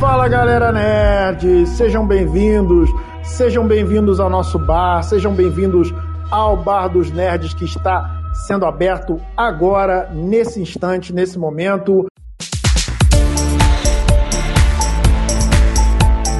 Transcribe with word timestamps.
Fala 0.00 0.28
galera 0.28 0.72
nerd! 0.72 1.66
Sejam 1.66 2.06
bem-vindos, 2.06 2.88
sejam 3.22 3.66
bem-vindos 3.66 4.18
ao 4.18 4.30
nosso 4.30 4.58
bar, 4.58 5.02
sejam 5.02 5.34
bem-vindos 5.34 5.92
ao 6.30 6.56
Bar 6.56 6.88
dos 6.88 7.10
Nerds 7.10 7.52
que 7.52 7.66
está 7.66 8.22
sendo 8.46 8.64
aberto 8.64 9.20
agora, 9.36 10.08
nesse 10.10 10.58
instante, 10.58 11.12
nesse 11.12 11.38
momento. 11.38 12.06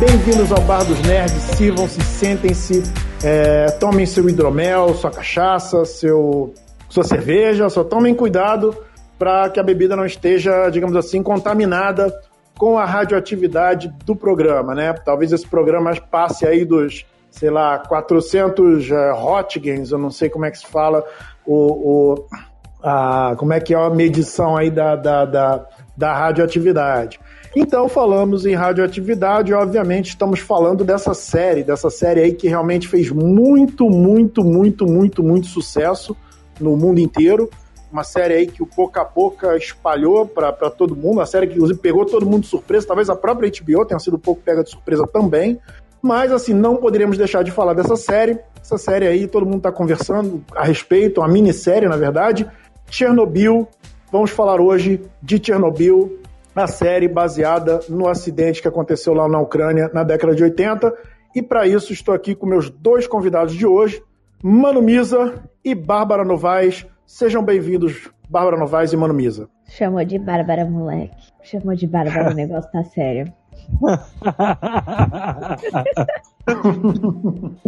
Bem-vindos 0.01 0.53
ao 0.53 0.63
Bar 0.63 0.85
dos 0.85 1.01
Nerds, 1.03 1.33
sirvam-se, 1.33 2.01
sentem-se, 2.01 2.83
é, 3.23 3.67
tomem 3.73 4.07
seu 4.07 4.27
hidromel, 4.27 4.95
sua 4.95 5.11
cachaça, 5.11 5.85
seu, 5.85 6.55
sua 6.89 7.05
cerveja, 7.05 7.69
só 7.69 7.85
tomem 7.85 8.15
cuidado 8.15 8.75
para 9.25 9.49
que 9.49 9.59
a 9.59 9.63
bebida 9.63 9.97
não 9.97 10.05
esteja, 10.05 10.69
digamos 10.69 10.95
assim, 10.95 11.23
contaminada 11.23 12.15
com 12.59 12.79
a 12.79 12.85
radioatividade 12.85 13.91
do 14.05 14.15
programa, 14.15 14.75
né? 14.75 14.93
Talvez 15.03 15.33
esse 15.33 15.49
programa 15.49 15.97
passe 15.97 16.47
aí 16.47 16.63
dos, 16.63 17.07
sei 17.31 17.49
lá, 17.49 17.79
400 17.79 18.91
uh, 18.91 18.95
hotgens, 19.15 19.93
eu 19.93 19.97
não 19.97 20.11
sei 20.11 20.29
como 20.29 20.45
é 20.45 20.51
que 20.51 20.59
se 20.59 20.67
fala, 20.67 21.03
o, 21.47 21.55
o 21.57 22.27
a, 22.83 23.35
como 23.39 23.55
é 23.55 23.61
que 23.61 23.73
é 23.73 23.79
a 23.79 23.89
medição 23.89 24.59
aí 24.59 24.71
da, 24.71 24.95
da, 24.95 25.25
da, 25.25 25.67
da 25.97 26.13
radioatividade. 26.13 27.19
Então 27.57 27.89
falamos 27.89 28.45
em 28.45 28.55
radioatividade 28.55 29.55
obviamente 29.55 30.11
estamos 30.11 30.41
falando 30.41 30.85
dessa 30.85 31.15
série, 31.15 31.65
dessa 31.65 31.89
série 31.89 32.21
aí 32.21 32.35
que 32.35 32.47
realmente 32.47 32.87
fez 32.89 33.11
muito, 33.11 33.89
muito, 33.89 34.45
muito, 34.45 34.85
muito, 34.85 35.23
muito 35.23 35.47
sucesso 35.47 36.15
no 36.61 36.77
mundo 36.77 37.01
inteiro. 37.01 37.49
Uma 37.95 38.03
série 38.03 38.35
aí 38.35 38.47
que 38.49 38.61
o 38.61 38.67
pouco 38.67 38.99
a 38.99 39.05
pouco 39.05 39.47
espalhou 39.53 40.27
para 40.27 40.51
todo 40.69 40.97
mundo, 40.97 41.19
uma 41.19 41.27
série 41.27 41.47
que 41.47 41.55
inclusive 41.55 41.79
pegou 41.79 42.05
todo 42.05 42.27
mundo 42.27 42.41
de 42.41 42.49
surpresa, 42.49 42.89
talvez 42.89 43.09
a 43.09 43.15
própria 43.15 43.49
HBO 43.49 43.87
tenha 43.87 44.01
sido 44.01 44.17
um 44.17 44.19
pouco 44.19 44.43
pega 44.43 44.65
de 44.65 44.71
surpresa 44.71 45.07
também. 45.07 45.61
Mas 46.03 46.33
assim, 46.33 46.53
não 46.53 46.75
poderíamos 46.75 47.17
deixar 47.17 47.45
de 47.45 47.53
falar 47.53 47.73
dessa 47.73 47.95
série. 47.95 48.37
Essa 48.61 48.77
série 48.77 49.07
aí, 49.07 49.29
todo 49.29 49.47
mundo 49.47 49.59
está 49.59 49.71
conversando 49.71 50.45
a 50.57 50.65
respeito, 50.65 51.21
uma 51.21 51.29
minissérie, 51.29 51.89
na 51.89 51.97
verdade. 51.97 52.51
Chernobyl. 52.91 53.69
Vamos 54.11 54.33
falar 54.33 54.61
hoje 54.61 55.01
de 55.23 55.41
Chernobyl, 55.41 56.19
a 56.53 56.67
série 56.67 57.07
baseada 57.07 57.79
no 57.89 58.09
acidente 58.09 58.61
que 58.61 58.67
aconteceu 58.67 59.15
lá 59.15 59.29
na 59.29 59.39
Ucrânia 59.39 59.89
na 59.95 60.03
década 60.03 60.35
de 60.35 60.43
80. 60.43 60.93
E 61.33 61.41
para 61.41 61.65
isso 61.65 61.93
estou 61.93 62.13
aqui 62.13 62.35
com 62.35 62.45
meus 62.45 62.69
dois 62.69 63.07
convidados 63.07 63.55
de 63.55 63.65
hoje, 63.65 64.03
Mano 64.43 64.83
Misa 64.83 65.33
e 65.65 65.77
Bárbara 65.77 66.25
Novaes. 66.25 66.85
Sejam 67.07 67.45
bem-vindos, 67.45 68.11
Bárbara 68.29 68.57
Novaes 68.57 68.93
e 68.93 68.97
Mano 68.97 69.13
Misa. 69.13 69.49
Chamou 69.69 70.03
de 70.05 70.19
Bárbara, 70.19 70.65
moleque. 70.65 71.15
Chamou 71.43 71.77
de 71.77 71.87
Bárbara, 71.87 72.31
o 72.31 72.35
negócio 72.35 72.73
tá 72.73 72.83
sério. 72.83 73.31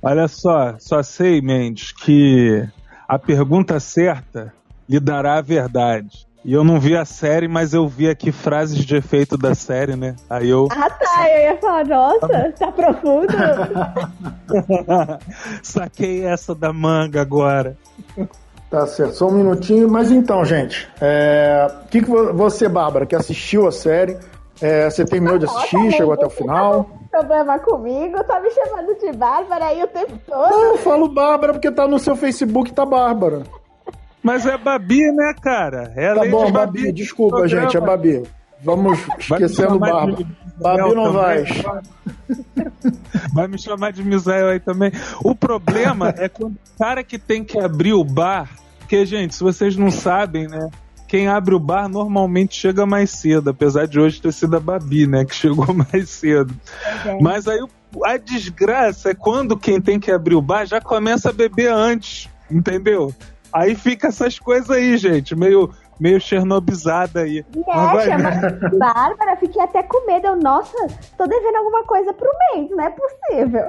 Olha 0.00 0.28
só, 0.28 0.76
só 0.78 1.02
sei, 1.02 1.42
Mendes, 1.42 1.90
que 1.90 2.64
a 3.08 3.18
pergunta 3.18 3.80
certa 3.80 4.54
lhe 4.88 5.00
dará 5.00 5.38
a 5.38 5.42
verdade. 5.42 6.23
E 6.44 6.52
eu 6.52 6.62
não 6.62 6.78
vi 6.78 6.94
a 6.94 7.06
série, 7.06 7.48
mas 7.48 7.72
eu 7.72 7.88
vi 7.88 8.06
aqui 8.06 8.30
frases 8.30 8.84
de 8.84 8.94
efeito 8.94 9.38
da 9.38 9.54
série, 9.54 9.96
né? 9.96 10.14
Aí 10.28 10.50
eu. 10.50 10.68
Ah, 10.70 10.90
tá. 10.90 11.30
Eu 11.30 11.42
ia 11.42 11.56
falar, 11.56 11.86
nossa, 11.86 12.52
tá 12.58 12.70
profundo. 12.70 13.32
Saquei 15.62 16.26
essa 16.26 16.54
da 16.54 16.70
manga 16.70 17.22
agora. 17.22 17.78
Tá 18.70 18.86
certo, 18.86 19.14
só 19.14 19.28
um 19.28 19.32
minutinho. 19.32 19.88
Mas 19.88 20.10
então, 20.10 20.44
gente, 20.44 20.86
é... 21.00 21.66
o 21.84 21.88
que, 21.88 22.02
que 22.02 22.10
você, 22.10 22.68
Bárbara, 22.68 23.06
que 23.06 23.16
assistiu 23.16 23.66
a 23.66 23.72
série, 23.72 24.18
é... 24.60 24.90
você 24.90 25.02
terminou 25.02 25.38
de 25.38 25.46
assistir, 25.46 25.76
Nossa, 25.76 25.96
chegou 25.96 26.12
até 26.12 26.26
o 26.26 26.30
final? 26.30 26.90
Problema 27.10 27.58
comigo, 27.58 28.22
tá 28.24 28.38
me 28.40 28.50
chamando 28.50 28.98
de 28.98 29.12
Bárbara 29.12 29.66
aí 29.66 29.82
o 29.82 29.86
tempo 29.86 30.18
todo. 30.26 30.50
Não, 30.50 30.64
eu 30.64 30.78
falo 30.78 31.08
Bárbara 31.08 31.54
porque 31.54 31.70
tá 31.70 31.88
no 31.88 31.98
seu 31.98 32.16
Facebook, 32.16 32.74
tá 32.74 32.84
Bárbara. 32.84 33.44
Mas 34.24 34.46
é 34.46 34.56
Babi, 34.56 35.12
né, 35.12 35.34
cara? 35.40 35.92
É 35.94 36.14
tá 36.14 36.24
bom, 36.24 36.50
Babi, 36.50 36.80
Babi 36.80 36.92
desculpa, 36.92 37.46
gente, 37.46 37.76
é 37.76 37.80
Babi. 37.80 38.22
Vamos 38.62 38.98
esquecendo 39.18 39.78
Barba. 39.78 40.16
Babi 40.56 40.94
não 40.94 41.12
vai. 41.12 41.44
Vai 43.34 43.48
me 43.48 43.58
chamar 43.58 43.92
de 43.92 44.02
Misael 44.02 44.48
aí 44.48 44.60
também. 44.60 44.90
O 45.22 45.34
problema 45.34 46.14
é 46.16 46.28
quando 46.28 46.54
o 46.54 46.78
cara 46.78 47.02
que 47.04 47.18
tem 47.18 47.44
que 47.44 47.58
abrir 47.58 47.92
o 47.92 48.04
bar. 48.04 48.48
Porque, 48.78 49.04
gente, 49.04 49.34
se 49.34 49.42
vocês 49.42 49.76
não 49.76 49.90
sabem, 49.90 50.46
né? 50.46 50.70
Quem 51.08 51.28
abre 51.28 51.54
o 51.54 51.60
bar 51.60 51.88
normalmente 51.88 52.54
chega 52.54 52.86
mais 52.86 53.10
cedo, 53.10 53.50
apesar 53.50 53.86
de 53.86 53.98
hoje 54.00 54.22
ter 54.22 54.32
sido 54.32 54.56
a 54.56 54.60
Babi, 54.60 55.06
né? 55.06 55.24
Que 55.24 55.34
chegou 55.34 55.66
mais 55.74 56.08
cedo. 56.08 56.54
É. 57.04 57.18
Mas 57.20 57.46
aí 57.46 57.58
a 58.04 58.16
desgraça 58.16 59.10
é 59.10 59.14
quando 59.14 59.56
quem 59.56 59.80
tem 59.80 59.98
que 59.98 60.10
abrir 60.10 60.34
o 60.34 60.42
bar 60.42 60.64
já 60.64 60.80
começa 60.80 61.30
a 61.30 61.32
beber 61.32 61.70
antes, 61.72 62.28
entendeu? 62.50 63.12
Aí 63.54 63.76
fica 63.76 64.08
essas 64.08 64.38
coisas 64.38 64.68
aí, 64.68 64.96
gente, 64.96 65.36
meio 65.36 65.70
meio 65.98 66.20
chernobizada 66.20 67.20
aí. 67.20 67.44
É, 67.68 68.00
chama 68.00 68.30
Bárbara, 68.76 69.36
fiquei 69.36 69.62
até 69.62 69.80
com 69.82 70.04
medo. 70.06 70.26
Eu, 70.26 70.36
nossa, 70.36 70.76
tô 71.16 71.24
devendo 71.26 71.56
alguma 71.56 71.84
coisa 71.84 72.12
pro 72.12 72.28
mês, 72.52 72.68
não 72.70 72.84
é 72.84 72.90
possível. 72.90 73.64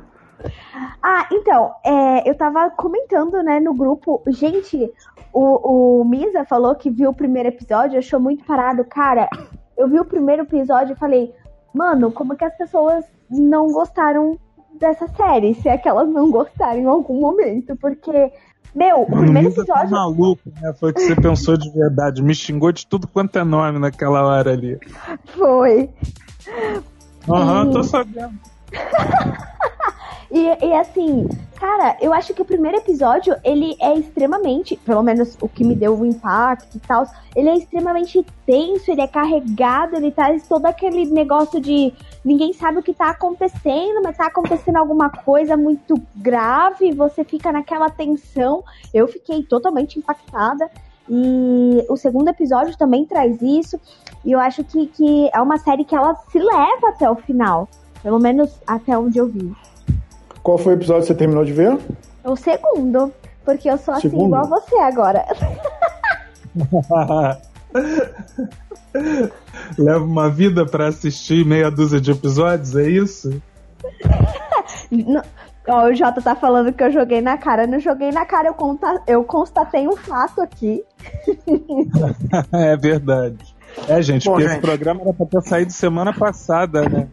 ah, 1.00 1.28
então, 1.30 1.72
é, 1.84 2.28
eu 2.28 2.34
tava 2.34 2.68
comentando, 2.70 3.42
né, 3.44 3.60
no 3.60 3.74
grupo, 3.74 4.22
gente, 4.28 4.92
o, 5.32 6.00
o 6.00 6.04
Misa 6.04 6.44
falou 6.44 6.74
que 6.74 6.90
viu 6.90 7.10
o 7.10 7.14
primeiro 7.14 7.50
episódio, 7.50 7.98
achou 7.98 8.18
muito 8.18 8.44
parado. 8.44 8.84
Cara, 8.84 9.28
eu 9.76 9.88
vi 9.88 10.00
o 10.00 10.04
primeiro 10.04 10.42
episódio 10.42 10.94
e 10.94 10.98
falei, 10.98 11.32
mano, 11.72 12.10
como 12.10 12.36
que 12.36 12.44
as 12.44 12.56
pessoas 12.56 13.04
não 13.30 13.68
gostaram 13.68 14.38
dessa 14.78 15.08
série, 15.08 15.54
se 15.54 15.68
é 15.68 15.76
que 15.76 15.88
elas 15.88 16.08
não 16.08 16.30
gostaram 16.30 16.80
em 16.80 16.86
algum 16.86 17.20
momento, 17.20 17.76
porque 17.76 18.32
meu, 18.74 19.02
o 19.02 19.06
primeiro 19.06 19.50
tá 19.54 19.62
episódio. 19.62 19.90
Tá 19.90 19.96
maluco, 19.96 20.42
né? 20.60 20.74
Foi 20.78 20.90
o 20.90 20.94
que 20.94 21.00
você 21.00 21.16
pensou 21.16 21.56
de 21.56 21.70
verdade. 21.70 22.22
Me 22.22 22.34
xingou 22.34 22.70
de 22.70 22.86
tudo 22.86 23.08
quanto 23.08 23.38
é 23.38 23.42
nome 23.42 23.78
naquela 23.78 24.22
hora 24.22 24.52
ali. 24.52 24.78
Foi. 25.24 25.88
Aham, 27.26 27.64
uhum, 27.64 27.70
e... 27.70 27.72
tô 27.72 27.82
sabendo. 27.82 28.34
E, 30.30 30.66
e, 30.66 30.74
assim, 30.74 31.28
cara, 31.54 31.96
eu 32.00 32.12
acho 32.12 32.34
que 32.34 32.42
o 32.42 32.44
primeiro 32.44 32.78
episódio, 32.78 33.36
ele 33.44 33.76
é 33.80 33.94
extremamente, 33.94 34.76
pelo 34.76 35.02
menos 35.02 35.36
o 35.40 35.48
que 35.48 35.64
me 35.64 35.74
deu 35.74 35.98
o 35.98 36.04
impacto 36.04 36.76
e 36.76 36.80
tal, 36.80 37.06
ele 37.34 37.48
é 37.48 37.56
extremamente 37.56 38.24
tenso, 38.44 38.90
ele 38.90 39.00
é 39.00 39.06
carregado, 39.06 39.96
ele 39.96 40.10
traz 40.10 40.46
todo 40.48 40.66
aquele 40.66 41.06
negócio 41.06 41.60
de 41.60 41.92
ninguém 42.24 42.52
sabe 42.52 42.78
o 42.78 42.82
que 42.82 42.92
tá 42.92 43.10
acontecendo, 43.10 44.02
mas 44.02 44.16
tá 44.16 44.26
acontecendo 44.26 44.76
alguma 44.76 45.10
coisa 45.10 45.56
muito 45.56 45.94
grave, 46.16 46.92
você 46.92 47.22
fica 47.22 47.52
naquela 47.52 47.88
tensão. 47.88 48.64
Eu 48.92 49.06
fiquei 49.06 49.42
totalmente 49.44 49.98
impactada. 49.98 50.68
E 51.08 51.86
o 51.88 51.96
segundo 51.96 52.28
episódio 52.28 52.76
também 52.76 53.06
traz 53.06 53.40
isso. 53.40 53.80
E 54.24 54.32
eu 54.32 54.40
acho 54.40 54.64
que, 54.64 54.88
que 54.88 55.30
é 55.32 55.40
uma 55.40 55.56
série 55.56 55.84
que 55.84 55.94
ela 55.94 56.16
se 56.16 56.38
leva 56.40 56.88
até 56.88 57.08
o 57.08 57.14
final. 57.14 57.68
Pelo 58.06 58.20
menos 58.20 58.54
até 58.64 58.96
onde 58.96 59.18
eu 59.18 59.26
vi. 59.26 59.52
Qual 60.40 60.56
foi 60.56 60.74
o 60.74 60.76
episódio 60.76 61.02
que 61.02 61.08
você 61.08 61.14
terminou 61.16 61.44
de 61.44 61.52
ver? 61.52 61.76
O 62.22 62.36
segundo. 62.36 63.12
Porque 63.44 63.68
eu 63.68 63.76
sou 63.76 63.94
assim 63.94 64.10
segundo? 64.10 64.26
igual 64.26 64.48
você 64.48 64.76
agora. 64.76 65.26
Leva 69.76 70.04
uma 70.04 70.30
vida 70.30 70.64
para 70.64 70.86
assistir 70.86 71.44
meia 71.44 71.68
dúzia 71.68 72.00
de 72.00 72.12
episódios, 72.12 72.76
é 72.76 72.88
isso? 72.88 73.42
Ó, 75.66 75.86
o 75.88 75.94
Jota 75.94 76.22
tá 76.22 76.36
falando 76.36 76.72
que 76.72 76.84
eu 76.84 76.92
joguei 76.92 77.20
na 77.20 77.36
cara. 77.36 77.64
Eu 77.64 77.68
não 77.68 77.80
joguei 77.80 78.12
na 78.12 78.24
cara, 78.24 78.46
eu, 78.46 78.54
conta, 78.54 79.02
eu 79.08 79.24
constatei 79.24 79.88
um 79.88 79.96
fato 79.96 80.40
aqui. 80.40 80.84
é 82.54 82.76
verdade. 82.76 83.55
É, 83.88 84.00
gente, 84.02 84.24
Bom, 84.24 84.32
porque 84.32 84.48
gente. 84.48 84.58
esse 84.58 84.60
programa 84.60 85.02
era 85.02 85.12
pra 85.12 85.26
ter 85.26 85.40
saído 85.42 85.72
semana 85.72 86.12
passada, 86.12 86.82
né? 86.88 87.08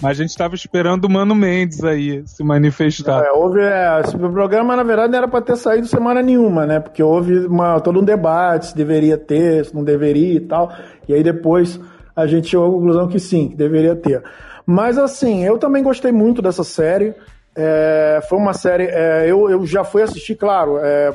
Mas 0.00 0.20
a 0.20 0.22
gente 0.22 0.36
tava 0.36 0.54
esperando 0.54 1.06
o 1.06 1.10
Mano 1.10 1.34
Mendes 1.34 1.82
aí 1.82 2.22
se 2.26 2.44
manifestar. 2.44 3.24
É, 3.24 3.32
houve. 3.32 3.60
É, 3.60 4.00
esse 4.00 4.16
programa, 4.16 4.76
na 4.76 4.82
verdade, 4.82 5.10
não 5.10 5.18
era 5.18 5.28
pra 5.28 5.40
ter 5.40 5.56
saído 5.56 5.86
semana 5.86 6.22
nenhuma, 6.22 6.66
né? 6.66 6.78
Porque 6.78 7.02
houve 7.02 7.46
uma, 7.46 7.80
todo 7.80 8.00
um 8.00 8.04
debate 8.04 8.66
se 8.66 8.76
deveria 8.76 9.16
ter, 9.16 9.64
se 9.64 9.74
não 9.74 9.82
deveria 9.82 10.34
e 10.34 10.40
tal. 10.40 10.72
E 11.08 11.14
aí 11.14 11.22
depois 11.22 11.80
a 12.14 12.26
gente 12.26 12.48
chegou 12.48 12.68
à 12.68 12.70
conclusão 12.70 13.08
que 13.08 13.18
sim, 13.18 13.48
que 13.48 13.56
deveria 13.56 13.96
ter. 13.96 14.22
Mas 14.66 14.98
assim, 14.98 15.44
eu 15.44 15.58
também 15.58 15.82
gostei 15.82 16.12
muito 16.12 16.40
dessa 16.40 16.62
série. 16.62 17.14
É, 17.56 18.20
foi 18.28 18.38
uma 18.38 18.52
série. 18.52 18.84
É, 18.84 19.24
eu, 19.26 19.48
eu 19.48 19.64
já 19.66 19.84
fui 19.84 20.02
assistir, 20.02 20.34
claro, 20.34 20.78
é, 20.78 21.12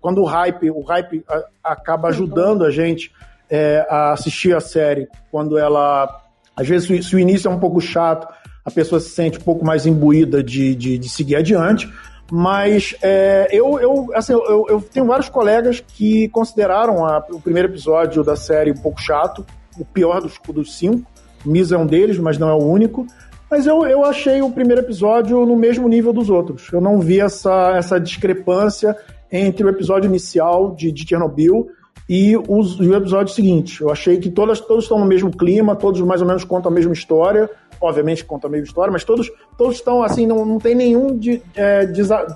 quando 0.00 0.22
o 0.22 0.24
hype, 0.24 0.70
o 0.70 0.82
hype 0.82 1.24
acaba 1.62 2.08
ajudando 2.08 2.64
a 2.64 2.70
gente 2.70 3.12
é, 3.50 3.86
a 3.90 4.12
assistir 4.12 4.54
a 4.54 4.60
série 4.60 5.08
quando 5.30 5.58
ela. 5.58 6.22
Às 6.56 6.68
vezes, 6.68 7.06
se 7.06 7.16
o 7.16 7.18
início 7.18 7.48
é 7.48 7.50
um 7.50 7.58
pouco 7.58 7.80
chato, 7.80 8.28
a 8.64 8.70
pessoa 8.70 9.00
se 9.00 9.10
sente 9.10 9.38
um 9.38 9.42
pouco 9.42 9.64
mais 9.64 9.86
imbuída 9.86 10.42
de, 10.42 10.74
de, 10.74 10.98
de 10.98 11.08
seguir 11.08 11.36
adiante. 11.36 11.90
Mas 12.30 12.94
é, 13.02 13.48
eu, 13.50 13.80
eu, 13.80 14.08
assim, 14.14 14.32
eu, 14.32 14.66
eu, 14.68 14.80
tenho 14.80 15.06
vários 15.06 15.28
colegas 15.28 15.80
que 15.80 16.28
consideraram 16.28 17.04
a, 17.04 17.18
o 17.30 17.40
primeiro 17.40 17.68
episódio 17.68 18.22
da 18.22 18.36
série 18.36 18.70
um 18.70 18.76
pouco 18.76 19.00
chato, 19.00 19.44
o 19.76 19.84
pior 19.84 20.20
dos, 20.20 20.38
dos 20.48 20.78
cinco. 20.78 21.10
Misa 21.44 21.74
é 21.74 21.78
um 21.78 21.86
deles, 21.86 22.18
mas 22.18 22.38
não 22.38 22.48
é 22.48 22.54
o 22.54 22.64
único. 22.64 23.04
Mas 23.50 23.66
eu, 23.66 23.84
eu 23.84 24.04
achei 24.04 24.40
o 24.42 24.50
primeiro 24.50 24.82
episódio 24.82 25.44
no 25.44 25.56
mesmo 25.56 25.88
nível 25.88 26.12
dos 26.12 26.30
outros. 26.30 26.68
Eu 26.72 26.80
não 26.80 27.00
vi 27.00 27.18
essa, 27.18 27.72
essa 27.76 27.98
discrepância 27.98 28.96
entre 29.32 29.64
o 29.64 29.68
episódio 29.68 30.08
inicial 30.08 30.74
de, 30.74 30.92
de 30.92 31.08
Chernobyl 31.08 31.68
e, 32.12 32.36
os, 32.36 32.74
e 32.80 32.88
o 32.88 32.96
episódio 32.96 33.32
seguinte. 33.32 33.80
Eu 33.80 33.88
achei 33.88 34.18
que 34.18 34.28
todas, 34.28 34.60
todos 34.60 34.82
estão 34.82 34.98
no 34.98 35.06
mesmo 35.06 35.30
clima, 35.30 35.76
todos 35.76 36.00
mais 36.00 36.20
ou 36.20 36.26
menos 36.26 36.42
contam 36.42 36.68
a 36.68 36.74
mesma 36.74 36.92
história. 36.92 37.48
Obviamente 37.80 38.24
contam 38.24 38.48
a 38.48 38.50
mesma 38.50 38.66
história, 38.66 38.92
mas 38.92 39.04
todos, 39.04 39.30
todos 39.56 39.76
estão 39.76 40.02
assim, 40.02 40.26
não, 40.26 40.44
não 40.44 40.58
tem 40.58 40.74
nenhum 40.74 41.16
de, 41.16 41.40
é, 41.54 41.86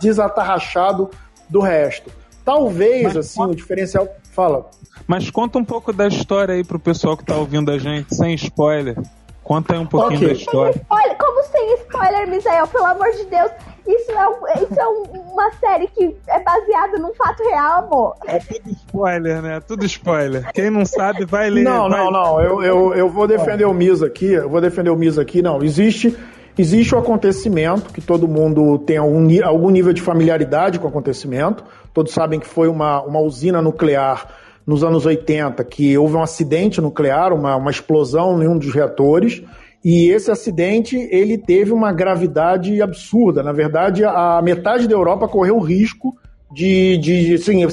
desatarrachado 0.00 1.10
do 1.50 1.58
resto. 1.58 2.08
Talvez, 2.44 3.02
mas, 3.02 3.16
assim, 3.16 3.42
o 3.42 3.52
diferencial. 3.52 4.06
Fala. 4.30 4.70
Mas 5.08 5.28
conta 5.28 5.58
um 5.58 5.64
pouco 5.64 5.92
da 5.92 6.06
história 6.06 6.54
aí 6.54 6.62
pro 6.62 6.78
pessoal 6.78 7.16
que 7.16 7.24
tá 7.24 7.34
ouvindo 7.34 7.72
a 7.72 7.78
gente, 7.78 8.14
sem 8.14 8.32
spoiler. 8.34 8.96
Conta 9.42 9.74
aí 9.74 9.80
um 9.80 9.86
pouquinho 9.86 10.18
okay. 10.18 10.28
da 10.28 10.34
história. 10.34 10.72
Sem 10.72 10.82
spoiler, 10.82 11.16
como 11.18 11.42
sem 11.44 11.74
spoiler, 11.74 12.28
Misael? 12.28 12.68
Pelo 12.68 12.86
amor 12.86 13.10
de 13.10 13.24
Deus. 13.24 13.50
Isso 13.86 14.12
é, 14.12 14.28
um, 14.28 14.62
isso 14.62 14.80
é 14.80 14.88
um, 14.88 15.02
uma 15.34 15.52
série 15.52 15.88
que 15.88 16.16
é 16.28 16.40
baseada 16.40 16.98
num 16.98 17.12
fato 17.14 17.42
real, 17.42 17.84
amor. 17.84 18.14
É 18.26 18.38
tudo 18.38 18.70
spoiler, 18.70 19.42
né? 19.42 19.60
Tudo 19.60 19.84
spoiler. 19.84 20.52
Quem 20.52 20.70
não 20.70 20.86
sabe, 20.86 21.24
vai 21.24 21.50
ler. 21.50 21.64
Não, 21.64 21.90
vai... 21.90 21.98
não, 21.98 22.10
não. 22.10 22.40
Eu, 22.40 22.62
eu, 22.62 22.94
eu 22.94 23.08
vou 23.08 23.26
defender 23.26 23.64
o 23.64 23.74
Misa 23.74 24.06
aqui. 24.06 24.32
Eu 24.32 24.48
vou 24.48 24.60
defender 24.60 24.90
o 24.90 24.96
Misa 24.96 25.20
aqui. 25.20 25.42
Não, 25.42 25.62
existe... 25.62 26.16
Existe 26.56 26.94
o 26.94 26.98
acontecimento, 26.98 27.92
que 27.92 28.00
todo 28.00 28.28
mundo 28.28 28.78
tem 28.78 28.96
algum, 28.96 29.26
algum 29.44 29.70
nível 29.70 29.92
de 29.92 30.00
familiaridade 30.00 30.78
com 30.78 30.86
o 30.86 30.88
acontecimento. 30.88 31.64
Todos 31.92 32.12
sabem 32.12 32.38
que 32.38 32.46
foi 32.46 32.68
uma, 32.68 33.02
uma 33.02 33.18
usina 33.18 33.60
nuclear 33.60 34.28
nos 34.64 34.84
anos 34.84 35.04
80 35.04 35.64
que 35.64 35.98
houve 35.98 36.14
um 36.14 36.22
acidente 36.22 36.80
nuclear, 36.80 37.32
uma, 37.32 37.56
uma 37.56 37.72
explosão 37.72 38.40
em 38.40 38.46
um 38.46 38.56
dos 38.56 38.72
reatores, 38.72 39.42
e 39.84 40.08
esse 40.08 40.30
acidente 40.30 40.96
ele 41.10 41.36
teve 41.36 41.72
uma 41.72 41.92
gravidade 41.92 42.80
absurda. 42.80 43.42
Na 43.42 43.52
verdade, 43.52 44.02
a 44.02 44.40
metade 44.42 44.88
da 44.88 44.94
Europa 44.94 45.28
correu 45.28 45.58
risco 45.58 46.16
de, 46.50 46.96
de 46.96 47.34
assim, 47.34 47.66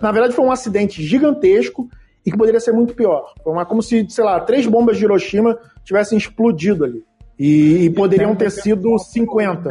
na 0.00 0.10
verdade 0.12 0.34
foi 0.34 0.46
um 0.46 0.52
acidente 0.52 1.02
gigantesco 1.02 1.88
e 2.24 2.30
que 2.30 2.38
poderia 2.38 2.60
ser 2.60 2.72
muito 2.72 2.94
pior. 2.94 3.34
Foi 3.44 3.52
uma, 3.52 3.66
como 3.66 3.82
se, 3.82 4.06
sei 4.08 4.24
lá, 4.24 4.40
três 4.40 4.66
bombas 4.66 4.96
de 4.96 5.04
Hiroshima 5.04 5.58
tivessem 5.84 6.16
explodido 6.16 6.84
ali. 6.84 7.04
E, 7.38 7.84
e 7.84 7.90
poderiam 7.90 8.34
ter 8.34 8.50
sido 8.50 8.98
50. 8.98 9.70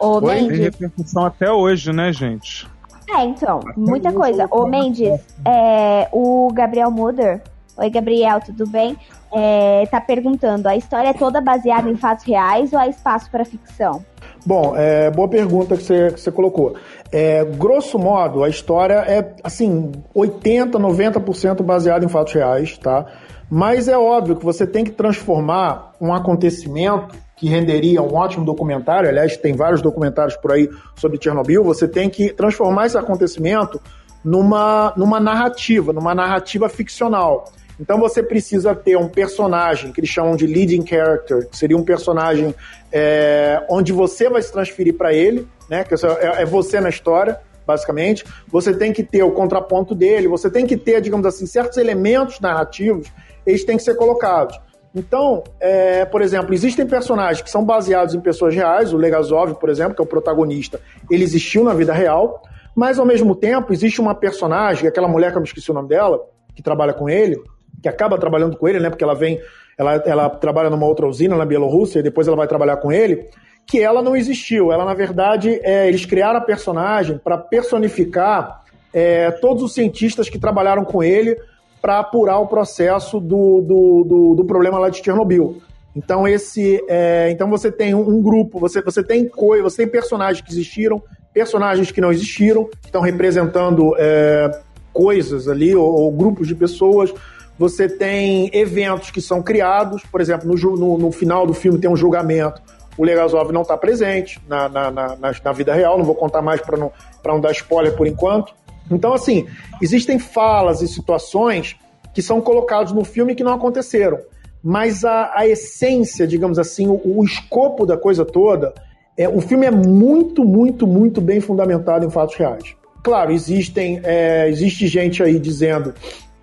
Ô, 0.00 0.20
Tem 0.22 0.48
repercussão 0.48 1.26
até 1.26 1.50
hoje, 1.50 1.92
né, 1.92 2.10
gente? 2.12 2.66
É, 3.10 3.24
então, 3.24 3.60
muita 3.76 4.12
coisa. 4.12 4.46
Ô, 4.50 4.66
Mendes, 4.66 5.20
é, 5.44 6.08
o 6.10 6.50
Gabriel 6.54 6.90
Muder. 6.90 7.42
Oi, 7.76 7.90
Gabriel, 7.90 8.40
tudo 8.40 8.66
bem? 8.66 8.96
É, 9.34 9.86
tá 9.86 10.00
perguntando: 10.00 10.68
a 10.68 10.76
história 10.76 11.08
é 11.08 11.14
toda 11.14 11.40
baseada 11.40 11.88
em 11.88 11.96
fatos 11.96 12.24
reais 12.24 12.72
ou 12.72 12.78
há 12.78 12.86
espaço 12.86 13.30
para 13.30 13.44
ficção? 13.44 14.04
Bom, 14.44 14.76
é, 14.76 15.10
boa 15.10 15.28
pergunta 15.28 15.76
que 15.76 15.84
você, 15.84 16.10
que 16.10 16.20
você 16.20 16.32
colocou. 16.32 16.76
É, 17.10 17.44
grosso 17.44 17.98
modo, 17.98 18.42
a 18.42 18.48
história 18.48 18.94
é, 18.94 19.34
assim, 19.42 19.92
80%, 20.14 20.72
90% 20.72 21.62
baseada 21.62 22.04
em 22.04 22.08
fatos 22.08 22.32
reais, 22.32 22.76
tá? 22.76 23.06
Mas 23.48 23.86
é 23.86 23.96
óbvio 23.96 24.36
que 24.36 24.44
você 24.44 24.66
tem 24.66 24.82
que 24.84 24.90
transformar 24.90 25.92
um 26.00 26.12
acontecimento 26.12 27.14
que 27.36 27.48
renderia 27.48 28.00
um 28.02 28.14
ótimo 28.14 28.44
documentário, 28.44 29.08
aliás, 29.08 29.36
tem 29.36 29.54
vários 29.54 29.82
documentários 29.82 30.36
por 30.36 30.52
aí 30.52 30.68
sobre 30.96 31.18
Chernobyl, 31.20 31.62
você 31.62 31.86
tem 31.86 32.08
que 32.08 32.32
transformar 32.32 32.86
esse 32.86 32.96
acontecimento 32.96 33.80
numa, 34.24 34.92
numa 34.96 35.20
narrativa, 35.20 35.92
numa 35.92 36.14
narrativa 36.14 36.68
ficcional. 36.68 37.44
Então 37.80 37.98
você 37.98 38.22
precisa 38.22 38.74
ter 38.74 38.96
um 38.96 39.08
personagem 39.08 39.92
que 39.92 40.00
eles 40.00 40.10
chamam 40.10 40.36
de 40.36 40.46
leading 40.46 40.86
character, 40.86 41.48
que 41.48 41.56
seria 41.56 41.76
um 41.76 41.84
personagem 41.84 42.54
é, 42.92 43.64
onde 43.68 43.92
você 43.92 44.28
vai 44.28 44.42
se 44.42 44.52
transferir 44.52 44.94
para 44.94 45.12
ele, 45.12 45.46
né? 45.68 45.84
Que 45.84 45.94
é, 45.94 46.42
é 46.42 46.44
você 46.44 46.80
na 46.80 46.88
história, 46.88 47.38
basicamente. 47.66 48.24
Você 48.48 48.74
tem 48.74 48.92
que 48.92 49.02
ter 49.02 49.22
o 49.22 49.32
contraponto 49.32 49.94
dele, 49.94 50.28
você 50.28 50.50
tem 50.50 50.66
que 50.66 50.76
ter, 50.76 51.00
digamos 51.00 51.26
assim, 51.26 51.46
certos 51.46 51.78
elementos 51.78 52.40
narrativos, 52.40 53.08
eles 53.46 53.64
têm 53.64 53.76
que 53.76 53.82
ser 53.82 53.94
colocados. 53.94 54.58
Então, 54.94 55.42
é, 55.58 56.04
por 56.04 56.20
exemplo, 56.20 56.52
existem 56.52 56.86
personagens 56.86 57.40
que 57.40 57.50
são 57.50 57.64
baseados 57.64 58.14
em 58.14 58.20
pessoas 58.20 58.54
reais, 58.54 58.92
o 58.92 58.96
Legazov, 58.98 59.54
por 59.54 59.70
exemplo, 59.70 59.94
que 59.94 60.02
é 60.02 60.04
o 60.04 60.06
protagonista, 60.06 60.78
ele 61.10 61.24
existiu 61.24 61.64
na 61.64 61.72
vida 61.72 61.94
real, 61.94 62.42
mas 62.76 62.98
ao 62.98 63.06
mesmo 63.06 63.34
tempo 63.34 63.72
existe 63.72 64.00
uma 64.00 64.14
personagem, 64.14 64.86
aquela 64.86 65.08
mulher 65.08 65.30
que 65.30 65.38
eu 65.38 65.40
me 65.40 65.46
esqueci 65.46 65.70
o 65.70 65.74
nome 65.74 65.88
dela, 65.88 66.20
que 66.54 66.62
trabalha 66.62 66.92
com 66.92 67.08
ele, 67.08 67.40
que 67.82 67.88
acaba 67.88 68.16
trabalhando 68.16 68.56
com 68.56 68.68
ele, 68.68 68.78
né, 68.78 68.88
porque 68.88 69.04
ela 69.04 69.14
vem, 69.14 69.40
ela, 69.76 69.94
ela 70.06 70.30
trabalha 70.30 70.70
numa 70.70 70.86
outra 70.86 71.06
usina 71.06 71.36
na 71.36 71.44
Bielorrússia 71.44 71.98
e 71.98 72.02
depois 72.02 72.28
ela 72.28 72.36
vai 72.36 72.46
trabalhar 72.46 72.76
com 72.76 72.92
ele, 72.92 73.28
que 73.66 73.80
ela 73.80 74.02
não 74.02 74.14
existiu. 74.14 74.72
Ela, 74.72 74.84
na 74.84 74.94
verdade, 74.94 75.60
é, 75.62 75.88
eles 75.88 76.06
criaram 76.06 76.38
a 76.38 76.42
personagem 76.42 77.18
para 77.18 77.36
personificar 77.36 78.62
é, 78.92 79.30
todos 79.30 79.62
os 79.62 79.74
cientistas 79.74 80.28
que 80.28 80.38
trabalharam 80.38 80.84
com 80.84 81.02
ele 81.02 81.36
para 81.80 81.98
apurar 81.98 82.38
o 82.38 82.46
processo 82.46 83.18
do, 83.18 83.60
do, 83.60 84.04
do, 84.04 84.34
do, 84.36 84.44
problema 84.44 84.78
lá 84.78 84.88
de 84.88 85.02
Chernobyl. 85.02 85.60
Então 85.96 86.26
esse, 86.28 86.82
é, 86.88 87.28
então 87.30 87.50
você 87.50 87.70
tem 87.72 87.94
um, 87.94 88.08
um, 88.08 88.22
grupo, 88.22 88.58
você, 88.60 88.80
você 88.80 89.02
tem 89.02 89.28
coisa, 89.28 89.64
você 89.64 89.78
tem 89.78 89.88
personagens 89.88 90.40
que 90.40 90.52
existiram, 90.52 91.02
personagens 91.34 91.90
que 91.90 92.00
não 92.00 92.12
existiram, 92.12 92.64
que 92.64 92.86
estão 92.86 93.02
representando 93.02 93.94
é, 93.98 94.62
coisas 94.92 95.48
ali 95.48 95.74
ou, 95.74 95.84
ou, 95.84 96.12
grupos 96.12 96.46
de 96.46 96.54
pessoas. 96.54 97.12
Você 97.58 97.88
tem 97.88 98.50
eventos 98.52 99.10
que 99.10 99.20
são 99.20 99.42
criados, 99.42 100.02
por 100.10 100.20
exemplo, 100.20 100.48
no, 100.48 100.76
no, 100.76 100.98
no 100.98 101.12
final 101.12 101.46
do 101.46 101.54
filme 101.54 101.78
tem 101.78 101.90
um 101.90 101.96
julgamento. 101.96 102.60
O 102.96 103.04
Legazov 103.04 103.52
não 103.52 103.62
está 103.62 103.76
presente 103.76 104.40
na, 104.48 104.68
na, 104.68 104.90
na, 104.90 105.16
na, 105.16 105.52
vida 105.52 105.72
real, 105.72 105.96
não 105.96 106.04
vou 106.04 106.14
contar 106.14 106.42
mais 106.42 106.60
para 106.60 106.76
não, 106.76 106.92
não 107.24 107.40
dar 107.40 107.52
spoiler 107.52 107.94
por 107.96 108.06
enquanto. 108.06 108.54
Então, 108.90 109.14
assim, 109.14 109.46
existem 109.80 110.18
falas 110.18 110.82
e 110.82 110.88
situações 110.88 111.76
que 112.14 112.20
são 112.20 112.40
colocados 112.40 112.92
no 112.92 113.04
filme 113.04 113.34
que 113.34 113.44
não 113.44 113.54
aconteceram. 113.54 114.18
Mas 114.62 115.04
a, 115.04 115.32
a 115.34 115.46
essência, 115.46 116.26
digamos 116.26 116.58
assim, 116.58 116.86
o, 116.86 117.00
o, 117.04 117.24
escopo 117.24 117.84
da 117.84 117.96
coisa 117.96 118.24
toda, 118.24 118.72
é, 119.16 119.28
o 119.28 119.40
filme 119.40 119.66
é 119.66 119.70
muito, 119.70 120.44
muito, 120.44 120.86
muito 120.86 121.20
bem 121.20 121.40
fundamentado 121.40 122.06
em 122.06 122.10
fatos 122.10 122.36
reais. 122.36 122.76
Claro, 123.02 123.32
existem, 123.32 124.00
é, 124.04 124.48
existe 124.48 124.86
gente 124.86 125.22
aí 125.22 125.38
dizendo 125.40 125.92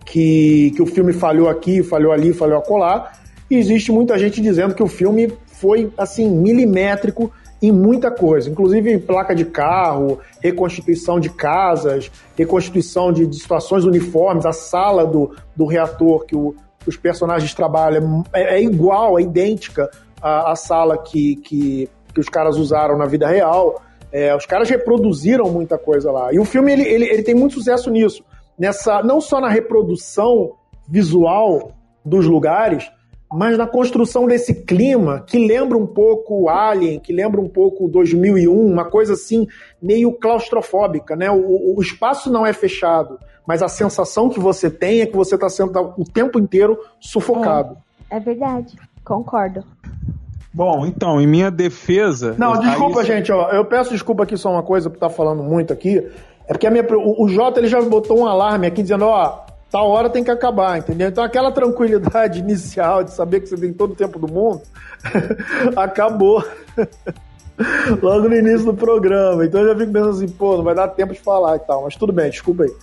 que, 0.09 0.71
que 0.75 0.81
o 0.81 0.85
filme 0.85 1.13
falhou 1.13 1.47
aqui, 1.47 1.83
falhou 1.83 2.11
ali, 2.11 2.33
falhou 2.33 2.57
acolá, 2.57 3.11
e 3.49 3.55
existe 3.55 3.91
muita 3.91 4.17
gente 4.17 4.41
dizendo 4.41 4.75
que 4.75 4.83
o 4.83 4.87
filme 4.87 5.31
foi, 5.45 5.91
assim, 5.97 6.29
milimétrico 6.29 7.31
em 7.61 7.71
muita 7.71 8.09
coisa, 8.09 8.49
inclusive 8.49 8.97
placa 8.99 9.35
de 9.35 9.43
carro, 9.45 10.19
reconstituição 10.41 11.19
de 11.19 11.29
casas, 11.29 12.09
reconstituição 12.37 13.11
de, 13.11 13.27
de 13.27 13.37
situações 13.37 13.83
uniformes, 13.83 14.45
a 14.45 14.53
sala 14.53 15.05
do, 15.05 15.35
do 15.55 15.65
reator 15.65 16.25
que, 16.25 16.35
o, 16.35 16.55
os 16.87 16.97
personagens 16.97 17.53
trabalham 17.53 18.23
é, 18.33 18.55
é 18.55 18.61
igual, 18.61 19.19
é 19.19 19.21
idêntica 19.21 19.89
à, 20.21 20.51
à 20.51 20.55
sala 20.55 20.97
que, 20.97 21.35
que, 21.37 21.89
que, 22.13 22.19
os 22.19 22.29
caras 22.29 22.57
usaram 22.57 22.97
na 22.97 23.05
vida 23.05 23.27
real. 23.27 23.81
É, 24.11 24.35
os 24.35 24.45
caras 24.45 24.69
reproduziram 24.69 25.51
muita 25.51 25.77
coisa 25.77 26.11
lá. 26.11 26.33
E 26.33 26.39
o 26.39 26.45
filme 26.45 26.71
ele, 26.71 26.83
ele, 26.83 27.05
ele 27.05 27.23
tem 27.23 27.35
muito 27.35 27.53
sucesso 27.53 27.91
nisso. 27.91 28.23
Nessa, 28.59 29.01
não 29.01 29.21
só 29.21 29.39
na 29.39 29.49
reprodução 29.49 30.55
visual 30.87 31.71
dos 32.03 32.25
lugares, 32.25 32.91
mas 33.31 33.57
na 33.57 33.67
construção 33.67 34.25
desse 34.25 34.53
clima 34.53 35.23
que 35.25 35.37
lembra 35.37 35.77
um 35.77 35.85
pouco 35.85 36.49
Alien, 36.49 36.99
que 36.99 37.13
lembra 37.13 37.39
um 37.39 37.47
pouco 37.47 37.87
2001, 37.87 38.51
uma 38.51 38.85
coisa 38.85 39.13
assim 39.13 39.47
meio 39.81 40.11
claustrofóbica, 40.11 41.15
né? 41.15 41.29
O, 41.29 41.75
o 41.77 41.81
espaço 41.81 42.31
não 42.31 42.45
é 42.45 42.51
fechado, 42.51 43.19
mas 43.45 43.61
a 43.61 43.67
sensação 43.67 44.29
que 44.29 44.39
você 44.39 44.69
tem 44.69 45.01
é 45.01 45.05
que 45.05 45.15
você 45.15 45.35
está 45.35 45.47
sendo 45.47 45.93
o 45.95 46.03
tempo 46.03 46.39
inteiro 46.39 46.77
sufocado. 46.99 47.77
É, 48.09 48.17
é 48.17 48.19
verdade, 48.19 48.75
concordo. 49.05 49.63
Bom, 50.51 50.85
então, 50.87 51.21
em 51.21 51.27
minha 51.27 51.51
defesa. 51.51 52.35
Não, 52.37 52.59
desculpa, 52.59 53.01
aí... 53.01 53.05
gente, 53.05 53.31
ó, 53.31 53.51
eu 53.51 53.63
peço 53.65 53.91
desculpa 53.91 54.23
aqui 54.23 54.35
só 54.35 54.51
uma 54.51 54.63
coisa 54.63 54.89
por 54.89 54.95
estar 54.95 55.09
tá 55.09 55.13
falando 55.13 55.43
muito 55.43 55.71
aqui. 55.71 56.03
É 56.49 56.53
porque 56.53 56.67
minha, 56.67 56.83
o, 56.83 57.25
o 57.25 57.29
Jota 57.29 57.59
ele 57.59 57.67
já 57.67 57.79
botou 57.79 58.19
um 58.19 58.25
alarme 58.25 58.65
aqui 58.65 58.81
dizendo, 58.81 59.05
ó, 59.05 59.45
tal 59.69 59.87
hora 59.87 60.09
tem 60.09 60.23
que 60.23 60.31
acabar, 60.31 60.79
entendeu? 60.79 61.07
Então 61.07 61.23
aquela 61.23 61.51
tranquilidade 61.51 62.39
inicial 62.41 63.03
de 63.03 63.11
saber 63.11 63.41
que 63.41 63.47
você 63.47 63.55
tem 63.55 63.71
todo 63.71 63.91
o 63.91 63.95
tempo 63.95 64.17
do 64.17 64.27
mundo 64.27 64.63
acabou 65.77 66.43
logo 68.01 68.27
no 68.27 68.35
início 68.35 68.65
do 68.65 68.73
programa. 68.73 69.45
Então 69.45 69.61
eu 69.61 69.67
já 69.67 69.79
fico 69.79 69.93
pensando 69.93 70.09
assim, 70.09 70.27
pô, 70.27 70.57
não 70.57 70.63
vai 70.63 70.73
dar 70.73 70.87
tempo 70.87 71.13
de 71.13 71.19
falar 71.19 71.57
e 71.57 71.59
tal, 71.59 71.83
mas 71.83 71.95
tudo 71.95 72.11
bem, 72.11 72.31
desculpa 72.31 72.63
aí. 72.63 72.73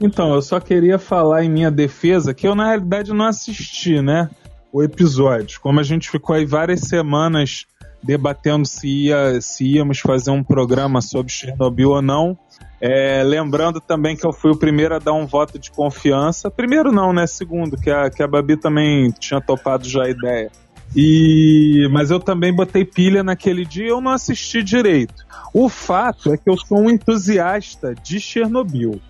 então, 0.00 0.34
eu 0.34 0.42
só 0.42 0.58
queria 0.58 0.98
falar 0.98 1.44
em 1.44 1.50
minha 1.50 1.70
defesa 1.70 2.34
que 2.34 2.48
eu 2.48 2.56
na 2.56 2.66
realidade 2.66 3.12
não 3.12 3.26
assisti, 3.26 4.02
né, 4.02 4.28
o 4.72 4.82
episódio. 4.82 5.60
Como 5.60 5.78
a 5.78 5.84
gente 5.84 6.10
ficou 6.10 6.34
aí 6.34 6.44
várias 6.44 6.80
semanas 6.80 7.66
debatendo 8.04 8.66
se, 8.66 8.86
ia, 8.86 9.40
se 9.40 9.64
íamos 9.64 9.98
fazer 9.98 10.30
um 10.30 10.42
programa 10.42 11.00
sobre 11.00 11.32
Chernobyl 11.32 11.90
ou 11.90 12.02
não. 12.02 12.38
É, 12.80 13.22
lembrando 13.24 13.80
também 13.80 14.14
que 14.14 14.26
eu 14.26 14.32
fui 14.32 14.50
o 14.50 14.56
primeiro 14.56 14.94
a 14.94 14.98
dar 14.98 15.14
um 15.14 15.26
voto 15.26 15.58
de 15.58 15.70
confiança. 15.70 16.50
Primeiro 16.50 16.92
não, 16.92 17.12
né? 17.12 17.26
Segundo, 17.26 17.76
que 17.76 17.90
a, 17.90 18.10
que 18.10 18.22
a 18.22 18.28
Babi 18.28 18.56
também 18.56 19.10
tinha 19.10 19.40
topado 19.40 19.88
já 19.88 20.04
a 20.04 20.10
ideia. 20.10 20.50
E, 20.94 21.88
mas 21.90 22.10
eu 22.10 22.20
também 22.20 22.54
botei 22.54 22.84
pilha 22.84 23.22
naquele 23.22 23.64
dia 23.64 23.88
eu 23.88 24.00
não 24.00 24.12
assisti 24.12 24.62
direito. 24.62 25.24
O 25.52 25.68
fato 25.68 26.32
é 26.32 26.36
que 26.36 26.48
eu 26.48 26.56
sou 26.56 26.78
um 26.78 26.90
entusiasta 26.90 27.94
de 27.94 28.20
Chernobyl. 28.20 29.00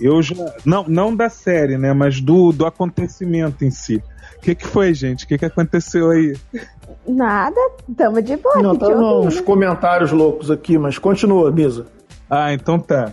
Eu 0.00 0.22
já. 0.22 0.34
Não, 0.64 0.84
não 0.86 1.14
da 1.14 1.28
série, 1.28 1.78
né? 1.78 1.92
Mas 1.92 2.20
do, 2.20 2.52
do 2.52 2.66
acontecimento 2.66 3.64
em 3.64 3.70
si. 3.70 4.02
O 4.36 4.40
que, 4.40 4.54
que 4.54 4.66
foi, 4.66 4.92
gente? 4.92 5.24
O 5.24 5.28
que, 5.28 5.38
que 5.38 5.44
aconteceu 5.44 6.10
aí? 6.10 6.36
Nada, 7.06 7.60
tamo 7.96 8.20
de 8.20 8.36
boa. 8.36 8.62
Não, 8.62 8.76
tá 8.76 8.88
uns 8.88 9.40
comentários 9.40 10.10
loucos 10.10 10.50
aqui, 10.50 10.78
mas 10.78 10.98
continua, 10.98 11.50
Misa. 11.50 11.86
Ah, 12.28 12.52
então 12.52 12.78
tá. 12.78 13.12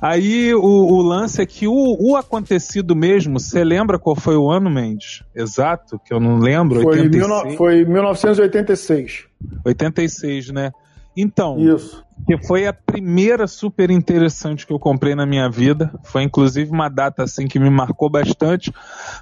Aí 0.00 0.54
o, 0.54 0.60
o, 0.60 1.02
lance 1.02 1.40
é 1.40 1.46
que 1.46 1.66
o, 1.66 1.96
o 1.98 2.16
acontecido 2.16 2.94
mesmo, 2.94 3.40
você 3.40 3.64
lembra 3.64 3.98
qual 3.98 4.14
foi 4.14 4.36
o 4.36 4.50
ano, 4.50 4.68
Mendes? 4.70 5.22
Exato, 5.34 5.98
que 6.04 6.12
eu 6.12 6.20
não 6.20 6.38
lembro. 6.38 6.82
Foi, 6.82 7.00
86. 7.00 7.56
foi 7.56 7.84
1986. 7.84 9.24
86, 9.64 10.50
né? 10.50 10.72
Então, 11.16 11.58
Isso. 11.58 12.04
que 12.26 12.36
foi 12.38 12.66
a 12.66 12.72
primeira 12.72 13.46
super 13.46 13.90
interessante 13.90 14.66
que 14.66 14.72
eu 14.72 14.78
comprei 14.78 15.14
na 15.14 15.24
minha 15.24 15.48
vida. 15.48 15.92
Foi 16.04 16.22
inclusive 16.22 16.70
uma 16.70 16.88
data 16.88 17.22
assim 17.22 17.46
que 17.46 17.58
me 17.58 17.70
marcou 17.70 18.10
bastante, 18.10 18.72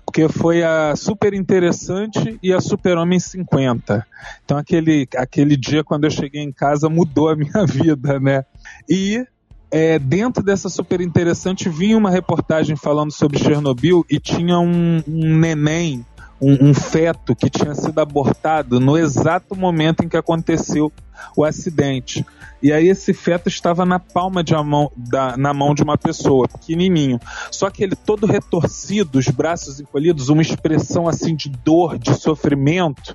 porque 0.05 0.29
foi 0.29 0.63
a 0.63 0.97
super 0.97 1.35
interessante 1.35 2.39
e 2.43 2.53
a 2.53 2.61
Super 2.61 2.97
Homem 2.97 3.21
50. 3.21 4.07
Então 4.45 4.57
aquele, 4.57 5.07
aquele 5.17 5.57
dia 5.57 5.85
quando 5.85 6.05
eu 6.05 6.11
cheguei 6.11 6.43
em 6.43 6.53
casa 6.53 6.89
mudou 6.89 7.29
a 7.29 7.37
minha 7.37 7.65
vida, 7.69 8.19
né? 8.19 8.45
E 8.89 9.25
é, 9.73 9.99
dentro 9.99 10.43
dessa 10.43 10.69
super 10.69 11.01
interessante 11.01 11.71
vinha 11.71 11.97
uma 11.97 12.11
reportagem 12.11 12.77
falando 12.77 13.11
sobre 13.11 13.39
Chernobyl 13.39 14.05
e 14.09 14.21
tinha 14.21 14.59
um, 14.59 15.03
um 15.09 15.39
neném, 15.39 16.05
um, 16.43 16.71
um, 16.71 16.75
feto 16.75 17.37
que 17.37 17.49
tinha 17.49 17.73
sido 17.73 18.01
abortado 18.01 18.81
no 18.81 18.99
exato 18.99 19.55
momento 19.55 20.05
em 20.05 20.09
que 20.09 20.17
aconteceu 20.17 20.93
o 21.37 21.45
acidente. 21.45 22.27
E 22.61 22.73
aí 22.73 22.89
esse 22.89 23.15
feto 23.15 23.49
estava 23.49 23.87
na 23.87 24.01
palma 24.01 24.43
de 24.43 24.53
mão, 24.57 24.91
da, 24.97 25.37
na 25.37 25.55
mão 25.55 25.73
de 25.73 25.85
uma 25.85 25.97
pessoa, 25.97 26.49
pequenininho. 26.49 27.21
Só 27.49 27.71
que 27.71 27.85
ele 27.85 27.95
todo 27.95 28.27
retorcido, 28.27 29.21
os 29.21 29.29
braços 29.29 29.79
encolhidos, 29.79 30.29
uma 30.29 30.43
expressão 30.43 31.07
assim 31.07 31.37
de 31.37 31.49
dor, 31.49 31.97
de 31.97 32.13
sofrimento, 32.15 33.15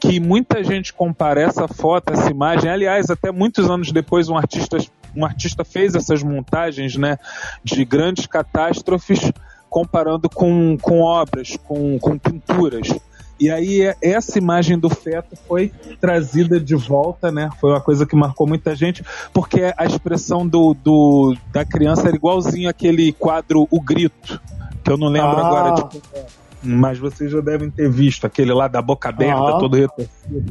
que 0.00 0.18
muita 0.18 0.64
gente 0.64 0.94
compara 0.94 1.42
essa 1.42 1.68
foto, 1.68 2.10
essa 2.10 2.30
imagem. 2.30 2.70
Aliás, 2.70 3.10
até 3.10 3.30
muitos 3.30 3.68
anos 3.68 3.92
depois 3.92 4.30
um 4.30 4.36
artista 4.36 4.78
um 5.14 5.26
artista 5.26 5.62
fez 5.62 5.94
essas 5.94 6.22
montagens 6.22 6.96
né, 6.96 7.18
de 7.62 7.84
grandes 7.84 8.26
catástrofes 8.26 9.30
comparando 9.72 10.28
com, 10.28 10.76
com 10.76 11.00
obras, 11.00 11.56
com, 11.64 11.98
com 11.98 12.18
pinturas. 12.18 12.88
E 13.40 13.50
aí 13.50 13.80
essa 14.02 14.38
imagem 14.38 14.78
do 14.78 14.90
feto 14.90 15.34
foi 15.48 15.72
trazida 15.98 16.60
de 16.60 16.76
volta, 16.76 17.32
né? 17.32 17.48
Foi 17.58 17.70
uma 17.70 17.80
coisa 17.80 18.04
que 18.04 18.14
marcou 18.14 18.46
muita 18.46 18.76
gente, 18.76 19.02
porque 19.32 19.72
a 19.74 19.86
expressão 19.86 20.46
do, 20.46 20.74
do 20.74 21.34
da 21.50 21.64
criança 21.64 22.06
era 22.06 22.14
igualzinho 22.14 22.68
aquele 22.68 23.12
quadro 23.14 23.66
O 23.70 23.80
Grito, 23.80 24.38
que 24.84 24.92
eu 24.92 24.98
não 24.98 25.08
lembro 25.08 25.30
ah. 25.30 25.46
agora 25.46 25.88
de 25.88 26.00
mas 26.64 26.96
vocês 26.96 27.32
já 27.32 27.40
devem 27.40 27.68
ter 27.70 27.90
visto 27.90 28.24
aquele 28.24 28.52
lá 28.52 28.68
da 28.68 28.80
boca 28.80 29.08
aberta, 29.08 29.56
ah. 29.56 29.58
todo 29.58 29.76
retorcido. 29.76 30.44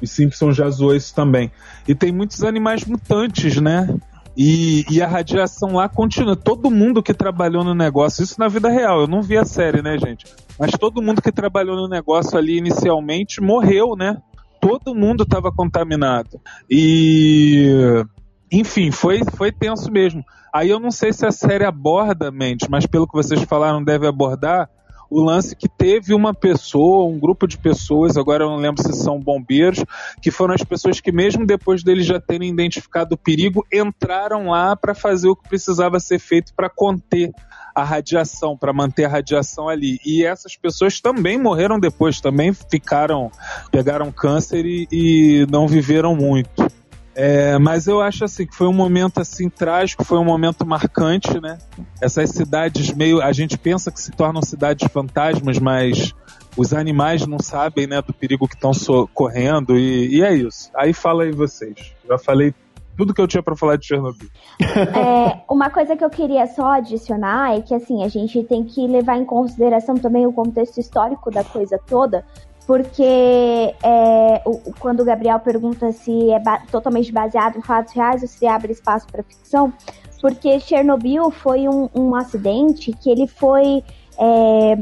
Os 0.00 0.10
Simpsons 0.10 0.56
já 0.56 0.70
zoou 0.70 0.94
isso 0.94 1.14
também. 1.14 1.52
E 1.86 1.94
tem 1.94 2.10
muitos 2.10 2.42
animais 2.42 2.86
mutantes, 2.86 3.60
né? 3.60 3.94
E, 4.42 4.86
e, 4.90 5.02
a 5.02 5.06
radiação 5.06 5.74
lá 5.74 5.86
continua. 5.86 6.34
Todo 6.34 6.70
mundo 6.70 7.02
que 7.02 7.12
trabalhou 7.12 7.62
no 7.62 7.74
negócio, 7.74 8.24
isso 8.24 8.40
na 8.40 8.48
vida 8.48 8.70
real, 8.70 9.02
eu 9.02 9.06
não 9.06 9.20
vi 9.20 9.36
a 9.36 9.44
série, 9.44 9.82
né, 9.82 9.98
gente? 9.98 10.24
Mas 10.58 10.70
todo 10.70 11.02
mundo 11.02 11.20
que 11.20 11.30
trabalhou 11.30 11.76
no 11.76 11.86
negócio 11.86 12.38
ali 12.38 12.56
inicialmente 12.56 13.38
morreu, 13.38 13.94
né? 13.94 14.16
Todo 14.58 14.94
mundo 14.94 15.24
estava 15.24 15.52
contaminado. 15.52 16.40
E. 16.70 18.02
Enfim, 18.50 18.90
foi, 18.90 19.20
foi 19.36 19.52
tenso 19.52 19.92
mesmo. 19.92 20.24
Aí 20.54 20.70
eu 20.70 20.80
não 20.80 20.90
sei 20.90 21.12
se 21.12 21.26
a 21.26 21.30
série 21.30 21.66
aborda, 21.66 22.30
mente, 22.30 22.66
mas 22.70 22.86
pelo 22.86 23.06
que 23.06 23.12
vocês 23.12 23.42
falaram, 23.42 23.84
deve 23.84 24.06
abordar 24.06 24.70
o 25.10 25.20
lance 25.20 25.56
que 25.56 25.68
teve 25.68 26.14
uma 26.14 26.32
pessoa, 26.32 27.04
um 27.04 27.18
grupo 27.18 27.46
de 27.46 27.58
pessoas, 27.58 28.16
agora 28.16 28.44
eu 28.44 28.50
não 28.50 28.56
lembro 28.56 28.80
se 28.80 28.92
são 28.92 29.18
bombeiros, 29.18 29.84
que 30.22 30.30
foram 30.30 30.54
as 30.54 30.62
pessoas 30.62 31.00
que, 31.00 31.10
mesmo 31.10 31.44
depois 31.44 31.82
deles 31.82 32.06
já 32.06 32.20
terem 32.20 32.48
identificado 32.48 33.14
o 33.14 33.18
perigo, 33.18 33.66
entraram 33.72 34.50
lá 34.50 34.76
para 34.76 34.94
fazer 34.94 35.28
o 35.28 35.36
que 35.36 35.48
precisava 35.48 35.98
ser 35.98 36.20
feito 36.20 36.54
para 36.54 36.70
conter 36.70 37.32
a 37.74 37.82
radiação, 37.82 38.56
para 38.56 38.72
manter 38.72 39.04
a 39.04 39.08
radiação 39.08 39.68
ali. 39.68 39.98
E 40.04 40.24
essas 40.24 40.56
pessoas 40.56 41.00
também 41.00 41.38
morreram 41.38 41.78
depois, 41.78 42.20
também 42.20 42.52
ficaram, 42.52 43.30
pegaram 43.70 44.12
câncer 44.12 44.64
e, 44.64 44.86
e 44.92 45.46
não 45.50 45.66
viveram 45.66 46.14
muito. 46.14 46.79
É, 47.14 47.58
mas 47.58 47.86
eu 47.86 48.00
acho 48.00 48.24
assim 48.24 48.46
que 48.46 48.54
foi 48.54 48.68
um 48.68 48.72
momento 48.72 49.20
assim 49.20 49.48
trágico, 49.48 50.04
foi 50.04 50.18
um 50.18 50.24
momento 50.24 50.64
marcante, 50.64 51.40
né? 51.40 51.58
Essas 52.00 52.30
cidades 52.30 52.92
meio, 52.94 53.20
a 53.20 53.32
gente 53.32 53.58
pensa 53.58 53.90
que 53.90 54.00
se 54.00 54.12
tornam 54.12 54.40
cidades 54.42 54.90
fantasmas, 54.90 55.58
mas 55.58 56.14
os 56.56 56.72
animais 56.72 57.26
não 57.26 57.38
sabem, 57.38 57.86
né, 57.86 58.02
do 58.02 58.12
perigo 58.12 58.48
que 58.48 58.54
estão 58.54 58.72
correndo 59.12 59.76
e, 59.76 60.16
e, 60.16 60.22
é 60.22 60.34
isso. 60.34 60.70
Aí 60.74 60.92
fala 60.92 61.24
aí 61.24 61.32
vocês. 61.32 61.94
Já 62.08 62.18
falei 62.18 62.54
tudo 62.96 63.14
que 63.14 63.20
eu 63.20 63.26
tinha 63.26 63.42
para 63.42 63.56
falar 63.56 63.76
de 63.76 63.86
Chernobyl. 63.86 64.28
É, 64.60 65.42
uma 65.48 65.70
coisa 65.70 65.96
que 65.96 66.04
eu 66.04 66.10
queria 66.10 66.46
só 66.46 66.72
adicionar 66.74 67.56
é 67.56 67.60
que 67.60 67.74
assim 67.74 68.04
a 68.04 68.08
gente 68.08 68.42
tem 68.44 68.64
que 68.64 68.86
levar 68.86 69.16
em 69.16 69.24
consideração 69.24 69.94
também 69.94 70.26
o 70.26 70.32
contexto 70.32 70.78
histórico 70.78 71.30
da 71.30 71.42
coisa 71.42 71.78
toda, 71.86 72.24
porque 72.70 73.02
é, 73.02 74.42
o, 74.46 74.72
quando 74.78 75.00
o 75.00 75.04
Gabriel 75.04 75.40
pergunta 75.40 75.90
se 75.90 76.30
é 76.30 76.38
ba 76.38 76.62
totalmente 76.70 77.10
baseado 77.10 77.58
em 77.58 77.62
fatos 77.62 77.92
reais 77.92 78.22
ou 78.22 78.28
se 78.28 78.46
abre 78.46 78.70
espaço 78.70 79.08
para 79.08 79.24
ficção, 79.24 79.72
porque 80.20 80.60
Chernobyl 80.60 81.32
foi 81.32 81.66
um, 81.66 81.88
um, 81.92 82.14
acidente 82.14 82.92
que 82.92 83.10
ele 83.10 83.26
foi 83.26 83.82
é, 84.16 84.78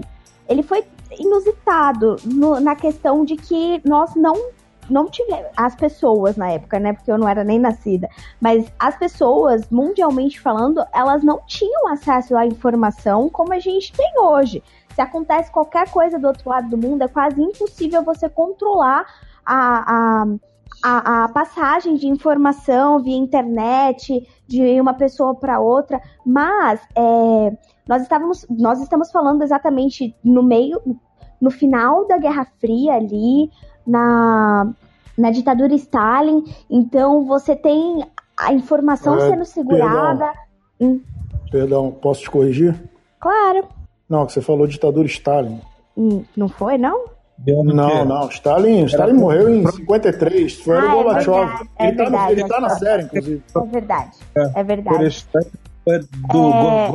ele 0.46 0.62
foi 0.62 0.84
inusitado 1.18 2.16
no, 2.26 2.60
na 2.60 2.76
questão 2.76 3.24
de 3.24 3.36
que 3.36 3.80
nós 3.88 4.14
não 4.14 4.36
não 4.90 5.06
tivemos 5.06 5.46
as 5.56 5.74
pessoas 5.74 6.36
na 6.36 6.50
época, 6.50 6.78
né? 6.78 6.92
Porque 6.92 7.10
eu 7.10 7.16
não 7.16 7.26
era 7.26 7.42
nem 7.42 7.58
nascida, 7.58 8.06
mas 8.38 8.70
as 8.78 8.98
pessoas 8.98 9.66
mundialmente 9.70 10.38
falando, 10.38 10.84
elas 10.94 11.24
não 11.24 11.40
tinham 11.46 11.88
acesso 11.88 12.36
à 12.36 12.44
informação 12.44 13.30
como 13.30 13.54
a 13.54 13.58
gente 13.58 13.94
tem 13.94 14.12
hoje 14.18 14.62
se 14.98 15.02
acontece 15.02 15.52
qualquer 15.52 15.88
coisa 15.92 16.18
do 16.18 16.26
outro 16.26 16.50
lado 16.50 16.68
do 16.70 16.76
mundo, 16.76 17.02
é 17.02 17.08
quase 17.08 17.40
impossível 17.40 18.02
você 18.02 18.28
controlar 18.28 19.06
a, 19.46 19.92
a, 19.94 20.26
a, 20.82 21.24
a 21.24 21.28
passagem 21.28 21.94
de 21.94 22.08
informação 22.08 23.00
via 23.00 23.16
internet 23.16 24.28
de 24.44 24.80
uma 24.80 24.92
pessoa 24.92 25.36
para 25.36 25.60
outra. 25.60 26.00
Mas 26.26 26.80
é, 26.96 27.56
nós, 27.86 28.02
estávamos, 28.02 28.44
nós 28.50 28.82
estamos 28.82 29.12
falando 29.12 29.42
exatamente 29.42 30.16
no 30.24 30.42
meio, 30.42 30.82
no 31.40 31.52
final 31.52 32.04
da 32.08 32.18
Guerra 32.18 32.48
Fria 32.58 32.94
ali, 32.94 33.52
na, 33.86 34.68
na 35.16 35.30
ditadura 35.30 35.74
Stalin. 35.76 36.42
Então 36.68 37.24
você 37.24 37.54
tem 37.54 38.04
a 38.36 38.52
informação 38.52 39.16
é, 39.16 39.30
sendo 39.30 39.44
segurada. 39.44 40.18
Perdão. 40.18 40.32
Hum. 40.80 41.00
perdão, 41.52 41.92
posso 41.92 42.22
te 42.22 42.30
corrigir? 42.32 42.74
Claro. 43.20 43.77
Não, 44.08 44.26
que 44.26 44.32
você 44.32 44.40
falou 44.40 44.66
ditadura 44.66 45.06
Stalin. 45.06 45.60
Hum, 45.96 46.24
não 46.36 46.48
foi, 46.48 46.78
não? 46.78 47.04
Não, 47.46 48.04
não. 48.04 48.28
Stalin, 48.28 48.84
Stalin 48.86 49.14
morreu 49.14 49.48
em 49.48 49.66
53. 49.66 50.54
Foi 50.60 50.76
ah, 50.78 50.84
o 50.86 50.90
Gorbachev. 50.90 51.68
É 51.78 51.88
ele, 51.88 52.02
é 52.02 52.10
tá, 52.10 52.32
ele 52.32 52.48
tá 52.48 52.60
na 52.60 52.70
série, 52.70 53.02
inclusive. 53.04 53.42
É 53.54 53.66
verdade. 53.66 54.16
É, 54.34 54.62
verdade. 54.64 55.26
É 55.88 55.98
do 56.32 56.50
é, 56.52 56.90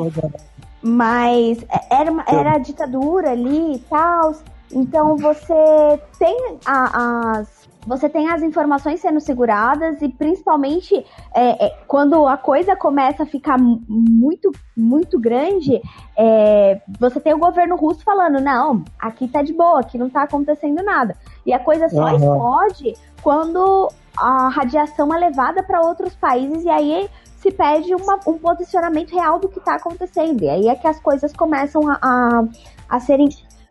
mas 0.83 1.65
era, 1.89 2.11
uma, 2.11 2.25
era 2.27 2.55
a 2.55 2.57
ditadura 2.57 3.31
ali 3.31 3.75
e 3.75 3.79
tal. 3.79 4.35
Então 4.71 5.15
você 5.15 5.99
tem 6.19 6.57
a, 6.65 7.39
as 7.39 7.62
você 7.85 8.09
tem 8.09 8.29
as 8.29 8.41
informações 8.41 8.99
sendo 8.99 9.19
seguradas 9.19 10.01
e 10.01 10.09
principalmente 10.09 10.95
é, 11.33 11.65
é, 11.65 11.69
quando 11.87 12.27
a 12.27 12.37
coisa 12.37 12.75
começa 12.75 13.23
a 13.23 13.25
ficar 13.25 13.57
muito, 13.59 14.51
muito 14.75 15.19
grande, 15.19 15.81
é, 16.17 16.81
você 16.99 17.19
tem 17.19 17.33
o 17.33 17.39
governo 17.39 17.75
russo 17.75 18.03
falando, 18.03 18.41
não, 18.41 18.83
aqui 18.99 19.27
tá 19.27 19.41
de 19.41 19.53
boa, 19.53 19.81
aqui 19.81 19.97
não 19.97 20.09
tá 20.09 20.23
acontecendo 20.23 20.83
nada. 20.83 21.15
E 21.45 21.53
a 21.53 21.59
coisa 21.59 21.89
só 21.89 22.05
uhum. 22.05 22.15
explode 22.15 22.93
quando 23.21 23.89
a 24.17 24.49
radiação 24.49 25.13
é 25.13 25.19
levada 25.19 25.63
para 25.63 25.81
outros 25.81 26.15
países 26.15 26.63
e 26.63 26.69
aí 26.69 27.09
se 27.37 27.51
pede 27.51 27.93
uma, 27.93 28.19
um 28.25 28.37
posicionamento 28.37 29.13
real 29.13 29.37
do 29.37 29.49
que 29.49 29.59
está 29.59 29.75
acontecendo. 29.75 30.43
E 30.43 30.49
aí 30.49 30.67
é 30.69 30.75
que 30.75 30.87
as 30.87 30.99
coisas 30.99 31.33
começam 31.33 31.81
a, 31.89 31.99
a, 32.01 32.43
a 32.87 32.99
serem 33.01 33.27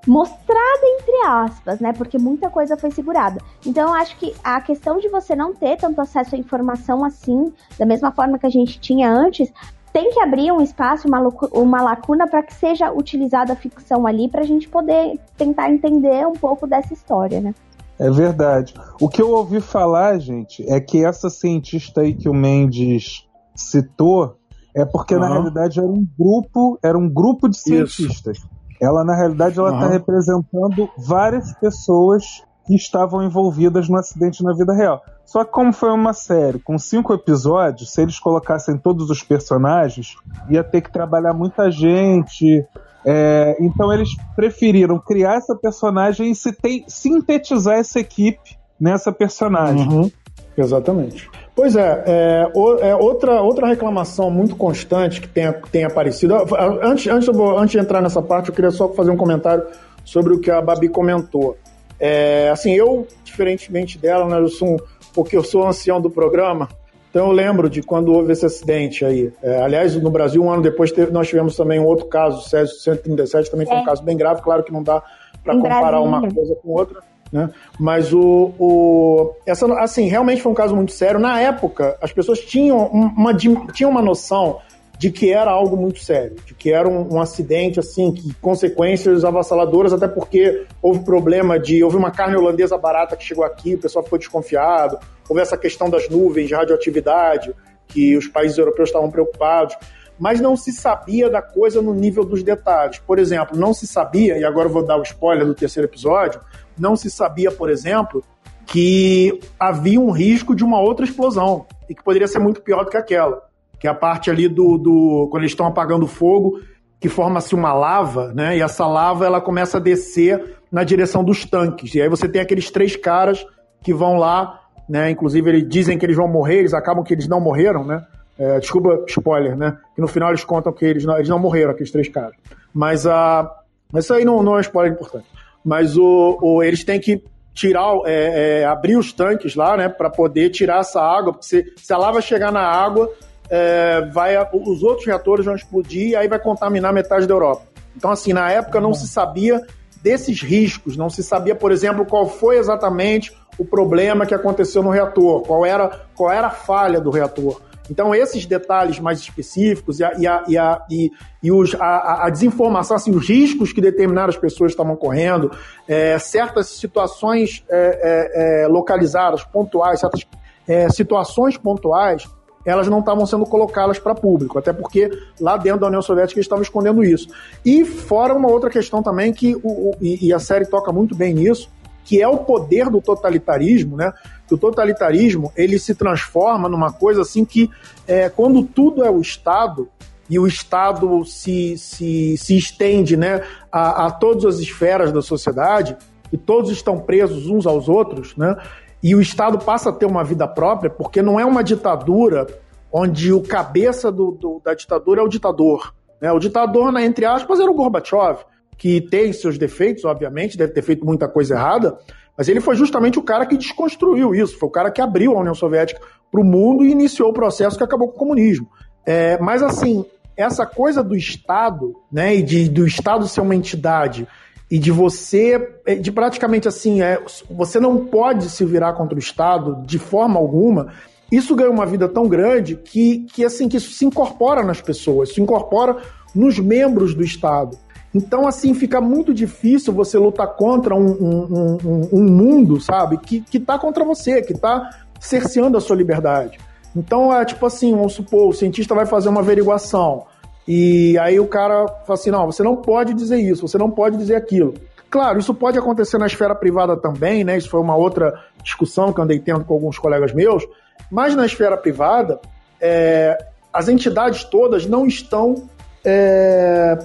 mostrada 0.06 0.80
entre 0.84 1.26
aspas, 1.26 1.80
né? 1.80 1.92
Porque 1.92 2.18
muita 2.18 2.50
coisa 2.50 2.76
foi 2.76 2.90
segurada. 2.90 3.40
Então 3.64 3.88
eu 3.88 3.94
acho 3.94 4.16
que 4.16 4.34
a 4.42 4.60
questão 4.60 4.98
de 4.98 5.08
você 5.08 5.34
não 5.34 5.54
ter 5.54 5.76
tanto 5.76 6.00
acesso 6.00 6.34
à 6.34 6.38
informação 6.38 7.04
assim, 7.04 7.52
da 7.78 7.86
mesma 7.86 8.10
forma 8.12 8.38
que 8.38 8.46
a 8.46 8.50
gente 8.50 8.80
tinha 8.80 9.10
antes, 9.10 9.52
tem 9.92 10.10
que 10.10 10.20
abrir 10.20 10.50
um 10.50 10.60
espaço, 10.60 11.06
uma, 11.06 11.20
uma 11.52 11.82
lacuna 11.82 12.26
para 12.26 12.42
que 12.42 12.54
seja 12.54 12.90
utilizada 12.90 13.52
a 13.52 13.56
ficção 13.56 14.06
ali 14.06 14.28
para 14.28 14.40
a 14.40 14.46
gente 14.46 14.68
poder 14.68 15.20
tentar 15.36 15.70
entender 15.70 16.26
um 16.26 16.32
pouco 16.32 16.66
dessa 16.66 16.94
história, 16.94 17.40
né? 17.40 17.54
É 17.98 18.10
verdade. 18.10 18.74
O 19.00 19.08
que 19.08 19.20
eu 19.20 19.30
ouvi 19.30 19.60
falar, 19.60 20.18
gente, 20.18 20.64
é 20.68 20.80
que 20.80 21.04
essa 21.04 21.28
cientista 21.28 22.00
aí 22.00 22.14
que 22.14 22.28
o 22.28 22.34
Mendes 22.34 23.28
citou 23.54 24.36
é 24.74 24.84
porque 24.84 25.14
uhum. 25.14 25.20
na 25.20 25.28
realidade 25.28 25.78
era 25.78 25.88
um 25.88 26.06
grupo, 26.18 26.78
era 26.82 26.96
um 26.96 27.08
grupo 27.08 27.48
de 27.48 27.58
cientistas. 27.58 28.38
Isso. 28.38 28.48
Ela 28.82 29.04
na 29.04 29.14
realidade 29.14 29.58
ela 29.58 29.72
está 29.72 29.86
uhum. 29.86 29.92
representando 29.92 30.90
várias 30.98 31.52
pessoas 31.54 32.42
que 32.66 32.74
estavam 32.74 33.22
envolvidas 33.22 33.88
no 33.88 33.96
acidente 33.96 34.42
na 34.42 34.52
vida 34.52 34.74
real. 34.74 35.00
Só 35.24 35.44
que 35.44 35.52
como 35.52 35.72
foi 35.72 35.90
uma 35.90 36.12
série 36.12 36.58
com 36.58 36.76
cinco 36.78 37.14
episódios, 37.14 37.92
se 37.92 38.02
eles 38.02 38.18
colocassem 38.18 38.76
todos 38.76 39.08
os 39.08 39.22
personagens, 39.22 40.16
ia 40.50 40.64
ter 40.64 40.80
que 40.80 40.92
trabalhar 40.92 41.32
muita 41.32 41.70
gente. 41.70 42.66
É, 43.04 43.56
então 43.60 43.92
eles 43.92 44.10
preferiram 44.34 44.98
criar 44.98 45.34
essa 45.34 45.54
personagem 45.54 46.32
e 46.32 46.34
se 46.34 46.52
tem, 46.52 46.84
sintetizar 46.88 47.78
essa 47.78 48.00
equipe 48.00 48.58
nessa 48.80 49.12
personagem. 49.12 49.88
Uhum. 49.88 50.10
Exatamente. 50.56 51.30
Pois 51.54 51.76
é, 51.76 52.04
é, 52.06 52.50
é, 52.80 52.96
outra, 52.96 53.42
outra 53.42 53.66
reclamação 53.66 54.30
muito 54.30 54.56
constante 54.56 55.20
que 55.20 55.28
tem, 55.28 55.52
tem 55.70 55.84
aparecido. 55.84 56.34
Antes, 56.82 57.06
antes, 57.06 57.28
antes 57.28 57.72
de 57.72 57.78
entrar 57.78 58.00
nessa 58.00 58.22
parte, 58.22 58.48
eu 58.48 58.54
queria 58.54 58.70
só 58.70 58.88
fazer 58.88 59.10
um 59.10 59.16
comentário 59.16 59.64
sobre 60.02 60.32
o 60.32 60.40
que 60.40 60.50
a 60.50 60.62
Babi 60.62 60.88
comentou. 60.88 61.56
É, 62.00 62.48
assim, 62.50 62.72
eu, 62.72 63.06
diferentemente 63.22 63.98
dela, 63.98 64.26
né, 64.26 64.38
eu 64.38 64.48
sou 64.48 64.74
um, 64.74 64.76
porque 65.14 65.36
eu 65.36 65.44
sou 65.44 65.66
ancião 65.66 66.00
do 66.00 66.10
programa, 66.10 66.68
então 67.10 67.26
eu 67.26 67.32
lembro 67.32 67.68
de 67.68 67.82
quando 67.82 68.12
houve 68.12 68.32
esse 68.32 68.46
acidente 68.46 69.04
aí. 69.04 69.30
É, 69.42 69.62
aliás, 69.62 69.94
no 69.94 70.10
Brasil, 70.10 70.42
um 70.42 70.50
ano 70.50 70.62
depois, 70.62 70.90
teve, 70.90 71.12
nós 71.12 71.28
tivemos 71.28 71.54
também 71.54 71.78
um 71.78 71.84
outro 71.84 72.06
caso, 72.06 72.38
o 72.38 72.40
Césio 72.40 72.74
137, 72.76 73.50
também 73.50 73.66
foi 73.66 73.76
um 73.76 73.80
é. 73.80 73.84
caso 73.84 74.02
bem 74.02 74.16
grave, 74.16 74.40
claro 74.40 74.64
que 74.64 74.72
não 74.72 74.82
dá 74.82 75.02
para 75.44 75.54
comparar 75.54 75.90
Brasília. 75.90 76.08
uma 76.08 76.32
coisa 76.32 76.56
com 76.56 76.70
outra 76.70 77.11
né? 77.32 77.50
Mas 77.80 78.12
o, 78.12 78.52
o 78.58 79.34
essa, 79.46 79.66
assim, 79.80 80.06
realmente 80.06 80.42
foi 80.42 80.52
um 80.52 80.54
caso 80.54 80.76
muito 80.76 80.92
sério. 80.92 81.18
Na 81.18 81.40
época, 81.40 81.96
as 82.00 82.12
pessoas 82.12 82.40
tinham 82.40 82.86
uma, 82.86 83.34
tinham 83.34 83.90
uma 83.90 84.02
noção 84.02 84.60
de 84.98 85.10
que 85.10 85.32
era 85.32 85.50
algo 85.50 85.76
muito 85.76 85.98
sério, 85.98 86.36
de 86.46 86.54
que 86.54 86.72
era 86.72 86.88
um, 86.88 87.14
um, 87.14 87.20
acidente, 87.20 87.80
assim, 87.80 88.12
que 88.12 88.32
consequências 88.34 89.24
avassaladoras, 89.24 89.92
até 89.92 90.06
porque 90.06 90.64
houve 90.80 91.00
problema 91.00 91.58
de. 91.58 91.82
Houve 91.82 91.96
uma 91.96 92.12
carne 92.12 92.36
holandesa 92.36 92.78
barata 92.78 93.16
que 93.16 93.24
chegou 93.24 93.44
aqui, 93.44 93.74
o 93.74 93.78
pessoal 93.78 94.04
ficou 94.04 94.18
desconfiado, 94.18 94.98
houve 95.28 95.42
essa 95.42 95.56
questão 95.56 95.90
das 95.90 96.08
nuvens 96.08 96.46
de 96.46 96.54
radioatividade, 96.54 97.52
que 97.88 98.16
os 98.16 98.28
países 98.28 98.58
europeus 98.58 98.90
estavam 98.90 99.10
preocupados. 99.10 99.76
Mas 100.20 100.40
não 100.40 100.56
se 100.56 100.70
sabia 100.70 101.28
da 101.28 101.42
coisa 101.42 101.82
no 101.82 101.92
nível 101.92 102.24
dos 102.24 102.44
detalhes. 102.44 102.98
Por 102.98 103.18
exemplo, 103.18 103.58
não 103.58 103.74
se 103.74 103.88
sabia, 103.88 104.38
e 104.38 104.44
agora 104.44 104.68
vou 104.68 104.84
dar 104.84 104.98
o 104.98 105.02
spoiler 105.02 105.44
do 105.44 105.54
terceiro 105.54 105.88
episódio, 105.88 106.40
não 106.78 106.96
se 106.96 107.10
sabia, 107.10 107.50
por 107.50 107.70
exemplo, 107.70 108.22
que 108.66 109.40
havia 109.58 110.00
um 110.00 110.10
risco 110.10 110.54
de 110.54 110.64
uma 110.64 110.80
outra 110.80 111.04
explosão 111.04 111.66
e 111.88 111.94
que 111.94 112.02
poderia 112.02 112.28
ser 112.28 112.38
muito 112.38 112.60
pior 112.62 112.84
do 112.84 112.90
que 112.90 112.96
aquela. 112.96 113.42
Que 113.78 113.86
é 113.86 113.90
a 113.90 113.94
parte 113.94 114.30
ali 114.30 114.48
do. 114.48 114.78
do 114.78 115.28
quando 115.30 115.42
eles 115.42 115.52
estão 115.52 115.66
apagando 115.66 116.06
fogo, 116.06 116.60
que 117.00 117.08
forma-se 117.08 117.54
uma 117.54 117.72
lava, 117.72 118.32
né? 118.32 118.56
E 118.56 118.62
essa 118.62 118.86
lava 118.86 119.26
ela 119.26 119.40
começa 119.40 119.78
a 119.78 119.80
descer 119.80 120.56
na 120.70 120.84
direção 120.84 121.24
dos 121.24 121.44
tanques. 121.44 121.94
E 121.94 122.00
aí 122.00 122.08
você 122.08 122.28
tem 122.28 122.40
aqueles 122.40 122.70
três 122.70 122.96
caras 122.96 123.44
que 123.82 123.92
vão 123.92 124.16
lá, 124.16 124.60
né? 124.88 125.10
Inclusive 125.10 125.50
eles 125.50 125.68
dizem 125.68 125.98
que 125.98 126.06
eles 126.06 126.16
vão 126.16 126.28
morrer, 126.28 126.60
eles 126.60 126.74
acabam 126.74 127.04
que 127.04 127.12
eles 127.12 127.26
não 127.26 127.40
morreram, 127.40 127.84
né? 127.84 128.06
É, 128.38 128.58
desculpa, 128.58 129.04
spoiler, 129.08 129.56
né? 129.56 129.76
Que 129.94 130.00
no 130.00 130.08
final 130.08 130.30
eles 130.30 130.44
contam 130.44 130.72
que 130.72 130.84
eles 130.84 131.04
não, 131.04 131.16
eles 131.16 131.28
não 131.28 131.38
morreram, 131.38 131.72
aqueles 131.72 131.90
três 131.90 132.08
caras. 132.08 132.36
Mas, 132.72 133.06
a, 133.06 133.50
mas 133.92 134.04
isso 134.04 134.14
aí 134.14 134.24
não, 134.24 134.42
não 134.42 134.56
é 134.56 134.60
spoiler 134.60 134.92
importante 134.92 135.26
mas 135.64 135.96
o, 135.96 136.38
o 136.40 136.62
eles 136.62 136.84
têm 136.84 137.00
que 137.00 137.22
tirar, 137.54 137.94
é, 138.06 138.60
é, 138.60 138.64
abrir 138.64 138.96
os 138.96 139.12
tanques 139.12 139.54
lá, 139.54 139.76
né, 139.76 139.88
para 139.88 140.08
poder 140.08 140.50
tirar 140.50 140.80
essa 140.80 141.00
água, 141.00 141.32
porque 141.32 141.46
se, 141.46 141.72
se 141.76 141.92
a 141.92 141.98
lava 141.98 142.20
chegar 142.20 142.50
na 142.50 142.62
água, 142.62 143.10
é, 143.50 144.08
vai, 144.12 144.34
os 144.52 144.82
outros 144.82 145.06
reatores 145.06 145.44
vão 145.44 145.54
explodir 145.54 146.10
e 146.10 146.16
aí 146.16 146.28
vai 146.28 146.38
contaminar 146.38 146.92
metade 146.92 147.26
da 147.26 147.34
Europa. 147.34 147.62
Então, 147.94 148.10
assim, 148.10 148.32
na 148.32 148.50
época 148.50 148.80
não 148.80 148.94
se 148.94 149.06
sabia 149.06 149.62
desses 150.02 150.42
riscos, 150.42 150.96
não 150.96 151.10
se 151.10 151.22
sabia, 151.22 151.54
por 151.54 151.70
exemplo, 151.70 152.04
qual 152.04 152.26
foi 152.26 152.56
exatamente 152.58 153.32
o 153.58 153.64
problema 153.64 154.26
que 154.26 154.34
aconteceu 154.34 154.82
no 154.82 154.90
reator, 154.90 155.42
qual 155.42 155.66
era, 155.66 156.00
qual 156.14 156.32
era 156.32 156.46
a 156.48 156.50
falha 156.50 157.00
do 157.00 157.10
reator. 157.10 157.60
Então, 157.90 158.14
esses 158.14 158.46
detalhes 158.46 158.98
mais 158.98 159.18
específicos 159.18 160.00
e 160.00 160.04
a, 160.04 160.12
e 160.16 160.26
a, 160.26 160.44
e 160.48 160.58
a, 160.58 160.82
e, 160.90 161.10
e 161.42 161.52
os, 161.52 161.74
a, 161.74 162.26
a, 162.26 162.30
desinformação, 162.30 162.96
assim, 162.96 163.10
os 163.10 163.28
riscos 163.28 163.72
que 163.72 163.80
determinadas 163.80 164.36
pessoas 164.36 164.72
estavam 164.72 164.96
correndo, 164.96 165.50
é, 165.88 166.18
certas 166.18 166.68
situações 166.68 167.64
é, 167.68 168.62
é, 168.62 168.62
é 168.64 168.68
localizadas, 168.68 169.44
pontuais, 169.44 170.00
certas 170.00 170.26
é, 170.66 170.88
situações 170.90 171.56
pontuais, 171.56 172.28
elas 172.64 172.86
não 172.86 173.00
estavam 173.00 173.26
sendo 173.26 173.44
colocadas 173.44 173.98
para 173.98 174.14
público, 174.14 174.58
até 174.58 174.72
porque 174.72 175.10
lá 175.40 175.56
dentro 175.56 175.80
da 175.80 175.88
União 175.88 176.00
Soviética 176.02 176.38
eles 176.38 176.46
estavam 176.46 176.62
escondendo 176.62 177.02
isso. 177.02 177.28
E 177.64 177.84
fora 177.84 178.34
uma 178.34 178.48
outra 178.48 178.70
questão 178.70 179.02
também 179.02 179.32
que 179.32 179.56
o, 179.56 179.90
o 179.90 179.96
e, 180.00 180.28
e 180.28 180.32
a 180.32 180.38
série 180.38 180.66
toca 180.66 180.92
muito 180.92 181.14
bem 181.16 181.34
nisso, 181.34 181.68
que 182.04 182.20
é 182.20 182.28
o 182.28 182.38
poder 182.38 182.88
do 182.90 183.00
totalitarismo, 183.00 183.96
né? 183.96 184.12
Que 184.52 184.54
o 184.54 184.58
totalitarismo 184.58 185.50
ele 185.56 185.78
se 185.78 185.94
transforma 185.94 186.68
numa 186.68 186.92
coisa 186.92 187.22
assim 187.22 187.42
que 187.42 187.70
é, 188.06 188.28
quando 188.28 188.62
tudo 188.62 189.02
é 189.02 189.10
o 189.10 189.18
Estado 189.18 189.88
e 190.28 190.38
o 190.38 190.46
Estado 190.46 191.24
se, 191.24 191.78
se, 191.78 192.36
se 192.36 192.54
estende 192.54 193.16
né, 193.16 193.42
a, 193.72 194.08
a 194.08 194.10
todas 194.10 194.44
as 194.44 194.60
esferas 194.60 195.10
da 195.10 195.22
sociedade 195.22 195.96
e 196.30 196.36
todos 196.36 196.70
estão 196.70 196.98
presos 196.98 197.46
uns 197.46 197.66
aos 197.66 197.88
outros, 197.88 198.36
né? 198.36 198.54
E 199.02 199.14
o 199.14 199.22
Estado 199.22 199.56
passa 199.58 199.88
a 199.88 199.92
ter 199.92 200.04
uma 200.04 200.22
vida 200.22 200.46
própria, 200.46 200.90
porque 200.90 201.22
não 201.22 201.40
é 201.40 201.46
uma 201.46 201.64
ditadura 201.64 202.46
onde 202.92 203.32
o 203.32 203.40
cabeça 203.40 204.12
do, 204.12 204.32
do, 204.32 204.60
da 204.62 204.74
ditadura 204.74 205.22
é 205.22 205.24
o 205.24 205.28
ditador. 205.28 205.94
Né? 206.20 206.30
O 206.30 206.38
ditador, 206.38 206.92
né, 206.92 207.06
entre 207.06 207.24
aspas, 207.24 207.58
era 207.58 207.70
o 207.70 207.74
Gorbachev 207.74 208.44
que 208.76 209.00
tem 209.00 209.32
seus 209.32 209.56
defeitos, 209.56 210.04
obviamente, 210.04 210.58
deve 210.58 210.72
ter 210.72 210.82
feito 210.82 211.06
muita 211.06 211.28
coisa 211.28 211.54
errada, 211.54 211.96
mas 212.36 212.48
ele 212.48 212.60
foi 212.60 212.74
justamente 212.76 213.18
o 213.18 213.22
cara 213.22 213.46
que 213.46 213.56
desconstruiu 213.56 214.34
isso, 214.34 214.58
foi 214.58 214.68
o 214.68 214.72
cara 214.72 214.90
que 214.90 215.00
abriu 215.00 215.36
a 215.36 215.40
União 215.40 215.54
Soviética 215.54 216.00
para 216.30 216.40
o 216.40 216.44
mundo 216.44 216.84
e 216.84 216.90
iniciou 216.90 217.30
o 217.30 217.34
processo 217.34 217.76
que 217.76 217.84
acabou 217.84 218.08
com 218.08 218.16
o 218.16 218.18
comunismo. 218.18 218.66
É, 219.04 219.38
mas 219.38 219.62
assim, 219.62 220.04
essa 220.36 220.64
coisa 220.64 221.02
do 221.02 221.14
Estado, 221.14 221.94
né, 222.10 222.36
e 222.36 222.42
de, 222.42 222.68
do 222.68 222.86
Estado 222.86 223.28
ser 223.28 223.40
uma 223.40 223.54
entidade 223.54 224.26
e 224.70 224.78
de 224.78 224.90
você, 224.90 225.76
é, 225.84 225.94
de 225.94 226.10
praticamente 226.10 226.66
assim, 226.66 227.02
é, 227.02 227.22
você 227.50 227.78
não 227.78 228.06
pode 228.06 228.48
se 228.48 228.64
virar 228.64 228.94
contra 228.94 229.14
o 229.14 229.18
Estado 229.18 229.82
de 229.84 229.98
forma 229.98 230.40
alguma. 230.40 230.94
Isso 231.30 231.54
ganha 231.54 231.70
uma 231.70 231.84
vida 231.84 232.08
tão 232.08 232.26
grande 232.26 232.76
que, 232.76 233.26
que 233.34 233.44
assim 233.44 233.68
que 233.68 233.76
isso 233.76 233.92
se 233.92 234.06
incorpora 234.06 234.62
nas 234.62 234.80
pessoas, 234.80 235.34
se 235.34 235.42
incorpora 235.42 235.98
nos 236.34 236.58
membros 236.58 237.14
do 237.14 237.22
Estado. 237.22 237.76
Então, 238.14 238.46
assim, 238.46 238.74
fica 238.74 239.00
muito 239.00 239.32
difícil 239.32 239.92
você 239.92 240.18
lutar 240.18 240.48
contra 240.48 240.94
um, 240.94 241.10
um, 241.10 241.78
um, 241.84 242.08
um 242.12 242.22
mundo, 242.22 242.80
sabe, 242.80 243.16
que, 243.16 243.40
que 243.40 243.58
tá 243.58 243.78
contra 243.78 244.04
você, 244.04 244.42
que 244.42 244.52
tá 244.52 244.90
cerceando 245.18 245.78
a 245.78 245.80
sua 245.80 245.96
liberdade. 245.96 246.58
Então, 246.94 247.34
é 247.34 247.44
tipo 247.44 247.64
assim, 247.64 247.92
vamos 247.92 248.12
supor, 248.12 248.48
o 248.48 248.52
cientista 248.52 248.94
vai 248.94 249.06
fazer 249.06 249.30
uma 249.30 249.40
averiguação, 249.40 250.26
e 250.68 251.16
aí 251.18 251.40
o 251.40 251.46
cara 251.46 251.86
fala 251.88 252.14
assim, 252.14 252.30
não, 252.30 252.46
você 252.46 252.62
não 252.62 252.76
pode 252.76 253.14
dizer 253.14 253.38
isso, 253.38 253.66
você 253.66 253.78
não 253.78 253.90
pode 253.90 254.16
dizer 254.16 254.36
aquilo. 254.36 254.74
Claro, 255.10 255.38
isso 255.38 255.52
pode 255.52 255.78
acontecer 255.78 256.18
na 256.18 256.26
esfera 256.26 256.54
privada 256.54 256.96
também, 256.96 257.44
né? 257.44 257.58
Isso 257.58 257.68
foi 257.68 257.80
uma 257.80 257.96
outra 257.96 258.32
discussão 258.62 259.12
que 259.12 259.20
andei 259.20 259.38
tendo 259.38 259.64
com 259.64 259.74
alguns 259.74 259.98
colegas 259.98 260.32
meus, 260.32 260.66
mas 261.10 261.34
na 261.34 261.44
esfera 261.44 261.76
privada, 261.76 262.40
é, 262.80 263.36
as 263.72 263.88
entidades 263.88 264.44
todas 264.44 264.86
não 264.86 265.06
estão 265.06 265.68
é, 266.04 266.96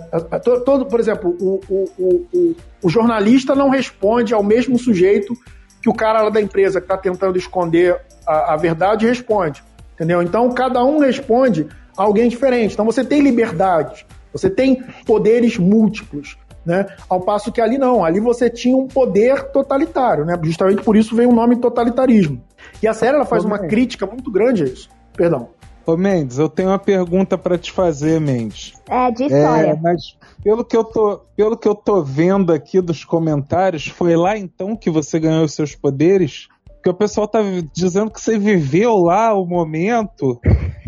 todo, 0.65 0.85
por 0.87 0.99
exemplo, 0.99 1.35
o, 1.39 1.59
o, 1.69 1.85
o, 1.99 2.55
o, 2.83 2.89
jornalista 2.89 3.53
não 3.53 3.69
responde 3.69 4.33
ao 4.33 4.41
mesmo 4.41 4.79
sujeito 4.79 5.33
que 5.81 5.89
o 5.89 5.93
cara 5.93 6.23
lá 6.23 6.29
da 6.29 6.41
empresa 6.41 6.79
que 6.79 6.85
está 6.85 6.97
tentando 6.97 7.37
esconder 7.37 7.99
a, 8.25 8.53
a, 8.53 8.57
verdade 8.57 9.05
responde. 9.05 9.63
Entendeu? 9.93 10.21
Então, 10.21 10.49
cada 10.51 10.83
um 10.83 10.97
responde 10.97 11.67
a 11.95 12.03
alguém 12.03 12.27
diferente. 12.27 12.73
Então, 12.73 12.85
você 12.85 13.03
tem 13.03 13.21
liberdade, 13.21 14.05
você 14.33 14.49
tem 14.49 14.83
poderes 15.05 15.57
múltiplos. 15.57 16.37
Né? 16.65 16.85
Ao 17.07 17.21
passo 17.21 17.49
que 17.49 17.61
ali 17.61 17.77
não, 17.77 18.03
ali 18.03 18.19
você 18.19 18.49
tinha 18.49 18.75
um 18.75 18.87
poder 18.87 19.51
totalitário, 19.51 20.25
né? 20.25 20.37
Justamente 20.43 20.81
por 20.81 20.97
isso 20.97 21.15
vem 21.15 21.25
o 21.25 21.31
nome 21.31 21.55
totalitarismo. 21.55 22.43
E 22.83 22.87
a 22.87 22.93
série 22.93 23.15
ela 23.15 23.25
faz 23.25 23.45
uma 23.45 23.57
crítica 23.57 24.05
muito 24.05 24.29
grande 24.29 24.63
a 24.63 24.65
isso. 24.65 24.89
Perdão. 25.15 25.49
Ô 25.87 25.95
Mendes, 25.95 26.37
eu 26.37 26.49
tenho 26.49 26.67
uma 26.67 26.77
pergunta 26.77 27.37
para 27.37 27.57
te 27.57 27.71
fazer, 27.71 28.19
Mendes. 28.19 28.73
É, 28.89 29.09
de 29.09 29.23
história. 29.23 29.69
É, 29.69 29.75
mas 29.77 30.17
pelo 30.43 30.65
que, 30.65 30.75
eu 30.75 30.83
tô, 30.83 31.21
pelo 31.33 31.55
que 31.55 31.65
eu 31.65 31.73
tô 31.73 32.03
vendo 32.03 32.51
aqui 32.51 32.81
dos 32.81 33.05
comentários, 33.05 33.87
foi 33.87 34.17
lá 34.17 34.37
então 34.37 34.75
que 34.75 34.89
você 34.89 35.17
ganhou 35.17 35.45
os 35.45 35.53
seus 35.53 35.73
poderes? 35.75 36.49
Porque 36.65 36.89
o 36.89 36.93
pessoal 36.93 37.25
tá 37.25 37.39
dizendo 37.73 38.11
que 38.11 38.19
você 38.19 38.37
viveu 38.37 38.97
lá 38.97 39.33
o 39.33 39.45
momento 39.45 40.37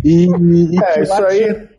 e, 0.03 0.25
e 0.25 0.79
é, 0.83 1.01
isso 1.01 1.25
aí 1.25 1.69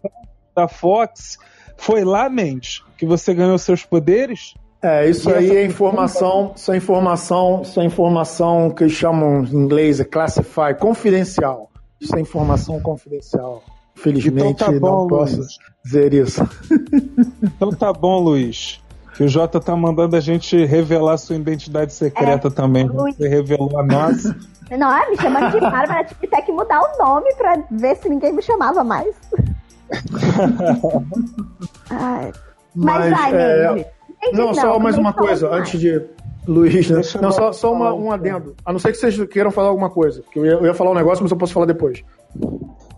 da 0.56 0.66
Fox 0.66 1.38
foi 1.76 2.04
lá, 2.04 2.26
Mendes, 2.30 2.82
que 2.96 3.04
você 3.04 3.34
ganhou 3.34 3.54
os 3.54 3.62
seus 3.62 3.84
poderes? 3.84 4.54
É, 4.82 5.06
isso 5.06 5.28
e 5.28 5.34
aí 5.34 5.56
é 5.58 5.66
informação, 5.66 6.54
isso 6.56 6.72
é 6.72 6.76
informação, 6.78 7.60
isso 7.60 7.78
é 7.78 7.84
informação 7.84 8.70
que 8.70 8.88
chamam 8.88 9.44
em 9.44 9.54
inglês 9.54 10.00
é 10.00 10.04
classify, 10.04 10.74
confidencial. 10.78 11.69
Isso 12.00 12.16
é 12.16 12.20
informação 12.20 12.80
confidencial. 12.80 13.62
Felizmente 13.94 14.62
então 14.62 14.72
tá 14.72 14.80
bom, 14.80 15.00
não 15.00 15.08
posso 15.08 15.36
Luiz. 15.36 15.58
dizer 15.84 16.14
isso. 16.14 16.48
Então 17.42 17.70
tá 17.70 17.92
bom, 17.92 18.20
Luiz. 18.20 18.80
Que 19.14 19.24
o 19.24 19.28
Jota 19.28 19.60
tá 19.60 19.76
mandando 19.76 20.16
a 20.16 20.20
gente 20.20 20.64
revelar 20.64 21.18
sua 21.18 21.36
identidade 21.36 21.92
secreta 21.92 22.48
é, 22.48 22.50
também. 22.50 22.86
Luiz. 22.86 23.16
Você 23.16 23.28
revelou 23.28 23.78
a 23.78 23.82
nossa. 23.82 24.34
Não, 24.78 24.94
é, 24.94 25.10
me 25.10 25.16
chamando 25.16 25.50
de 25.50 25.60
Bárbara, 25.60 26.04
tive 26.04 26.26
até 26.26 26.42
que 26.42 26.52
mudar 26.52 26.80
o 26.80 26.96
nome 26.96 27.34
pra 27.34 27.60
ver 27.72 27.96
se 27.96 28.08
ninguém 28.08 28.32
me 28.32 28.40
chamava 28.40 28.84
mais. 28.84 29.16
Ai. 31.90 32.32
Mas, 32.72 33.10
mas 33.10 33.12
vai, 33.18 33.34
é... 33.34 33.92
Não, 34.32 34.46
não, 34.46 34.54
só 34.54 34.78
mais 34.78 34.96
uma 34.96 35.12
coisa, 35.12 35.48
mais. 35.48 35.62
antes 35.62 35.80
de 35.80 36.00
Luiz, 36.46 36.90
né? 36.90 37.02
Não, 37.20 37.32
só, 37.32 37.52
só 37.52 37.72
uma, 37.72 37.92
um 37.94 38.10
adendo. 38.10 38.54
A 38.64 38.72
não 38.72 38.78
ser 38.78 38.92
que 38.92 38.98
vocês 38.98 39.18
queiram 39.28 39.50
falar 39.50 39.68
alguma 39.68 39.90
coisa. 39.90 40.22
Que 40.32 40.38
eu 40.38 40.46
ia, 40.46 40.52
eu 40.52 40.66
ia 40.66 40.74
falar 40.74 40.90
um 40.90 40.94
negócio, 40.94 41.22
mas 41.22 41.30
eu 41.30 41.36
posso 41.36 41.52
falar 41.52 41.66
depois. 41.66 42.02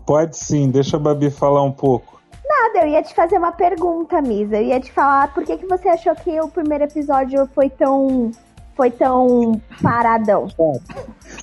Pode 0.05 0.37
sim, 0.37 0.69
deixa 0.69 0.97
a 0.97 0.99
Babi 0.99 1.29
falar 1.29 1.63
um 1.63 1.71
pouco. 1.71 2.21
Nada, 2.45 2.85
eu 2.85 2.91
ia 2.91 3.01
te 3.01 3.13
fazer 3.13 3.37
uma 3.37 3.51
pergunta, 3.51 4.21
Misa. 4.21 4.57
Eu 4.57 4.63
ia 4.63 4.79
te 4.79 4.91
falar 4.91 5.33
por 5.33 5.43
que, 5.43 5.57
que 5.57 5.65
você 5.65 5.89
achou 5.89 6.15
que 6.15 6.39
o 6.39 6.47
primeiro 6.47 6.83
episódio 6.83 7.47
foi 7.53 7.69
tão. 7.69 8.31
foi 8.75 8.91
tão 8.91 9.61
paradão. 9.81 10.47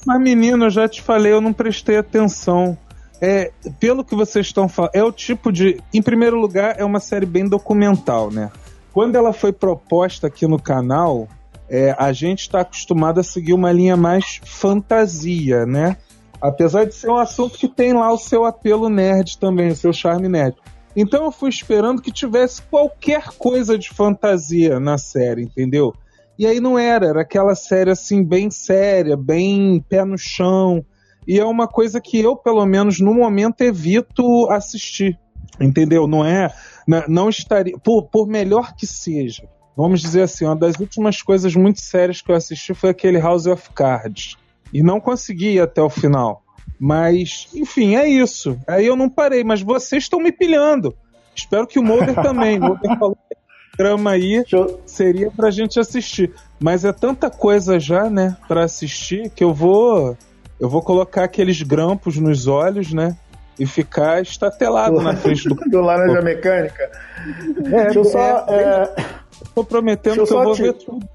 Mas, 0.06 0.20
menino, 0.20 0.66
eu 0.66 0.70
já 0.70 0.88
te 0.88 1.02
falei, 1.02 1.32
eu 1.32 1.40
não 1.40 1.52
prestei 1.52 1.96
atenção. 1.96 2.76
É, 3.22 3.52
pelo 3.78 4.02
que 4.02 4.14
vocês 4.14 4.46
estão 4.46 4.68
falando, 4.68 4.92
é 4.94 5.04
o 5.04 5.12
tipo 5.12 5.52
de. 5.52 5.80
Em 5.92 6.02
primeiro 6.02 6.38
lugar, 6.38 6.76
é 6.78 6.84
uma 6.84 7.00
série 7.00 7.26
bem 7.26 7.46
documental, 7.46 8.30
né? 8.30 8.50
Quando 8.92 9.16
ela 9.16 9.32
foi 9.32 9.52
proposta 9.52 10.26
aqui 10.26 10.46
no 10.46 10.60
canal, 10.60 11.28
é, 11.70 11.94
a 11.96 12.12
gente 12.12 12.40
está 12.40 12.62
acostumado 12.62 13.20
a 13.20 13.22
seguir 13.22 13.52
uma 13.52 13.70
linha 13.70 13.96
mais 13.96 14.40
fantasia, 14.44 15.64
né? 15.64 15.96
Apesar 16.40 16.84
de 16.84 16.94
ser 16.94 17.08
um 17.08 17.16
assunto 17.16 17.56
que 17.56 17.68
tem 17.68 17.92
lá 17.92 18.12
o 18.12 18.18
seu 18.18 18.44
apelo 18.44 18.88
nerd 18.88 19.38
também, 19.38 19.68
o 19.68 19.76
seu 19.76 19.92
charme 19.92 20.28
nerd. 20.28 20.56
Então 20.96 21.24
eu 21.24 21.30
fui 21.30 21.48
esperando 21.48 22.02
que 22.02 22.10
tivesse 22.10 22.60
qualquer 22.62 23.28
coisa 23.38 23.78
de 23.78 23.88
fantasia 23.88 24.80
na 24.80 24.98
série, 24.98 25.42
entendeu? 25.42 25.94
E 26.36 26.44
aí 26.44 26.58
não 26.58 26.76
era, 26.76 27.06
era 27.06 27.20
aquela 27.20 27.54
série 27.54 27.90
assim, 27.90 28.24
bem 28.24 28.50
séria, 28.50 29.16
bem 29.16 29.84
pé 29.88 30.04
no 30.04 30.18
chão. 30.18 30.84
E 31.28 31.38
é 31.38 31.44
uma 31.44 31.68
coisa 31.68 32.00
que 32.00 32.18
eu, 32.18 32.34
pelo 32.34 32.66
menos 32.66 32.98
no 32.98 33.14
momento, 33.14 33.60
evito 33.60 34.50
assistir. 34.50 35.16
Entendeu? 35.60 36.08
Não 36.08 36.24
é. 36.24 36.52
Não 37.06 37.28
estaria. 37.28 37.78
Por, 37.78 38.08
por 38.08 38.26
melhor 38.26 38.74
que 38.74 38.86
seja, 38.86 39.46
vamos 39.80 40.00
dizer 40.00 40.22
assim, 40.22 40.44
uma 40.44 40.56
das 40.56 40.78
últimas 40.78 41.22
coisas 41.22 41.54
muito 41.54 41.80
sérias 41.80 42.20
que 42.20 42.30
eu 42.30 42.36
assisti 42.36 42.74
foi 42.74 42.90
aquele 42.90 43.18
House 43.18 43.46
of 43.46 43.70
Cards. 43.74 44.36
E 44.72 44.82
não 44.82 45.00
consegui 45.00 45.54
ir 45.54 45.60
até 45.60 45.82
o 45.82 45.90
final. 45.90 46.42
Mas, 46.78 47.48
enfim, 47.54 47.96
é 47.96 48.08
isso. 48.08 48.58
Aí 48.66 48.86
eu 48.86 48.96
não 48.96 49.08
parei, 49.08 49.44
mas 49.44 49.60
vocês 49.60 50.04
estão 50.04 50.20
me 50.20 50.32
pilhando. 50.32 50.94
Espero 51.34 51.66
que 51.66 51.78
o 51.78 51.82
Mulder 51.82 52.14
também. 52.22 52.58
O 52.58 52.62
Mulder 52.62 52.98
falou 52.98 53.16
que 53.16 53.36
trama 53.76 54.12
aí 54.12 54.44
seria 54.86 55.30
pra 55.30 55.50
gente 55.50 55.78
assistir. 55.80 56.32
Mas 56.58 56.84
é 56.84 56.92
tanta 56.92 57.30
coisa 57.30 57.80
já, 57.80 58.08
né, 58.08 58.36
pra 58.46 58.64
assistir, 58.64 59.30
que 59.30 59.42
eu 59.42 59.52
vou. 59.52 60.16
Eu 60.58 60.68
vou 60.68 60.82
colocar 60.82 61.24
aqueles 61.24 61.62
grampos 61.62 62.18
nos 62.18 62.46
olhos, 62.46 62.92
né? 62.92 63.16
E 63.60 63.66
ficar 63.66 64.22
estatelado 64.22 65.00
na 65.00 65.14
frente 65.14 65.48
do. 65.48 65.54
do 65.70 65.80
Laranja 65.80 66.22
Mecânica. 66.22 66.90
É, 67.66 67.84
Deixa 67.84 67.98
eu 67.98 68.04
só. 68.04 68.46
É... 68.48 68.90
é 68.96 69.04
Tô 69.54 69.62
prometendo 69.62 70.26
que 70.26 70.32
eu 70.32 70.42
vou 70.42 70.54
te... 70.54 70.62
ver 70.62 70.72
tudo. 70.84 71.06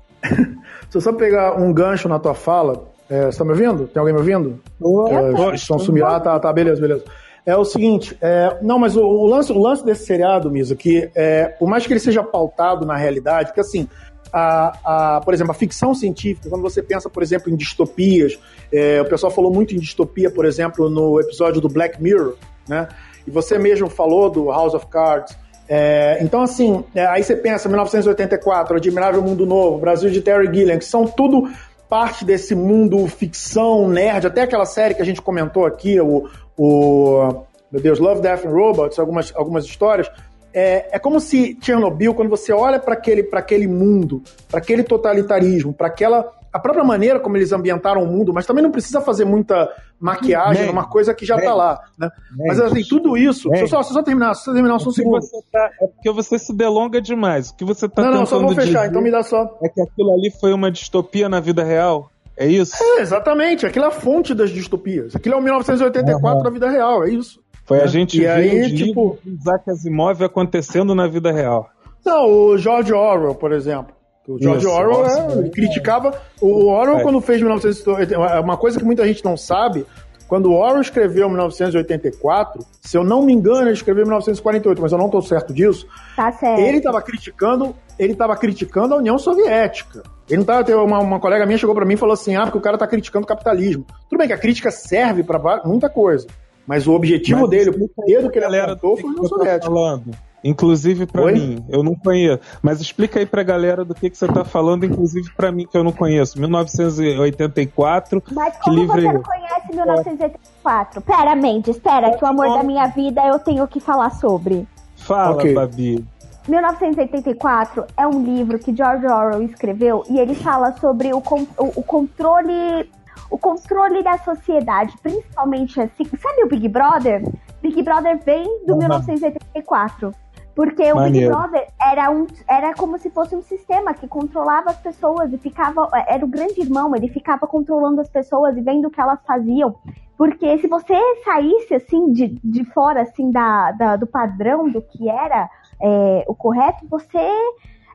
Se 0.89 0.97
eu 0.97 1.01
só 1.01 1.11
pegar 1.11 1.59
um 1.59 1.73
gancho 1.73 2.07
na 2.07 2.19
tua 2.19 2.33
fala, 2.33 2.87
é, 3.09 3.25
você 3.25 3.37
tá 3.37 3.43
me 3.43 3.51
ouvindo? 3.51 3.87
Tem 3.87 3.99
alguém 3.99 4.13
me 4.13 4.19
ouvindo? 4.19 4.61
Oi, 4.79 5.11
é, 5.53 5.57
som 5.57 5.77
sumiu. 5.77 6.05
Ah, 6.05 6.19
tá, 6.19 6.39
tá, 6.39 6.53
beleza, 6.53 6.79
beleza. 6.79 7.03
É 7.45 7.55
o 7.55 7.63
seguinte, 7.63 8.17
é, 8.21 8.57
não, 8.61 8.79
mas 8.79 8.97
o, 8.97 9.03
o, 9.03 9.27
lance, 9.27 9.51
o 9.51 9.59
lance 9.59 9.85
desse 9.85 10.05
seriado, 10.05 10.49
Misa, 10.49 10.75
que 10.75 11.11
é, 11.13 11.45
por 11.45 11.67
mais 11.67 11.85
que 11.85 11.93
ele 11.93 11.99
seja 11.99 12.23
pautado 12.23 12.85
na 12.85 12.95
realidade, 12.95 13.49
porque 13.49 13.61
assim, 13.61 13.87
a, 14.37 15.15
a, 15.15 15.21
por 15.21 15.33
exemplo, 15.33 15.51
a 15.51 15.55
ficção 15.55 15.95
científica, 15.95 16.49
quando 16.49 16.61
você 16.61 16.83
pensa, 16.83 17.09
por 17.09 17.23
exemplo, 17.23 17.49
em 17.49 17.55
distopias, 17.55 18.37
é, 18.69 19.01
o 19.01 19.05
pessoal 19.05 19.31
falou 19.31 19.49
muito 19.49 19.73
em 19.73 19.79
distopia, 19.79 20.29
por 20.29 20.43
exemplo, 20.43 20.89
no 20.89 21.21
episódio 21.21 21.61
do 21.61 21.69
Black 21.69 22.03
Mirror, 22.03 22.35
né? 22.67 22.89
E 23.25 23.31
você 23.31 23.57
mesmo 23.57 23.89
falou 23.89 24.29
do 24.29 24.51
House 24.51 24.73
of 24.73 24.87
Cards, 24.87 25.37
é, 25.69 26.17
então, 26.21 26.41
assim, 26.41 26.83
é, 26.93 27.05
aí 27.07 27.23
você 27.23 27.33
pensa 27.33 27.69
1984, 27.69 28.75
Admirável 28.75 29.21
Mundo 29.21 29.45
Novo, 29.45 29.79
Brasil 29.79 30.09
de 30.11 30.21
Terry 30.21 30.53
Gilliam, 30.53 30.77
que 30.77 30.85
são 30.85 31.07
tudo 31.07 31.49
parte 31.89 32.25
desse 32.25 32.53
mundo 32.53 33.07
ficção, 33.07 33.87
nerd, 33.87 34.27
até 34.27 34.41
aquela 34.41 34.65
série 34.65 34.93
que 34.93 35.01
a 35.01 35.05
gente 35.05 35.21
comentou 35.21 35.65
aqui, 35.65 35.99
o, 36.01 36.27
o 36.57 37.45
meu 37.71 37.81
Deus, 37.81 37.99
Love, 37.99 38.21
Death 38.21 38.45
and 38.45 38.49
Robots, 38.49 38.99
algumas, 38.99 39.33
algumas 39.33 39.63
histórias. 39.65 40.11
É, 40.57 40.87
é 40.95 40.99
como 40.99 41.19
se 41.19 41.57
Chernobyl, 41.61 42.13
quando 42.13 42.29
você 42.29 42.53
olha 42.53 42.79
para 42.79 42.93
aquele, 42.93 43.27
aquele 43.33 43.67
mundo, 43.67 44.23
para 44.49 44.59
aquele 44.59 44.83
totalitarismo, 44.83 45.73
para 45.73 45.87
aquela 45.87 46.31
a 46.55 46.59
própria 46.59 46.85
maneira 46.85 47.19
como 47.19 47.35
eles 47.35 47.51
ambientaram 47.51 48.01
o 48.01 48.07
mundo, 48.07 48.33
mas 48.33 48.45
também 48.45 48.63
não 48.63 48.71
precisa 48.71 49.01
fazer 49.01 49.25
muita 49.25 49.69
maquiagem, 49.99 50.69
uma 50.69 50.87
coisa 50.87 51.13
que 51.13 51.25
já 51.25 51.35
está 51.35 51.53
lá. 51.53 51.81
Né? 51.99 52.09
Mas 52.47 52.57
assim, 52.61 52.81
tudo 52.87 53.17
isso. 53.17 53.49
Deixa 53.49 53.65
eu 53.65 53.67
só, 53.67 53.83
só 53.83 54.01
terminar, 54.01 54.33
só 54.35 54.53
terminar 54.53 54.79
só 54.79 54.87
um 54.87 54.93
segundo. 54.93 55.19
Tá, 55.51 55.69
é 55.81 55.87
porque 55.87 56.09
você 56.13 56.39
se 56.39 56.53
delonga 56.53 57.01
demais. 57.01 57.49
O 57.49 57.57
que 57.57 57.65
você 57.65 57.87
está 57.87 58.03
Não, 58.03 58.11
não, 58.19 58.25
só 58.25 58.39
vou 58.39 58.55
fechar, 58.55 58.87
então 58.87 59.01
me 59.01 59.11
dá 59.11 59.21
só. 59.21 59.57
É 59.61 59.67
que 59.67 59.81
aquilo 59.81 60.13
ali 60.13 60.31
foi 60.39 60.53
uma 60.53 60.71
distopia 60.71 61.27
na 61.27 61.41
vida 61.41 61.61
real. 61.61 62.09
É 62.37 62.47
isso? 62.47 62.75
É, 62.81 63.01
exatamente. 63.01 63.65
Aquilo 63.65 63.83
é 63.83 63.87
a 63.89 63.91
fonte 63.91 64.33
das 64.33 64.49
distopias. 64.49 65.13
Aquilo 65.13 65.35
é 65.35 65.37
o 65.37 65.41
1984 65.41 66.37
uhum. 66.37 66.43
da 66.43 66.49
vida 66.49 66.69
real, 66.69 67.03
é 67.03 67.09
isso. 67.09 67.41
Foi 67.65 67.79
a 67.79 67.81
né? 67.81 67.87
gente 67.87 68.17
e 68.17 68.21
ver 68.21 68.29
aí, 68.29 68.75
tipo, 68.75 69.17
Isaac 69.25 69.69
Asimov 69.69 70.23
acontecendo 70.23 70.93
na 70.93 71.07
vida 71.07 71.31
real. 71.31 71.69
Não, 72.05 72.29
o 72.29 72.57
George 72.57 72.93
Orwell, 72.93 73.33
por 73.33 73.51
exemplo. 73.51 73.95
O 74.27 74.41
George 74.41 74.65
Isso, 74.65 74.75
Orwell 74.75 75.03
nossa, 75.03 75.45
é, 75.45 75.49
criticava. 75.49 76.13
O 76.41 76.67
Orwell, 76.67 76.99
é. 76.99 77.03
quando 77.03 77.21
fez 77.21 77.41
1980, 77.41 78.13
é 78.15 78.39
uma 78.39 78.57
coisa 78.57 78.79
que 78.79 78.85
muita 78.85 79.05
gente 79.05 79.23
não 79.23 79.35
sabe. 79.35 79.85
Quando 80.27 80.47
o 80.47 80.53
Orwell 80.53 80.81
escreveu 80.81 81.27
1984, 81.29 82.65
se 82.81 82.97
eu 82.97 83.03
não 83.03 83.23
me 83.23 83.31
engano, 83.31 83.63
ele 83.63 83.73
escreveu 83.73 84.03
1948, 84.03 84.81
mas 84.81 84.91
eu 84.91 84.97
não 84.97 85.05
estou 85.05 85.21
certo 85.21 85.53
disso. 85.53 85.87
Tá 86.15 86.31
certo. 86.31 86.59
Ele 86.59 86.77
estava 86.77 86.99
criticando, 87.01 87.75
ele 87.99 88.13
estava 88.13 88.35
criticando 88.35 88.95
a 88.95 88.97
União 88.97 89.19
Soviética. 89.19 90.01
Ele 90.27 90.39
não 90.39 90.45
tava, 90.45 90.75
uma, 90.83 90.99
uma 90.99 91.19
colega 91.19 91.45
minha 91.45 91.59
chegou 91.59 91.75
para 91.75 91.85
mim 91.85 91.93
e 91.93 91.97
falou 91.97 92.13
assim: 92.13 92.35
"Ah, 92.35 92.43
porque 92.43 92.57
o 92.57 92.61
cara 92.61 92.75
está 92.75 92.87
criticando 92.87 93.25
o 93.25 93.27
capitalismo". 93.27 93.85
Tudo 94.09 94.17
bem 94.17 94.27
que 94.27 94.33
a 94.33 94.37
crítica 94.37 94.71
serve 94.71 95.23
para 95.23 95.61
muita 95.63 95.87
coisa, 95.89 96.25
mas 96.67 96.87
o 96.87 96.93
objetivo 96.93 97.41
mas 97.41 97.49
dele, 97.49 97.69
o 97.69 98.05
dedo 98.05 98.29
que 98.29 98.37
ele 98.39 98.45
alertou 98.45 98.97
foi 98.97 99.09
a 99.09 99.13
União 99.13 99.25
Soviética. 99.25 99.65
Falando. 99.71 100.11
Inclusive 100.43 101.07
para 101.07 101.31
mim, 101.31 101.65
eu 101.69 101.81
não 101.81 101.95
conheço. 101.95 102.39
Mas 102.61 102.79
explica 102.79 103.17
aí 103.19 103.25
pra 103.25 103.41
galera 103.41 103.83
do 103.83 103.95
que, 103.95 104.11
que 104.11 104.17
você 104.17 104.27
tá 104.27 104.45
falando, 104.45 104.85
inclusive 104.85 105.33
para 105.35 105.51
mim, 105.51 105.65
que 105.65 105.75
eu 105.75 105.83
não 105.83 105.91
conheço. 105.91 106.39
1984. 106.39 108.21
Mas 108.31 108.55
como 108.57 108.77
livro 108.77 109.01
você 109.01 109.11
não 109.11 109.23
conhece 109.23 109.67
1984? 109.73 111.01
Pera, 111.01 111.35
Mendes, 111.35 111.75
espera, 111.75 112.15
que 112.15 112.23
o 112.23 112.27
amor 112.27 112.47
da 112.49 112.61
minha 112.61 112.85
vida 112.87 113.25
eu 113.25 113.39
tenho 113.39 113.67
que 113.67 113.79
falar 113.79 114.11
sobre. 114.11 114.67
Fala, 114.95 115.35
okay. 115.35 115.51
Babi. 115.51 116.05
1984 116.47 117.85
é 117.97 118.05
um 118.05 118.23
livro 118.23 118.59
que 118.59 118.75
George 118.75 119.07
Orwell 119.07 119.41
escreveu 119.41 120.03
e 120.07 120.19
ele 120.19 120.35
fala 120.35 120.73
sobre 120.77 121.11
o, 121.11 121.17
o, 121.17 121.79
o 121.79 121.81
controle 121.81 122.87
o 123.29 123.37
controle 123.37 124.03
da 124.03 124.17
sociedade, 124.17 124.95
principalmente 125.01 125.79
assim. 125.79 126.05
Sabe 126.21 126.43
o 126.43 126.47
Big 126.47 126.67
Brother? 126.69 127.23
Big 127.61 127.81
Brother 127.81 128.19
vem 128.23 128.65
do 128.65 128.73
uhum. 128.73 128.79
1984. 128.79 130.11
Porque 130.55 130.89
o 130.93 131.03
Big 131.03 131.27
Brother 131.27 131.67
era, 131.79 132.09
um, 132.09 132.25
era 132.47 132.73
como 132.73 132.97
se 132.97 133.09
fosse 133.09 133.35
um 133.35 133.41
sistema 133.41 133.93
que 133.93 134.07
controlava 134.07 134.69
as 134.69 134.77
pessoas 134.77 135.33
e 135.33 135.37
ficava. 135.37 135.89
Era 136.07 136.23
o 136.23 136.29
grande 136.29 136.61
irmão, 136.61 136.95
ele 136.95 137.09
ficava 137.09 137.45
controlando 137.45 137.99
as 137.99 138.07
pessoas 138.07 138.55
e 138.55 138.61
vendo 138.61 138.87
o 138.87 138.89
que 138.89 139.01
elas 139.01 139.19
faziam. 139.27 139.75
Porque 140.17 140.57
se 140.59 140.67
você 140.67 140.97
saísse 141.25 141.75
assim 141.75 142.13
de, 142.13 142.39
de 142.41 142.63
fora 142.71 143.01
assim 143.01 143.31
da, 143.31 143.71
da 143.73 143.95
do 143.97 144.07
padrão 144.07 144.69
do 144.69 144.81
que 144.81 145.09
era 145.09 145.49
é, 145.81 146.23
o 146.25 146.33
correto, 146.33 146.87
você 146.89 147.19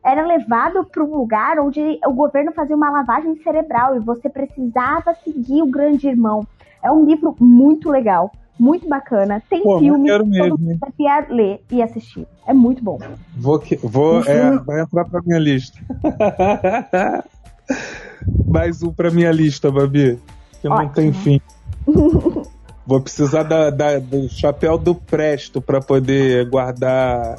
era 0.04 0.26
levado 0.26 0.84
para 0.84 1.04
um 1.04 1.16
lugar 1.16 1.58
onde 1.58 1.98
o 2.06 2.12
governo 2.12 2.52
fazia 2.52 2.76
uma 2.76 2.90
lavagem 2.90 3.36
cerebral 3.42 3.96
e 3.96 3.98
você 4.00 4.28
precisava 4.28 5.14
seguir 5.24 5.62
o 5.62 5.66
grande 5.70 6.08
irmão. 6.08 6.46
É 6.82 6.90
um 6.90 7.04
livro 7.04 7.34
muito 7.38 7.90
legal 7.90 8.32
muito 8.58 8.86
bacana. 8.86 9.42
Tem 9.48 9.62
Pô, 9.62 9.78
filme, 9.78 10.06
quero 10.06 10.22
todo 10.24 10.30
mesmo, 10.32 10.58
mundo 10.58 10.70
hein? 10.72 10.78
devia 10.98 11.26
ler 11.30 11.64
e 11.70 11.82
assistir. 11.82 12.26
É 12.46 12.52
muito 12.52 12.84
bom. 12.84 12.98
Vou, 13.34 13.58
vou 13.82 14.22
é, 14.22 14.58
vai 14.58 14.82
entrar 14.82 15.06
pra 15.06 15.22
minha 15.24 15.38
lista. 15.38 15.78
Mais 18.46 18.82
um 18.82 18.92
pra 18.92 19.10
minha 19.10 19.32
lista, 19.32 19.70
Babi. 19.72 20.18
Que 20.60 20.68
não 20.68 20.76
Ótimo. 20.76 20.92
tem 20.92 21.12
fim. 21.12 21.40
Vou 22.86 23.00
precisar 23.00 23.44
da, 23.44 23.70
da- 23.70 23.98
do 23.98 24.28
chapéu 24.28 24.76
do 24.76 24.94
Presto 24.94 25.60
pra 25.62 25.80
poder 25.80 26.48
guardar. 26.50 27.36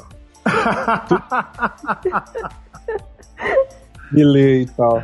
E 4.14 4.24
ler 4.24 4.62
e 4.62 4.66
tal. 4.66 5.02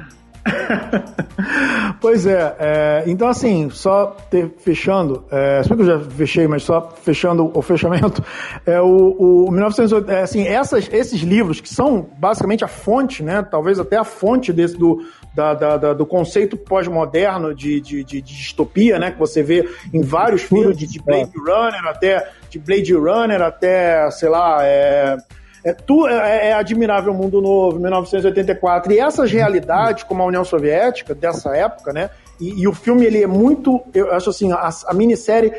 Pois 2.01 2.27
é, 2.27 2.55
é, 2.61 3.05
então 3.07 3.27
assim, 3.29 3.71
só 3.71 4.17
ter- 4.31 4.51
fechando, 4.59 5.25
é, 5.31 5.63
se 5.63 5.69
bem 5.69 5.79
que 5.79 5.83
eu 5.91 5.99
já 5.99 6.11
fechei, 6.11 6.47
mas 6.47 6.63
só 6.63 6.91
fechando 7.03 7.51
o 7.53 7.61
fechamento, 7.63 8.23
é 8.65 8.81
o, 8.81 9.47
o 9.47 9.51
1980, 9.51 10.13
é, 10.13 10.23
assim, 10.23 10.47
essas, 10.47 10.89
esses 10.93 11.21
livros 11.23 11.61
que 11.61 11.69
são 11.69 12.07
basicamente 12.19 12.65
a 12.65 12.69
fonte, 12.69 13.23
né, 13.23 13.43
talvez 13.43 13.81
até 13.81 13.97
a 13.97 14.05
fonte 14.05 14.53
desse 14.53 14.77
do, 14.77 15.03
da- 15.35 15.55
da- 15.55 15.77
da- 15.77 15.93
do 15.95 16.07
conceito 16.07 16.57
pós-moderno 16.57 17.53
de, 17.55 17.81
de, 17.81 18.05
de- 18.05 18.23
de 18.23 18.37
distopia, 18.37 18.99
né, 18.99 19.11
que 19.11 19.19
você 19.19 19.43
vê 19.43 19.69
em 19.93 20.03
vários 20.03 20.43
filmes, 20.43 20.77
de, 20.79 20.87
de 20.87 21.01
Blade 21.03 21.33
Runner 21.37 21.85
até, 21.87 22.29
de 22.49 22.59
Blade 22.61 22.95
Runner 22.95 23.43
até, 23.43 24.09
sei 24.13 24.29
lá, 24.29 24.59
é, 24.63 25.17
é, 25.65 25.73
tu, 25.73 26.07
é, 26.07 26.49
é 26.49 26.53
Admirável 26.53 27.13
Mundo 27.13 27.41
Novo, 27.41 27.79
1984. 27.79 28.93
E 28.93 29.01
essas 29.01 29.31
realidades, 29.31 30.05
como 30.05 30.23
a 30.23 30.27
União 30.27 30.45
Soviética, 30.45 31.15
dessa 31.15 31.57
época, 31.57 31.93
né? 31.93 32.11
E, 32.41 32.63
e 32.63 32.69
o 32.69 32.73
filme, 32.73 33.05
ele 33.05 33.23
é 33.23 33.27
muito. 33.27 33.83
Eu 33.93 34.13
acho 34.13 34.31
assim, 34.31 34.53
a, 34.53 34.71
a 34.87 34.95
minissérie. 34.95 35.53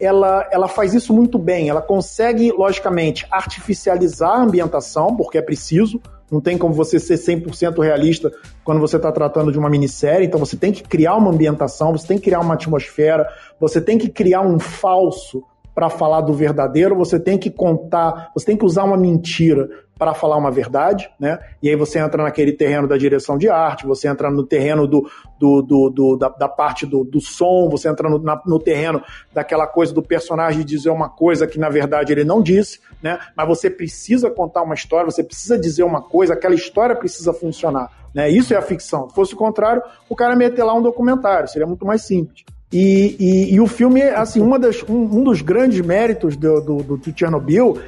Ela, 0.00 0.48
ela 0.50 0.66
faz 0.66 0.94
isso 0.94 1.14
muito 1.14 1.38
bem. 1.38 1.68
Ela 1.68 1.80
consegue, 1.80 2.50
logicamente, 2.50 3.24
artificializar 3.30 4.30
a 4.30 4.42
ambientação, 4.42 5.14
porque 5.14 5.38
é 5.38 5.42
preciso. 5.42 6.00
Não 6.28 6.40
tem 6.40 6.58
como 6.58 6.74
você 6.74 6.98
ser 6.98 7.14
100% 7.14 7.80
realista 7.80 8.32
quando 8.64 8.80
você 8.80 8.96
está 8.96 9.12
tratando 9.12 9.52
de 9.52 9.58
uma 9.58 9.70
minissérie. 9.70 10.26
Então 10.26 10.40
você 10.40 10.56
tem 10.56 10.72
que 10.72 10.82
criar 10.82 11.14
uma 11.14 11.30
ambientação, 11.30 11.92
você 11.92 12.08
tem 12.08 12.16
que 12.16 12.24
criar 12.24 12.40
uma 12.40 12.54
atmosfera, 12.54 13.28
você 13.60 13.80
tem 13.80 13.96
que 13.96 14.08
criar 14.08 14.40
um 14.40 14.58
falso 14.58 15.44
para 15.74 15.88
falar 15.88 16.20
do 16.20 16.34
verdadeiro, 16.34 16.94
você 16.96 17.18
tem 17.18 17.38
que 17.38 17.50
contar, 17.50 18.30
você 18.34 18.46
tem 18.46 18.56
que 18.56 18.64
usar 18.64 18.84
uma 18.84 18.96
mentira 18.96 19.68
para 19.98 20.14
falar 20.14 20.36
uma 20.36 20.50
verdade, 20.50 21.08
né? 21.18 21.38
E 21.62 21.68
aí 21.68 21.76
você 21.76 21.98
entra 22.00 22.22
naquele 22.24 22.52
terreno 22.52 22.88
da 22.88 22.96
direção 22.96 23.38
de 23.38 23.48
arte, 23.48 23.86
você 23.86 24.08
entra 24.08 24.30
no 24.30 24.44
terreno 24.44 24.86
do, 24.86 25.08
do, 25.38 25.62
do, 25.62 25.90
do- 25.90 26.16
da, 26.16 26.28
da 26.28 26.48
parte 26.48 26.84
do, 26.84 27.04
do 27.04 27.20
som, 27.20 27.68
você 27.70 27.88
entra 27.88 28.10
no, 28.10 28.18
na- 28.18 28.42
no 28.44 28.58
terreno 28.58 29.00
daquela 29.32 29.66
coisa 29.66 29.94
do 29.94 30.02
personagem 30.02 30.64
dizer 30.64 30.90
uma 30.90 31.08
coisa 31.08 31.46
que 31.46 31.58
na 31.58 31.68
verdade 31.68 32.12
ele 32.12 32.24
não 32.24 32.42
disse, 32.42 32.80
né? 33.02 33.18
Mas 33.36 33.46
você 33.46 33.70
precisa 33.70 34.28
contar 34.28 34.62
uma 34.62 34.74
história, 34.74 35.08
você 35.10 35.22
precisa 35.22 35.56
dizer 35.58 35.84
uma 35.84 36.02
coisa, 36.02 36.34
aquela 36.34 36.54
história 36.54 36.96
precisa 36.96 37.32
funcionar, 37.32 37.88
né? 38.12 38.28
Isso 38.28 38.52
é 38.52 38.56
a 38.56 38.62
ficção. 38.62 39.08
Se 39.08 39.14
fosse 39.14 39.34
o 39.34 39.36
contrário, 39.38 39.82
o 40.08 40.16
cara 40.16 40.34
meter 40.34 40.64
lá 40.64 40.74
um 40.74 40.82
documentário, 40.82 41.48
seria 41.48 41.66
muito 41.66 41.86
mais 41.86 42.02
simples. 42.02 42.44
E, 42.72 43.16
e- 43.20 43.54
e 43.54 43.60
o 43.60 43.66
filme, 43.66 44.02
assim, 44.02 44.40
uma 44.40 44.58
das, 44.58 44.82
um, 44.88 44.94
um 45.18 45.22
dos 45.24 45.42
grandes 45.42 45.80
méritos 45.84 46.36
do, 46.36 46.60
do, 46.60 46.76
do, 46.96 47.14
Chernobyl 47.18 47.78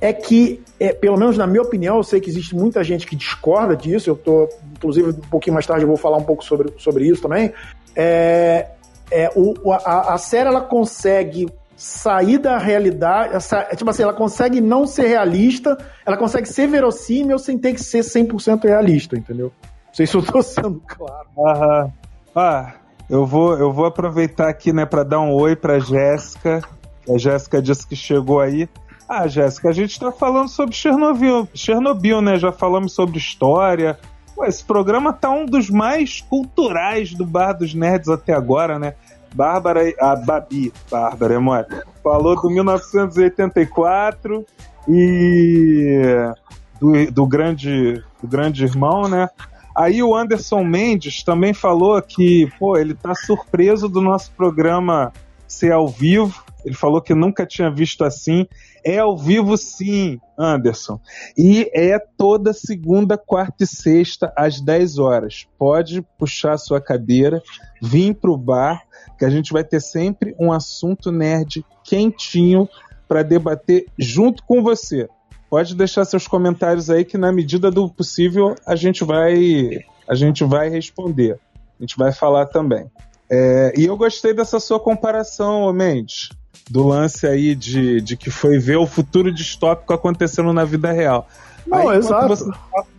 é 0.00 0.12
que, 0.12 0.60
é, 0.78 0.92
pelo 0.92 1.16
menos 1.16 1.38
na 1.38 1.46
minha 1.46 1.62
opinião, 1.62 1.96
eu 1.96 2.02
sei 2.02 2.20
que 2.20 2.28
existe 2.28 2.54
muita 2.54 2.84
gente 2.84 3.06
que 3.06 3.16
discorda 3.16 3.74
disso, 3.74 4.10
eu 4.10 4.16
tô, 4.16 4.48
inclusive, 4.76 5.10
um 5.10 5.14
pouquinho 5.30 5.54
mais 5.54 5.66
tarde 5.66 5.84
eu 5.84 5.88
vou 5.88 5.96
falar 5.96 6.18
um 6.18 6.24
pouco 6.24 6.44
sobre, 6.44 6.72
sobre 6.76 7.06
isso 7.06 7.22
também. 7.22 7.52
É, 7.96 8.66
é, 9.10 9.30
o- 9.34 9.72
a, 9.72 10.14
a 10.14 10.18
série 10.18 10.48
ela 10.48 10.60
consegue 10.60 11.48
sair 11.76 12.38
da 12.38 12.58
realidade, 12.58 13.34
essa, 13.34 13.66
é 13.70 13.74
tipo 13.74 13.88
assim, 13.90 14.02
ela 14.02 14.12
consegue 14.12 14.60
não 14.60 14.86
ser 14.86 15.06
realista, 15.06 15.76
ela 16.04 16.16
consegue 16.16 16.48
ser 16.48 16.66
verossímil 16.68 17.38
sem 17.38 17.56
ter 17.58 17.72
que 17.72 17.82
ser 17.82 18.00
100% 18.00 18.64
realista, 18.64 19.16
entendeu? 19.16 19.50
Não 19.88 19.94
sei 19.94 20.06
se 20.06 20.14
eu 20.16 20.22
tô 20.22 20.42
sendo 20.42 20.82
claro. 20.86 21.28
Aham. 21.38 21.92
Ah, 22.36 22.74
eu 23.08 23.26
vou, 23.26 23.56
eu 23.58 23.72
vou 23.72 23.86
aproveitar 23.86 24.48
aqui, 24.48 24.72
né, 24.72 24.86
para 24.86 25.02
dar 25.02 25.20
um 25.20 25.32
oi 25.32 25.54
pra 25.54 25.78
Jéssica. 25.78 26.62
A 27.08 27.18
Jéssica 27.18 27.60
disse 27.60 27.86
que 27.86 27.94
chegou 27.96 28.40
aí. 28.40 28.68
Ah, 29.08 29.26
Jéssica, 29.28 29.68
a 29.68 29.72
gente 29.72 30.00
tá 30.00 30.10
falando 30.10 30.48
sobre 30.48 30.74
Chernobyl, 30.74 31.46
Chernobyl, 31.52 32.22
né? 32.22 32.38
Já 32.38 32.50
falamos 32.50 32.94
sobre 32.94 33.18
história. 33.18 33.98
Esse 34.42 34.64
programa 34.64 35.12
tá 35.12 35.30
um 35.30 35.44
dos 35.44 35.68
mais 35.68 36.22
culturais 36.22 37.12
do 37.14 37.26
Bar 37.26 37.52
dos 37.52 37.74
Nerds 37.74 38.08
até 38.08 38.32
agora, 38.32 38.78
né? 38.78 38.94
Bárbara, 39.34 39.92
a 40.00 40.16
Babi, 40.16 40.72
Bárbara, 40.90 41.34
é 41.34 41.38
mole, 41.38 41.66
falou 42.02 42.40
do 42.40 42.48
1984 42.48 44.46
e 44.88 46.32
do, 46.80 47.10
do 47.10 47.26
grande 47.26 48.02
do 48.22 48.28
grande 48.28 48.64
irmão, 48.64 49.08
né? 49.08 49.28
Aí 49.74 50.02
o 50.02 50.14
Anderson 50.14 50.62
Mendes 50.62 51.22
também 51.22 51.52
falou 51.52 52.00
que, 52.00 52.48
pô, 52.58 52.76
ele 52.76 52.94
tá 52.94 53.14
surpreso 53.14 53.88
do 53.88 54.00
nosso 54.00 54.30
programa 54.32 55.12
ser 55.48 55.72
ao 55.72 55.88
vivo. 55.88 56.44
Ele 56.64 56.74
falou 56.74 57.02
que 57.02 57.14
nunca 57.14 57.44
tinha 57.44 57.70
visto 57.70 58.04
assim. 58.04 58.46
É 58.84 58.98
ao 58.98 59.16
vivo 59.16 59.56
sim, 59.56 60.18
Anderson. 60.38 61.00
E 61.36 61.70
é 61.74 61.98
toda 61.98 62.52
segunda, 62.52 63.18
quarta 63.18 63.64
e 63.64 63.66
sexta, 63.66 64.32
às 64.36 64.60
10 64.60 64.98
horas. 64.98 65.46
Pode 65.58 66.02
puxar 66.18 66.56
sua 66.56 66.80
cadeira, 66.80 67.42
vir 67.82 68.14
pro 68.14 68.36
bar, 68.36 68.82
que 69.18 69.24
a 69.24 69.30
gente 69.30 69.52
vai 69.52 69.64
ter 69.64 69.80
sempre 69.80 70.34
um 70.38 70.52
assunto 70.52 71.10
nerd 71.10 71.64
quentinho 71.82 72.68
para 73.06 73.22
debater 73.22 73.86
junto 73.98 74.42
com 74.44 74.62
você. 74.62 75.08
Pode 75.48 75.74
deixar 75.74 76.04
seus 76.04 76.26
comentários 76.26 76.90
aí 76.90 77.04
que 77.04 77.16
na 77.16 77.30
medida 77.32 77.70
do 77.70 77.88
possível 77.88 78.54
a 78.66 78.74
gente 78.74 79.04
vai 79.04 79.84
a 80.08 80.14
gente 80.14 80.44
vai 80.44 80.68
responder. 80.68 81.38
A 81.78 81.82
gente 81.82 81.96
vai 81.96 82.12
falar 82.12 82.46
também. 82.46 82.90
É, 83.30 83.72
e 83.76 83.84
eu 83.86 83.96
gostei 83.96 84.34
dessa 84.34 84.60
sua 84.60 84.78
comparação, 84.78 85.72
Mendes, 85.72 86.28
do 86.70 86.86
lance 86.86 87.26
aí 87.26 87.54
de, 87.54 88.00
de 88.00 88.16
que 88.16 88.30
foi 88.30 88.58
ver 88.58 88.76
o 88.76 88.86
futuro 88.86 89.32
distópico 89.32 89.92
acontecendo 89.92 90.52
na 90.52 90.64
vida 90.64 90.92
real. 90.92 91.26
Não, 91.66 91.88
Aí, 91.88 91.98
exato. 91.98 92.28
Você 92.28 92.50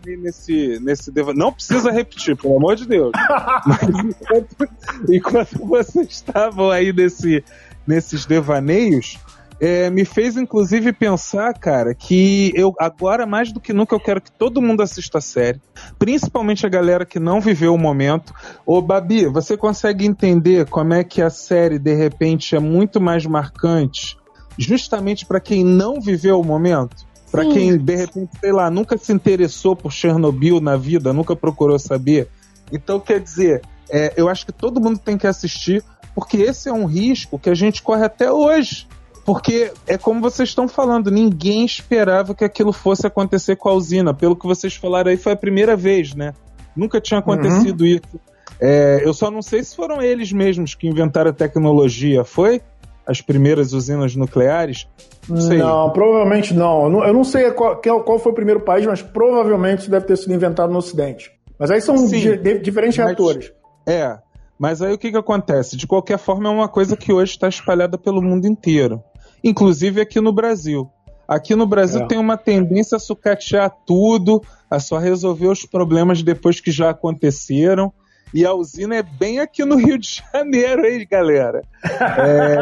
aí 0.08 0.18
nesse, 0.18 0.80
nesse 0.82 1.12
deva- 1.12 1.34
Não 1.34 1.52
precisa 1.54 1.92
repetir, 1.92 2.36
pelo 2.36 2.58
amor 2.58 2.76
de 2.76 2.88
Deus. 2.88 3.12
Mas 3.66 3.82
enquanto, 3.84 4.70
enquanto 5.10 5.66
vocês 5.66 6.08
estavam 6.10 6.72
aí 6.72 6.92
nesse, 6.92 7.44
nesses 7.86 8.26
devaneios, 8.26 9.20
é, 9.60 9.90
me 9.90 10.04
fez 10.04 10.36
inclusive 10.36 10.92
pensar, 10.92 11.54
cara, 11.54 11.94
que 11.94 12.52
eu 12.56 12.74
agora 12.80 13.26
mais 13.26 13.52
do 13.52 13.60
que 13.60 13.74
nunca 13.74 13.96
eu 13.96 14.00
quero 14.00 14.22
que 14.22 14.32
todo 14.32 14.62
mundo 14.62 14.82
assista 14.82 15.20
a 15.20 15.22
série, 15.22 15.62
principalmente 15.98 16.66
a 16.66 16.70
galera 16.70 17.06
que 17.06 17.20
não 17.20 17.40
viveu 17.40 17.74
o 17.74 17.78
momento. 17.78 18.34
Ô 18.66 18.82
Babi, 18.82 19.28
você 19.28 19.56
consegue 19.56 20.06
entender 20.06 20.68
como 20.68 20.94
é 20.94 21.04
que 21.04 21.22
a 21.22 21.30
série 21.30 21.80
de 21.80 21.94
repente 21.94 22.56
é 22.56 22.60
muito 22.60 23.00
mais 23.00 23.26
marcante, 23.26 24.18
justamente 24.58 25.26
para 25.26 25.40
quem 25.40 25.64
não 25.64 26.02
viveu 26.02 26.40
o 26.40 26.46
momento? 26.46 27.06
Para 27.32 27.46
quem 27.46 27.78
de 27.78 27.96
repente, 27.96 28.32
sei 28.40 28.52
lá, 28.54 28.70
nunca 28.70 28.98
se 28.98 29.12
interessou 29.12 29.76
por 29.76 29.92
Chernobyl 29.92 30.62
na 30.62 30.78
vida, 30.78 31.12
nunca 31.12 31.36
procurou 31.36 31.78
saber. 31.78 32.30
Então, 32.72 32.98
quer 33.00 33.20
dizer, 33.20 33.62
é, 33.90 34.14
eu 34.16 34.30
acho 34.30 34.46
que 34.46 34.54
todo 34.54 34.80
mundo 34.80 35.00
tem 35.00 35.18
que 35.18 35.28
assistir, 35.28 35.84
porque 36.14 36.38
esse 36.38 36.70
é 36.70 36.74
um 36.74 36.86
risco 36.86 37.38
que 37.38 37.50
a 37.50 37.56
gente 37.56 37.82
corre 37.82 38.06
até 38.06 38.32
hoje. 38.32 38.88
Porque 39.26 39.72
é 39.88 39.98
como 39.98 40.22
vocês 40.22 40.50
estão 40.50 40.68
falando, 40.68 41.10
ninguém 41.10 41.66
esperava 41.66 42.36
que 42.36 42.46
aquilo 42.46 42.72
fosse 42.72 43.08
acontecer 43.08 43.56
com 43.56 43.70
a 43.70 43.74
usina. 43.74 44.14
Pelo 44.14 44.36
que 44.36 44.46
vocês 44.46 44.76
falaram 44.76 45.10
aí, 45.10 45.18
foi 45.18 45.32
a 45.34 45.36
primeira 45.36 45.76
vez, 45.76 46.14
né? 46.14 46.34
Nunca 46.76 47.02
tinha 47.02 47.20
acontecido 47.20 47.86
isso. 47.86 48.20
É, 48.62 49.02
eu 49.04 49.14
só 49.14 49.32
não 49.32 49.42
sei 49.42 49.64
se 49.64 49.76
foram 49.76 50.02
eles 50.02 50.32
mesmos 50.32 50.76
que 50.76 50.88
inventaram 50.88 51.32
a 51.32 51.34
tecnologia. 51.34 52.24
Foi? 52.24 52.62
As 53.06 53.20
primeiras 53.22 53.74
usinas 53.74 54.16
nucleares? 54.16 54.88
Não 55.28 55.42
sei. 55.42 55.58
Não, 55.58 55.90
provavelmente 55.92 56.54
não. 56.54 57.04
Eu 57.04 57.14
não, 57.14 57.24
sei 57.24 57.50
qual, 57.52 57.82
qual- 57.82 58.04
qual 58.04 58.20
foi 58.20 58.32
o 58.32 58.36
primeiro 58.36 58.62
país, 58.62 58.86
mas 58.86 59.02
provavelmente 59.02 59.80
isso 59.82 59.92
deve 59.92 60.06
ter 60.06 60.18
sido 60.18 60.34
inventado 60.34 60.72
no 60.72 60.78
Ocidente. 60.78 61.32
Mas 61.58 61.72
aí 61.72 61.82
são 61.82 61.98
Sim, 61.98 62.38
di- 62.38 62.60
diferentes 62.60 62.98
mas- 62.98 63.08
reatores. 63.08 63.52
É, 63.88 64.18
mas 64.58 64.82
aí 64.82 64.94
o 64.94 64.98
que, 64.98 65.12
que 65.12 65.18
acontece? 65.18 65.76
De 65.78 65.86
qualquer 65.88 66.18
forma, 66.18 66.48
é 66.50 66.52
uma 66.52 66.68
coisa 66.68 66.96
que 66.98 67.12
hoje 67.14 67.32
está 67.32 67.48
espalhada 67.48 67.98
pelo 67.98 68.22
mundo 68.22 68.46
inteiro, 68.48 69.02
inclusive 69.46 70.02
aqui 70.02 70.20
no 70.20 70.34
Brasil. 70.34 70.90
Aqui 71.28 71.56
no 71.56 71.66
Brasil 71.66 72.02
É. 72.02 72.08
tem 72.08 72.18
uma 72.18 72.36
tendência 72.38 72.98
a 72.98 73.00
sucatear 73.00 73.72
tudo, 73.86 74.42
a 74.70 74.80
só 74.80 74.98
resolver 74.98 75.48
os 75.48 75.66
problemas 75.66 76.22
depois 76.22 76.60
que 76.60 76.72
já 76.72 76.90
aconteceram. 76.90 77.94
E 78.34 78.46
a 78.46 78.54
usina 78.54 78.96
é 78.98 79.04
bem 79.04 79.40
aqui 79.40 79.64
no 79.64 79.76
Rio 79.78 79.98
de 79.98 80.22
Janeiro, 80.34 80.86
hein, 80.86 81.08
galera? 81.10 81.62
É, 81.84 82.58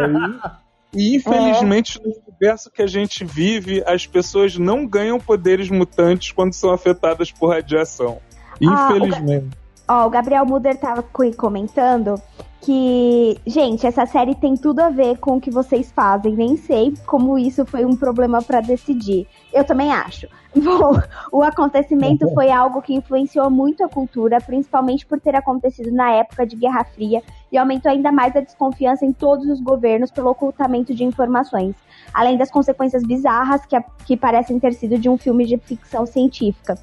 e, 0.94 1.14
e, 1.14 1.16
infelizmente, 1.16 2.00
no 2.04 2.14
universo 2.28 2.70
que 2.70 2.82
a 2.82 2.88
gente 2.88 3.26
vive, 3.26 3.84
as 3.88 4.06
pessoas 4.06 4.58
não 4.58 4.86
ganham 4.86 5.20
poderes 5.20 5.70
mutantes 5.70 6.32
quando 6.32 6.54
são 6.54 6.72
afetadas 6.72 7.32
por 7.32 7.48
radiação. 7.50 8.20
Ah, 8.68 8.90
o 8.92 8.96
Infelizmente. 8.98 9.58
Ó, 9.88 10.06
o 10.06 10.10
Gabriel 10.10 10.46
Muder 10.46 10.78
tava 10.78 11.02
co- 11.04 11.30
comentando 11.36 12.16
que, 12.64 13.38
gente, 13.46 13.86
essa 13.86 14.06
série 14.06 14.34
tem 14.34 14.56
tudo 14.56 14.80
a 14.80 14.90
ver 14.90 15.18
com 15.18 15.36
o 15.36 15.42
que 15.42 15.52
vocês 15.52 15.92
fazem. 15.92 16.34
Nem 16.34 16.56
sei 16.56 16.94
como 17.06 17.38
isso 17.38 17.66
foi 17.66 17.84
um 17.84 17.96
problema 17.96 18.42
para 18.42 18.62
decidir. 18.62 19.28
Eu 19.52 19.66
também 19.66 19.92
acho. 19.92 20.28
Bom, 20.56 20.94
o 21.32 21.42
acontecimento 21.42 22.30
foi 22.34 22.50
algo 22.50 22.82
que 22.82 22.94
influenciou 22.94 23.50
muito 23.50 23.84
a 23.84 23.90
cultura, 23.90 24.40
principalmente 24.40 25.06
por 25.06 25.20
ter 25.20 25.36
acontecido 25.36 25.92
na 25.92 26.12
época 26.12 26.46
de 26.46 26.56
Guerra 26.56 26.86
Fria 26.86 27.22
e 27.52 27.58
aumentou 27.58 27.92
ainda 27.92 28.12
mais 28.12 28.36
a 28.36 28.40
desconfiança 28.40 29.06
em 29.06 29.12
todos 29.12 29.48
os 29.48 29.60
governos 29.60 30.12
pelo 30.12 30.30
ocultamento 30.30 30.94
de 30.94 31.04
informações, 31.04 31.76
além 32.14 32.38
das 32.38 32.52
consequências 32.52 33.04
bizarras 33.04 33.66
que, 33.66 33.76
que 34.06 34.16
parecem 34.16 34.60
ter 34.60 34.74
sido 34.74 34.98
de 34.98 35.10
um 35.10 35.18
filme 35.18 35.46
de 35.46 35.58
ficção 35.58 36.06
científica 36.06 36.76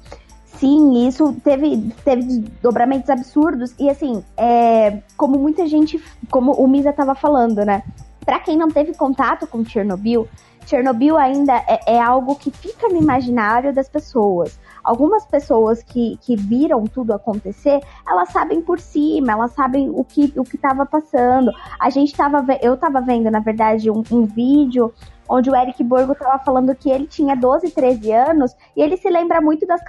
sim, 0.61 1.07
isso 1.07 1.35
teve, 1.43 1.91
teve 2.05 2.39
dobramentos 2.61 3.09
absurdos. 3.09 3.73
E 3.79 3.89
assim, 3.89 4.23
é, 4.37 5.01
como 5.17 5.39
muita 5.39 5.65
gente, 5.65 5.99
como 6.29 6.51
o 6.53 6.67
Misa 6.67 6.91
estava 6.91 7.15
falando, 7.15 7.65
né? 7.65 7.81
Para 8.23 8.39
quem 8.39 8.55
não 8.55 8.69
teve 8.69 8.93
contato 8.93 9.47
com 9.47 9.65
Chernobyl, 9.65 10.27
Chernobyl 10.67 11.17
ainda 11.17 11.55
é, 11.67 11.95
é, 11.95 11.99
algo 11.99 12.35
que 12.35 12.51
fica 12.51 12.87
no 12.87 12.97
imaginário 12.97 13.73
das 13.73 13.89
pessoas. 13.89 14.59
Algumas 14.83 15.25
pessoas 15.25 15.81
que, 15.81 16.17
que 16.21 16.35
viram 16.35 16.85
tudo 16.85 17.13
acontecer, 17.13 17.81
elas 18.07 18.29
sabem 18.29 18.61
por 18.61 18.79
cima, 18.79 19.31
elas 19.31 19.51
sabem 19.53 19.89
o 19.89 20.03
que 20.03 20.31
o 20.37 20.43
estava 20.43 20.85
passando. 20.85 21.51
A 21.79 21.89
gente 21.89 22.11
estava, 22.11 22.45
eu 22.61 22.75
estava 22.75 23.01
vendo, 23.01 23.31
na 23.31 23.39
verdade, 23.39 23.89
um, 23.89 24.03
um 24.11 24.25
vídeo 24.25 24.93
onde 25.31 25.49
o 25.49 25.55
Eric 25.55 25.81
Borgo 25.81 26.11
estava 26.11 26.37
falando 26.43 26.75
que 26.75 26.89
ele 26.89 27.07
tinha 27.07 27.35
12, 27.35 27.71
13 27.71 28.11
anos 28.11 28.55
e 28.75 28.81
ele 28.81 28.97
se 28.97 29.09
lembra 29.09 29.39
muito 29.39 29.65
das, 29.65 29.79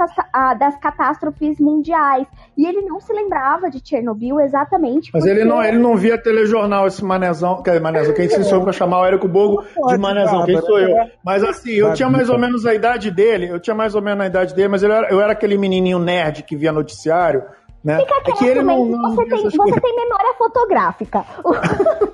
das 0.57 0.77
catástrofes 0.79 1.59
mundiais. 1.59 2.29
E 2.57 2.65
ele 2.65 2.83
não 2.83 3.01
se 3.01 3.13
lembrava 3.13 3.69
de 3.69 3.81
Chernobyl 3.85 4.41
exatamente. 4.41 5.11
Mas 5.13 5.25
porque... 5.25 5.37
ele 5.37 5.45
não, 5.45 5.63
ele 5.63 5.79
não 5.79 5.97
via 5.97 6.17
telejornal, 6.17 6.87
esse 6.87 7.05
manezão. 7.05 7.61
Que 7.61 7.81
manezão, 7.81 8.15
quem 8.15 8.29
se 8.29 8.45
sou 8.45 8.63
para 8.63 8.73
chamar 8.73 9.01
o 9.01 9.07
Eric 9.07 9.27
Borgo 9.27 9.65
de 9.89 9.99
manezão? 9.99 10.45
Quem 10.45 10.61
sou 10.61 10.79
eu? 10.79 10.97
Mas 11.25 11.43
assim, 11.43 11.73
eu 11.73 11.93
tinha 11.93 12.09
mais 12.09 12.31
ou 12.31 12.39
menos 12.39 12.65
a 12.65 12.73
idade 12.73 13.11
dele, 13.11 13.49
eu 13.49 13.59
tinha 13.59 13.75
mais 13.75 13.97
ou 13.97 14.03
menos 14.03 14.23
a 14.25 14.29
idade 14.29 14.55
dele, 14.55 14.69
mas 14.69 14.85
eu 14.85 14.93
era, 14.93 15.09
eu 15.11 15.21
era 15.21 15.33
aquele 15.33 15.59
menininho 15.59 15.99
nerd 15.99 16.45
que 16.45 16.55
via 16.55 16.71
noticiário. 16.71 17.43
Né? 17.83 17.99
Fica 17.99 18.31
é 18.31 18.33
que 18.33 18.45
ele 18.45 18.63
não, 18.63 18.85
não 18.85 19.17
você, 19.17 19.25
tem, 19.25 19.43
você 19.43 19.81
tem 19.81 19.97
memória 19.97 20.35
fotográfica. 20.39 21.25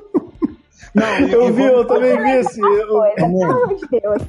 Não, 0.94 1.18
eu 1.28 1.52
vi, 1.52 1.64
eu 1.64 1.86
também 1.86 2.22
vi 2.22 2.30
esse. 2.30 2.60
Eu... 2.60 3.02
Pelo 3.14 3.44
amor 3.44 3.74
de 3.74 4.00
Deus. 4.00 4.22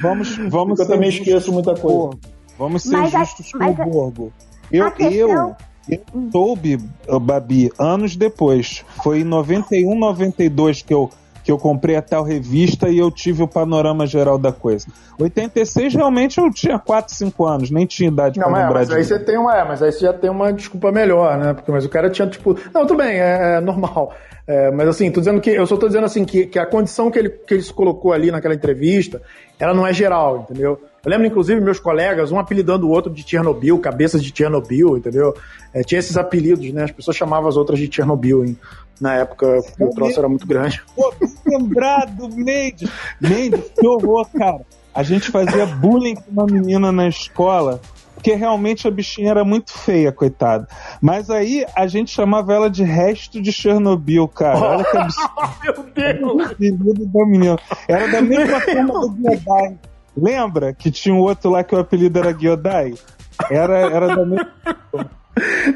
Vamos, 0.00 0.36
vamos 0.48 0.78
eu 0.78 0.86
também 0.86 1.08
esqueço 1.08 1.52
muita 1.52 1.74
coisa. 1.74 2.18
Vamos 2.58 2.82
ser 2.82 2.96
mas 2.96 3.10
justos 3.10 3.52
a, 3.54 3.58
com 3.58 3.70
o 3.70 3.74
Borgo. 3.74 4.32
Eu, 4.70 4.90
questão... 4.92 5.12
eu, 5.12 5.56
eu 5.88 6.30
soube, 6.30 6.78
Babi, 7.20 7.72
anos 7.78 8.16
depois. 8.16 8.84
Foi 9.02 9.20
em 9.20 9.24
91, 9.24 9.98
92 9.98 10.82
que 10.82 10.94
eu 10.94 11.10
que 11.42 11.50
eu 11.50 11.58
comprei 11.58 11.96
a 11.96 12.02
tal 12.02 12.22
revista 12.22 12.88
e 12.88 12.98
eu 12.98 13.10
tive 13.10 13.42
o 13.42 13.48
panorama 13.48 14.06
geral 14.06 14.38
da 14.38 14.52
coisa. 14.52 14.86
86 15.18 15.94
realmente 15.94 16.38
eu 16.38 16.50
tinha 16.50 16.78
4, 16.78 17.14
5 17.14 17.46
anos, 17.46 17.70
nem 17.70 17.86
tinha 17.86 18.08
idade 18.08 18.38
não, 18.38 18.48
pra 18.48 18.58
é, 18.58 18.62
lembrar 18.62 18.80
mas 18.80 18.90
aí 18.90 19.04
você 19.04 19.18
tem 19.18 19.38
uma, 19.38 19.56
é, 19.56 19.64
mas 19.64 19.82
aí 19.82 19.90
você 19.90 20.00
já 20.00 20.12
tem 20.12 20.30
uma 20.30 20.52
desculpa 20.52 20.92
melhor, 20.92 21.38
né? 21.38 21.54
Porque 21.54 21.72
mas 21.72 21.84
o 21.84 21.88
cara 21.88 22.10
tinha 22.10 22.28
tipo, 22.28 22.56
não, 22.74 22.86
tudo 22.86 22.98
bem, 22.98 23.18
é, 23.18 23.56
é 23.56 23.60
normal. 23.60 24.12
É, 24.50 24.68
mas 24.68 24.88
assim, 24.88 25.12
tô 25.12 25.20
dizendo 25.20 25.40
que 25.40 25.48
eu 25.48 25.64
só 25.64 25.76
tô 25.76 25.86
dizendo 25.86 26.06
assim 26.06 26.24
que, 26.24 26.44
que 26.44 26.58
a 26.58 26.66
condição 26.66 27.08
que 27.08 27.16
ele, 27.16 27.28
que 27.28 27.54
ele 27.54 27.62
se 27.62 27.72
colocou 27.72 28.12
ali 28.12 28.32
naquela 28.32 28.52
entrevista, 28.52 29.22
ela 29.60 29.72
não 29.72 29.86
é 29.86 29.92
geral, 29.92 30.40
entendeu? 30.40 30.76
Eu 31.04 31.08
lembro, 31.08 31.24
inclusive, 31.28 31.60
meus 31.60 31.78
colegas, 31.78 32.32
um 32.32 32.38
apelidando 32.38 32.84
o 32.88 32.90
outro 32.90 33.12
de 33.12 33.22
Chernobyl, 33.22 33.78
cabeças 33.78 34.20
de 34.20 34.36
Chernobyl, 34.36 34.96
entendeu? 34.96 35.36
É, 35.72 35.84
tinha 35.84 36.00
esses 36.00 36.16
apelidos, 36.16 36.68
né? 36.72 36.82
As 36.82 36.90
pessoas 36.90 37.16
chamavam 37.16 37.48
as 37.48 37.56
outras 37.56 37.78
de 37.78 37.88
Chernobyl, 37.94 38.44
hein? 38.44 38.58
Na 39.00 39.14
época, 39.14 39.60
o 39.78 39.90
troço 39.90 40.18
era 40.18 40.28
muito 40.28 40.48
grande. 40.48 40.82
Pô, 40.96 41.14
lembrado, 41.46 42.28
Mendes! 42.34 42.90
Mendes, 43.20 43.70
que 43.78 43.86
horror, 43.86 44.26
cara! 44.36 44.62
A 44.92 45.04
gente 45.04 45.30
fazia 45.30 45.64
bullying 45.64 46.16
com 46.16 46.28
uma 46.28 46.46
menina 46.46 46.90
na 46.90 47.06
escola 47.06 47.80
porque 48.20 48.34
realmente 48.34 48.86
a 48.86 48.90
bichinha 48.90 49.30
era 49.30 49.42
muito 49.42 49.72
feia, 49.72 50.12
coitada. 50.12 50.68
Mas 51.00 51.30
aí 51.30 51.64
a 51.74 51.86
gente 51.86 52.10
chamava 52.10 52.52
ela 52.52 52.68
de 52.68 52.84
resto 52.84 53.40
de 53.40 53.50
Chernobyl, 53.50 54.28
cara. 54.28 54.58
Olha 54.58 54.84
que 54.84 54.96
absurdo. 54.98 55.32
Meu 55.64 55.84
Deus! 55.94 56.56
Era 57.88 58.08
da 58.08 58.20
mesma 58.20 58.60
forma 58.60 59.00
do 59.00 59.16
Giodai. 59.16 59.78
Lembra 60.14 60.74
que 60.74 60.90
tinha 60.90 61.14
um 61.14 61.18
outro 61.18 61.50
lá 61.50 61.64
que 61.64 61.74
o 61.74 61.78
apelido 61.78 62.18
era 62.18 62.38
Giodai? 62.38 62.94
Era, 63.50 63.78
era 63.78 64.08
da 64.08 64.26
mesma 64.26 64.50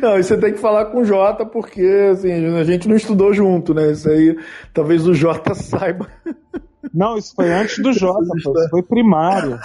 Não, 0.03 0.17
você 0.17 0.37
tem 0.37 0.53
que 0.53 0.59
falar 0.59 0.87
com 0.87 0.99
o 0.99 1.05
Jota, 1.05 1.47
porque 1.47 2.11
assim, 2.13 2.31
a 2.57 2.65
gente 2.65 2.87
não 2.89 2.97
estudou 2.97 3.33
junto, 3.33 3.73
né? 3.73 3.93
Isso 3.93 4.09
aí, 4.11 4.37
talvez 4.75 5.07
o 5.07 5.15
Jota 5.15 5.55
saiba. 5.57 6.09
Não, 6.93 7.17
isso 7.17 7.33
foi 7.35 7.51
antes 7.51 7.79
do 7.79 7.93
Jota, 7.93 8.27
isso 8.37 8.53
foi 8.71 8.83
primário. 8.83 9.59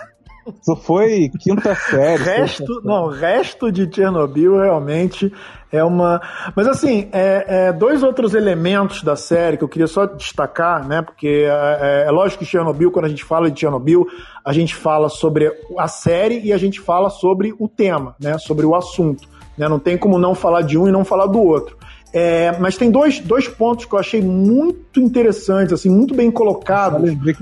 Isso 0.47 0.75
foi 0.77 1.29
quinta 1.39 1.75
série. 1.75 2.23
Resto, 2.23 2.81
não, 2.83 3.07
resto 3.07 3.71
de 3.71 3.93
Chernobyl 3.93 4.57
realmente 4.57 5.31
é 5.71 5.83
uma. 5.83 6.21
Mas 6.55 6.67
assim, 6.67 7.07
é, 7.11 7.45
é, 7.47 7.73
dois 7.73 8.01
outros 8.01 8.33
elementos 8.33 9.03
da 9.03 9.15
série 9.15 9.57
que 9.57 9.63
eu 9.63 9.69
queria 9.69 9.87
só 9.87 10.05
destacar, 10.05 10.87
né? 10.87 11.01
Porque 11.01 11.45
é, 11.47 11.77
é, 11.81 12.07
é, 12.07 12.11
lógico 12.11 12.43
que 12.43 12.49
Chernobyl, 12.49 12.91
quando 12.91 13.05
a 13.05 13.09
gente 13.09 13.23
fala 13.23 13.51
de 13.51 13.59
Chernobyl, 13.59 14.07
a 14.43 14.51
gente 14.53 14.75
fala 14.75 15.09
sobre 15.09 15.51
a 15.77 15.87
série 15.87 16.39
e 16.39 16.51
a 16.51 16.57
gente 16.57 16.79
fala 16.79 17.09
sobre 17.09 17.53
o 17.59 17.67
tema, 17.67 18.15
né? 18.19 18.37
Sobre 18.37 18.65
o 18.65 18.75
assunto. 18.75 19.27
Né? 19.57 19.67
Não 19.67 19.77
tem 19.77 19.97
como 19.97 20.17
não 20.17 20.33
falar 20.33 20.61
de 20.61 20.77
um 20.77 20.87
e 20.87 20.91
não 20.91 21.05
falar 21.05 21.27
do 21.27 21.39
outro. 21.39 21.77
É, 22.11 22.57
mas 22.59 22.75
tem 22.75 22.89
dois, 22.89 23.19
dois 23.19 23.47
pontos 23.47 23.85
que 23.85 23.93
eu 23.93 23.99
achei 23.99 24.21
muito 24.21 24.99
interessantes, 24.99 25.73
assim, 25.73 25.89
muito 25.89 26.15
bem 26.15 26.31
colocados 26.31 27.13
né, 27.13 27.35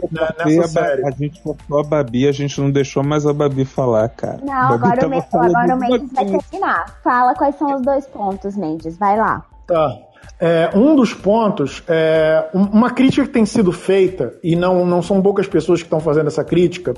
nessa 0.46 0.62
a, 0.62 0.68
série. 0.68 1.08
A 1.08 1.12
gente 1.12 1.42
cortou 1.42 1.80
a 1.80 1.84
Babi, 1.84 2.28
a 2.28 2.34
gente 2.34 2.60
não 2.60 2.70
deixou 2.70 3.02
mais 3.02 3.26
a 3.26 3.32
Babi 3.32 3.64
falar, 3.64 4.10
cara. 4.10 4.40
Não, 4.44 4.54
agora, 4.54 5.08
o, 5.08 5.10
Me 5.10 5.24
agora 5.32 5.76
o 5.76 5.80
Mendes 5.80 6.12
vai 6.12 6.26
terminar. 6.26 7.00
Fala 7.02 7.34
quais 7.34 7.56
são 7.56 7.76
os 7.76 7.82
dois 7.82 8.06
pontos, 8.08 8.58
Mendes, 8.58 8.98
vai 8.98 9.18
lá. 9.18 9.46
Tá. 9.66 9.98
É, 10.40 10.70
um 10.76 10.96
dos 10.96 11.14
pontos, 11.14 11.82
é, 11.88 12.50
uma 12.54 12.92
crítica 12.92 13.26
que 13.26 13.34
tem 13.34 13.46
sido 13.46 13.72
feita, 13.72 14.34
e 14.44 14.56
não, 14.56 14.86
não 14.86 15.02
são 15.02 15.22
poucas 15.22 15.48
pessoas 15.48 15.80
que 15.80 15.86
estão 15.86 16.02
fazendo 16.02 16.28
essa 16.28 16.44
crítica, 16.44 16.94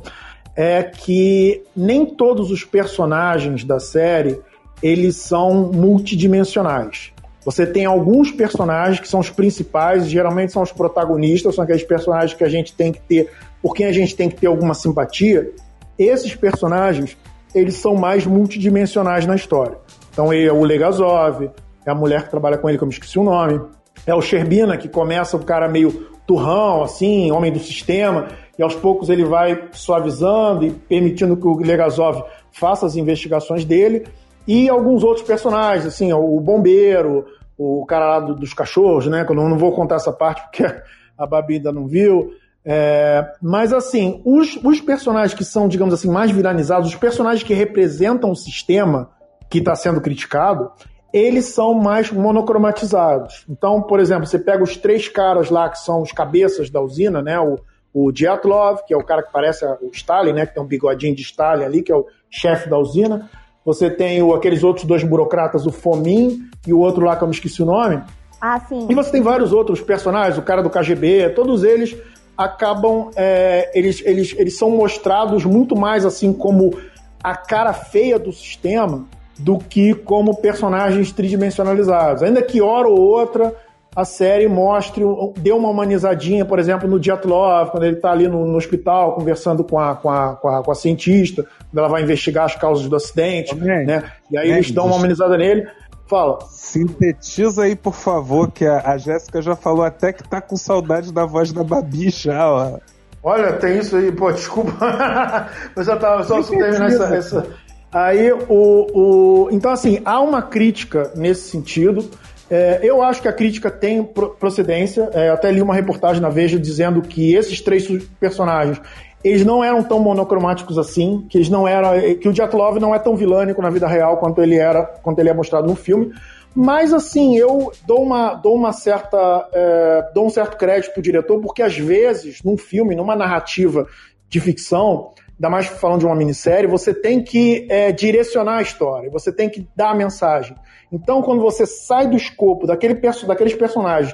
é 0.56 0.82
que 0.82 1.64
nem 1.76 2.06
todos 2.06 2.50
os 2.50 2.64
personagens 2.64 3.64
da 3.64 3.80
série 3.80 4.42
eles 4.82 5.18
são 5.18 5.72
multidimensionais. 5.72 7.14
Você 7.45 7.65
tem 7.65 7.86
alguns 7.86 8.32
personagens 8.32 8.99
que 8.99 9.08
são 9.08 9.19
os 9.19 9.30
principais, 9.30 10.08
geralmente 10.08 10.52
são 10.52 10.62
os 10.62 10.71
protagonistas, 10.71 11.56
são 11.56 11.63
aqueles 11.63 11.84
personagens 11.84 12.34
que 12.34 12.43
a 12.43 12.49
gente 12.49 12.73
tem 12.73 12.91
que 12.91 12.99
ter, 12.99 13.32
por 13.62 13.73
quem 13.73 13.86
a 13.86 13.91
gente 13.91 14.15
tem 14.15 14.30
que 14.30 14.36
ter 14.36 14.47
alguma 14.47 14.73
simpatia. 14.73 15.52
Esses 15.97 16.36
personagens, 16.36 17.17
eles 17.56 17.75
são 17.75 17.95
mais 17.95 18.25
multidimensionais 18.25 19.25
na 19.25 19.36
história. 19.36 19.78
Então, 20.12 20.34
é 20.34 20.52
o 20.52 20.63
Legazov, 20.63 21.49
é 21.86 21.91
a 21.91 21.95
mulher 21.95 22.23
que 22.23 22.30
trabalha 22.30 22.58
com 22.58 22.67
ele, 22.67 22.78
que 22.78 22.84
eu 22.84 22.88
me 22.88 22.93
esqueci 22.93 23.17
o 23.17 23.23
nome, 23.23 23.62
é 24.06 24.13
o 24.13 24.21
Sherbina, 24.21 24.78
que 24.78 24.89
começa 24.89 25.38
o 25.38 25.43
cara 25.43 25.67
meio 25.67 26.08
turrão, 26.28 26.84
assim, 26.84 27.32
homem 27.32 27.52
do 27.52 27.60
sistema, 27.60 28.28
e 28.58 28.62
aos 28.62 28.75
poucos 28.75 29.10
ele 29.10 29.23
vai 29.23 29.69
suavizando 29.71 30.65
e 30.65 30.71
permitindo 30.71 31.36
que 31.36 31.47
o 31.47 31.58
Legazov 31.58 32.23
faça 32.52 32.86
as 32.86 32.95
investigações 32.95 33.65
dele. 33.65 34.06
E 34.47 34.69
alguns 34.69 35.04
outros 35.04 35.25
personagens, 35.25 35.86
assim, 35.86 36.12
o 36.12 36.39
bombeiro, 36.39 37.25
o 37.58 37.86
cara 37.86 38.08
lá 38.08 38.19
do, 38.19 38.36
dos 38.36 38.54
cachorros, 38.54 39.06
né? 39.08 39.25
Que 39.25 39.32
eu 39.32 39.36
não, 39.36 39.49
não 39.49 39.58
vou 39.58 39.71
contar 39.73 39.95
essa 39.95 40.13
parte 40.13 40.41
porque 40.43 40.63
a 41.17 41.28
Babi 41.28 41.56
ainda 41.56 41.71
não 41.71 41.88
viu. 41.88 42.32
É, 42.65 43.25
mas 43.41 43.73
assim, 43.73 44.21
os, 44.25 44.58
os 44.63 44.82
personagens 44.82 45.34
que 45.34 45.43
são, 45.43 45.67
digamos 45.67 45.93
assim, 45.93 46.10
mais 46.10 46.32
viralizados, 46.32 46.89
os 46.89 46.95
personagens 46.95 47.43
que 47.43 47.54
representam 47.54 48.32
o 48.32 48.36
sistema 48.36 49.10
que 49.49 49.60
está 49.60 49.75
sendo 49.75 50.02
criticado, 50.02 50.71
eles 51.12 51.45
são 51.45 51.73
mais 51.73 52.12
monocromatizados. 52.12 53.46
Então, 53.50 53.81
por 53.81 54.00
exemplo, 54.00 54.27
você 54.27 54.37
pega 54.37 54.63
os 54.63 54.77
três 54.77 55.08
caras 55.08 55.50
lá 55.50 55.69
que 55.69 55.79
são 55.79 56.02
os 56.02 56.12
cabeças 56.12 56.69
da 56.69 56.81
usina, 56.81 57.21
né? 57.21 57.40
O, 57.40 57.58
o 57.94 58.12
Dyatlov, 58.12 58.81
que 58.85 58.94
é 58.94 58.98
o 58.98 59.04
cara 59.04 59.23
que 59.23 59.31
parece 59.31 59.65
o 59.65 59.90
Stalin, 59.92 60.33
né? 60.33 60.46
Que 60.46 60.54
tem 60.54 60.62
um 60.62 60.67
bigodinho 60.67 61.15
de 61.15 61.23
Stalin 61.23 61.63
ali, 61.63 61.81
que 61.81 61.92
é 61.92 61.96
o 61.96 62.06
chefe 62.29 62.69
da 62.69 62.77
usina. 62.77 63.29
Você 63.70 63.88
tem 63.88 64.24
o, 64.24 64.34
aqueles 64.34 64.63
outros 64.63 64.84
dois 64.84 65.04
burocratas, 65.04 65.67
o 65.67 65.72
Fomin 65.72 66.42
e 66.65 66.74
o 66.74 66.80
outro 66.80 67.06
lá 67.06 67.15
que 67.15 67.24
eu 67.24 67.28
me 67.28 67.34
esqueci 67.34 67.62
o 67.62 67.65
nome. 67.65 68.02
Ah, 68.42 68.60
sim. 68.60 68.88
E 68.90 68.96
você 68.96 69.12
tem 69.12 69.22
vários 69.22 69.54
outros 69.54 69.80
personagens, 69.80 70.40
o 70.40 70.42
cara 70.42 70.63
do 70.63 70.72
KGB, 70.72 71.30
todos 71.36 71.63
eles 71.63 71.96
acabam. 72.36 73.12
É, 73.15 73.70
eles, 73.76 74.02
eles, 74.04 74.34
eles 74.38 74.58
são 74.58 74.72
mostrados 74.72 75.46
muito 75.46 75.76
mais 75.76 76.04
assim 76.04 76.34
como 76.34 76.76
a 77.24 77.36
cara 77.36 77.74
feia 77.74 78.17
do 78.17 78.32
sistema 78.32 79.06
do 79.38 79.60
que 79.60 79.94
como 79.94 80.38
personagens 80.38 81.12
tridimensionalizados. 81.12 82.24
Ainda 82.24 82.42
que 82.42 82.60
hora 82.60 82.88
ou 82.88 82.98
outra 82.98 83.54
a 84.00 84.06
série 84.06 84.47
mostre, 84.47 85.04
dê 85.37 85.52
uma 85.52 85.69
humanizadinha, 85.69 86.45
por 86.45 86.58
exemplo, 86.58 86.87
no 86.87 87.00
Dyatlov, 87.00 87.71
quando 87.71 87.83
ele 87.83 87.97
está 87.97 88.12
ali 88.12 88.27
no, 88.27 88.45
no, 88.45 88.56
hospital 88.56 89.15
conversando 89.15 89.62
com 89.63 89.77
a, 89.77 89.95
com, 89.95 90.10
a, 90.10 90.35
com, 90.35 90.47
a, 90.47 90.63
com 90.63 90.71
a 90.71 90.75
cientista, 90.75 91.43
quando 91.43 91.79
ela 91.79 91.89
vai 91.89 92.02
investigar 92.02 92.45
as 92.45 92.56
causas 92.56 92.87
do 92.87 92.95
acidente, 92.95 93.54
né? 93.56 94.04
E 94.31 94.37
aí 94.37 94.52
eles 94.52 94.71
dão 94.71 94.85
uma 94.85 94.95
humanizada 94.95 95.37
nele. 95.37 95.67
Fala. 96.08 96.39
Sintetiza 96.50 97.63
aí, 97.63 97.75
por 97.75 97.93
favor, 97.93 98.50
que 98.50 98.65
a, 98.65 98.81
a 98.91 98.97
Jéssica 98.97 99.41
já 99.41 99.56
falou 99.56 99.83
até 99.83 100.13
que 100.13 100.27
tá 100.27 100.41
com 100.41 100.56
saudade 100.56 101.13
da 101.13 101.25
voz 101.25 101.52
da 101.52 101.63
Babi 101.63 102.10
já, 102.10 102.50
ó. 102.50 102.79
Olha, 103.21 103.54
tem 103.54 103.79
isso 103.79 103.97
aí, 103.97 104.12
pô, 104.12 104.31
desculpa. 104.31 104.71
Mas 105.75 105.87
eu 105.87 106.00
tava 106.00 106.23
só 106.23 106.41
terminar 106.41 106.87
essa, 106.87 107.15
essa. 107.15 107.47
Aí, 107.91 108.31
o, 108.31 108.47
o. 108.47 109.50
Então, 109.52 109.71
assim, 109.71 110.00
há 110.06 110.21
uma 110.21 110.41
crítica 110.41 111.12
nesse 111.15 111.50
sentido. 111.50 112.10
É, 112.50 112.79
eu 112.81 113.02
acho 113.02 113.21
que 113.21 113.27
a 113.27 113.33
crítica 113.33 113.69
tem 113.69 114.04
procedência. 114.04 115.10
É, 115.13 115.29
até 115.29 115.52
li 115.52 115.62
uma 115.62 115.73
reportagem 115.73 116.21
na 116.21 116.29
Veja 116.29 116.60
dizendo 116.60 117.02
que 117.02 117.33
esses 117.35 117.62
três 117.62 117.87
personagens 118.19 118.81
eles 119.23 119.45
não 119.45 119.63
eram 119.63 119.83
tão 119.83 120.00
monocromáticos 120.00 120.77
assim, 120.77 121.25
que 121.29 121.37
eles 121.37 121.50
não 121.50 121.67
eram, 121.67 121.91
que 122.17 122.29
o 122.29 122.31
Dyatlov 122.31 122.79
não 122.79 122.95
é 122.95 123.00
tão 123.00 123.15
vilânico 123.15 123.62
na 123.62 123.69
vida 123.69 123.85
real 123.85 124.17
quanto 124.17 124.41
ele 124.41 124.56
era, 124.56 124.83
quanto 124.83 125.19
ele 125.19 125.29
é 125.29 125.33
mostrado 125.33 125.67
no 125.67 125.75
filme. 125.75 126.13
Mas 126.56 126.93
assim, 126.93 127.37
eu 127.37 127.71
dou 127.85 128.02
uma, 128.02 128.33
dou 128.33 128.56
uma 128.56 128.71
certa, 128.71 129.47
é, 129.54 130.12
dou 130.13 130.25
um 130.25 130.29
certo 130.29 130.58
crédito 130.58 130.93
pro 130.93 131.02
diretor, 131.02 131.39
porque 131.41 131.62
às 131.62 131.77
vezes 131.77 132.41
num 132.43 132.58
filme, 132.58 132.95
numa 132.95 133.15
narrativa 133.15 133.85
de 134.29 134.39
ficção, 134.39 135.12
ainda 135.40 135.50
mais 135.50 135.67
falando 135.67 136.02
de 136.02 136.06
uma 136.06 136.15
minissérie, 136.15 136.67
você 136.67 136.94
tem 136.94 137.23
que 137.23 137.65
é, 137.69 137.94
direcionar 137.94 138.58
a 138.58 138.62
história, 138.62 139.10
você 139.10 139.31
tem 139.31 139.50
que 139.50 139.65
dar 139.73 139.92
a 139.92 139.96
mensagem. 139.96 140.56
Então, 140.92 141.21
quando 141.21 141.42
você 141.42 141.65
sai 141.65 142.08
do 142.08 142.17
escopo 142.17 142.67
daquele 142.67 142.96
perso 142.96 143.25
daqueles 143.25 143.56
personagens 143.56 144.13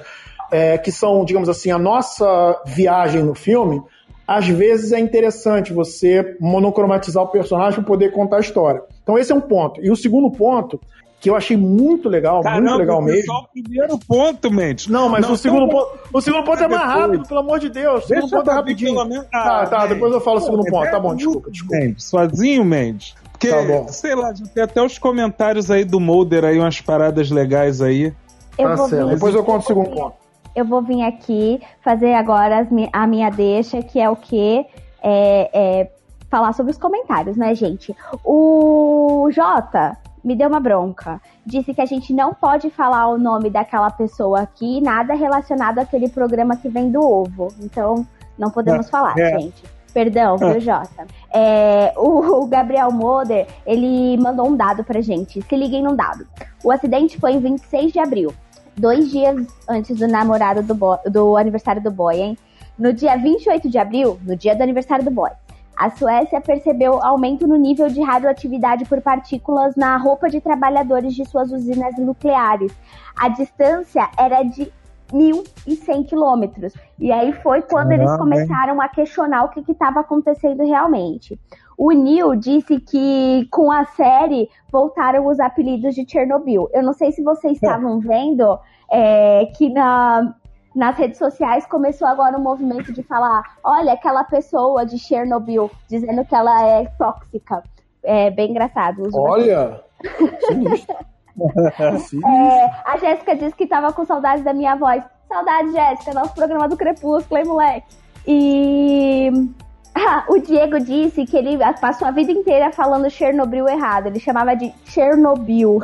é, 0.51 0.77
que 0.77 0.91
são, 0.91 1.25
digamos 1.25 1.49
assim, 1.49 1.71
a 1.71 1.79
nossa 1.79 2.61
viagem 2.67 3.23
no 3.23 3.33
filme, 3.33 3.81
às 4.27 4.47
vezes 4.47 4.91
é 4.91 4.99
interessante 4.99 5.73
você 5.73 6.35
monocromatizar 6.39 7.23
o 7.23 7.27
personagem 7.27 7.79
para 7.79 7.87
poder 7.87 8.11
contar 8.11 8.37
a 8.37 8.41
história. 8.41 8.83
Então 9.01 9.17
esse 9.17 9.31
é 9.31 9.35
um 9.35 9.41
ponto. 9.41 9.83
E 9.83 9.89
o 9.89 9.95
segundo 9.95 10.31
ponto, 10.31 10.79
que 11.25 11.29
eu 11.31 11.35
achei 11.35 11.57
muito 11.57 12.07
legal, 12.07 12.43
Caramba, 12.43 12.61
muito 12.61 12.77
legal 12.81 13.01
mesmo. 13.01 13.25
Só 13.25 13.39
o 13.39 13.47
primeiro 13.47 13.97
ponto, 13.97 14.51
Mendes. 14.51 14.85
Não, 14.85 15.09
mas 15.09 15.25
não, 15.25 15.33
o 15.33 15.37
segundo 15.37 15.67
ponto, 15.67 15.97
o 16.13 16.21
segundo 16.21 16.43
ponto 16.43 16.61
é 16.61 16.67
mais 16.67 16.83
rápido, 16.83 17.27
pelo 17.27 17.39
amor 17.39 17.59
de 17.59 17.67
Deus. 17.67 18.03
O 18.03 18.07
segundo 18.07 18.29
ponto 18.29 18.51
é 18.51 18.53
rapidinho. 18.53 18.99
Ah, 19.01 19.65
tá, 19.65 19.65
tá, 19.65 19.87
depois 19.87 20.13
eu 20.13 20.21
falo 20.21 20.37
o 20.37 20.41
segundo 20.41 20.63
ponto. 20.65 20.91
Tá 20.91 20.99
bom, 20.99 21.15
desculpa, 21.15 21.49
desculpa. 21.49 21.77
Mendes, 21.77 22.03
sozinho, 22.03 22.63
Mendes. 22.63 23.15
Porque, 23.31 23.49
tá 23.49 23.87
sei 23.87 24.13
lá, 24.13 24.31
tem 24.53 24.63
até 24.63 24.83
os 24.83 24.99
comentários 24.99 25.71
aí 25.71 25.83
do 25.83 25.99
Molder 25.99 26.45
aí, 26.45 26.59
umas 26.59 26.79
paradas 26.79 27.31
legais 27.31 27.81
aí. 27.81 28.13
Eu 28.55 28.69
tá 28.69 28.77
certo. 28.87 29.09
Depois 29.09 29.33
eu 29.33 29.43
conto 29.43 29.63
o 29.63 29.65
segundo 29.65 29.89
ponto 29.89 30.13
eu 30.55 30.63
vou 30.63 30.81
vir 30.81 31.03
aqui 31.03 31.59
fazer 31.81 32.13
agora 32.13 32.65
a 32.93 33.07
minha 33.07 33.29
deixa, 33.29 33.81
que 33.81 33.99
é 33.99 34.09
o 34.09 34.15
que? 34.15 34.65
É, 35.03 35.49
é, 35.53 35.91
falar 36.29 36.53
sobre 36.53 36.71
os 36.71 36.77
comentários, 36.77 37.35
né, 37.35 37.53
gente? 37.53 37.93
O 38.23 39.29
Jota 39.31 39.97
me 40.25 40.35
deu 40.35 40.49
uma 40.49 40.59
bronca. 40.59 41.21
Disse 41.45 41.73
que 41.73 41.81
a 41.81 41.85
gente 41.85 42.11
não 42.11 42.33
pode 42.33 42.71
falar 42.71 43.07
o 43.07 43.17
nome 43.17 43.51
daquela 43.51 43.91
pessoa 43.91 44.41
aqui, 44.41 44.81
nada 44.81 45.13
relacionado 45.13 45.77
àquele 45.77 46.09
programa 46.09 46.57
que 46.57 46.67
vem 46.67 46.89
do 46.89 46.99
ovo. 46.99 47.49
Então, 47.61 48.05
não 48.37 48.49
podemos 48.49 48.87
é, 48.87 48.89
falar, 48.89 49.17
é. 49.17 49.39
gente. 49.39 49.63
Perdão, 49.93 50.35
viu, 50.35 50.59
Jota? 50.59 51.05
É, 51.33 51.93
o, 51.95 52.41
o, 52.43 52.47
Gabriel 52.47 52.91
Moder, 52.91 53.47
ele 53.65 54.17
mandou 54.17 54.47
um 54.49 54.55
dado 54.57 54.83
pra 54.83 54.99
gente. 54.99 55.41
Se 55.41 55.55
liguem 55.55 55.83
num 55.83 55.95
dado. 55.95 56.27
O 56.63 56.71
acidente 56.71 57.17
foi 57.17 57.33
em 57.33 57.39
26 57.39 57.93
de 57.93 57.99
abril 57.99 58.33
dois 58.77 59.09
dias 59.09 59.47
antes 59.69 59.97
do 59.97 60.07
namorado 60.07 60.61
do, 60.61 60.75
do 61.09 61.37
aniversário 61.37 61.81
do 61.81 61.91
boy, 61.91 62.19
hein? 62.19 62.37
No 62.77 62.91
dia 62.91 63.15
28 63.15 63.69
de 63.69 63.77
abril, 63.77 64.19
no 64.23 64.35
dia 64.35 64.55
do 64.55 64.61
aniversário 64.61 65.05
do 65.05 65.11
boy, 65.11 65.31
a 65.75 65.89
Suécia 65.89 66.39
percebeu 66.39 67.03
aumento 67.03 67.47
no 67.47 67.55
nível 67.55 67.87
de 67.87 68.01
radioatividade 68.01 68.85
por 68.85 69.01
partículas 69.01 69.75
na 69.75 69.97
roupa 69.97 70.29
de 70.29 70.39
trabalhadores 70.39 71.13
de 71.13 71.25
suas 71.25 71.51
usinas 71.51 71.95
nucleares. 71.97 72.73
A 73.15 73.29
distância 73.29 74.09
era 74.17 74.43
de 74.43 74.71
1.100 75.11 76.07
quilômetros. 76.07 76.73
E 76.97 77.11
aí 77.11 77.33
foi 77.41 77.61
quando 77.61 77.91
eles 77.91 78.15
começaram 78.17 78.81
a 78.81 78.87
questionar 78.87 79.43
o 79.43 79.49
que 79.49 79.71
estava 79.71 79.99
acontecendo 79.99 80.63
realmente. 80.63 81.39
O 81.77 81.91
Neil 81.91 82.35
disse 82.35 82.79
que 82.79 83.47
com 83.51 83.71
a 83.71 83.85
série 83.85 84.49
voltaram 84.71 85.27
os 85.27 85.39
apelidos 85.39 85.93
de 85.93 86.09
Chernobyl. 86.09 86.69
Eu 86.73 86.83
não 86.83 86.93
sei 86.93 87.11
se 87.11 87.21
vocês 87.21 87.53
é. 87.53 87.55
estavam 87.55 87.99
vendo 87.99 88.57
é, 88.89 89.45
que 89.57 89.69
na, 89.69 90.33
nas 90.75 90.97
redes 90.97 91.17
sociais 91.17 91.65
começou 91.65 92.07
agora 92.07 92.37
um 92.37 92.43
movimento 92.43 92.91
de 92.91 93.01
falar: 93.01 93.41
olha, 93.63 93.93
aquela 93.93 94.23
pessoa 94.23 94.85
de 94.85 94.99
Chernobyl, 94.99 95.71
dizendo 95.87 96.25
que 96.25 96.35
ela 96.35 96.61
é 96.67 96.85
tóxica. 96.97 97.63
É 98.03 98.29
bem 98.29 98.51
engraçado. 98.51 99.09
Olha! 99.13 99.81
é, 102.25 102.65
a 102.85 102.97
Jéssica 102.97 103.35
disse 103.35 103.55
que 103.55 103.63
estava 103.65 103.91
com 103.91 104.05
saudade 104.05 104.43
da 104.43 104.53
minha 104.53 104.75
voz. 104.75 105.03
Saudade, 105.27 105.71
Jéssica, 105.71 106.13
nosso 106.13 106.33
programa 106.33 106.69
do 106.69 106.77
Crepúsculo, 106.77 107.39
hein, 107.39 107.45
moleque? 107.45 107.87
E 108.27 109.31
ah, 109.95 110.25
o 110.29 110.39
Diego 110.39 110.79
disse 110.79 111.25
que 111.25 111.35
ele 111.37 111.57
passou 111.81 112.07
a 112.07 112.11
vida 112.11 112.31
inteira 112.31 112.71
falando 112.71 113.09
Chernobyl 113.09 113.67
errado. 113.67 114.07
Ele 114.07 114.19
chamava 114.19 114.55
de 114.55 114.73
Chernobyl. 114.85 115.81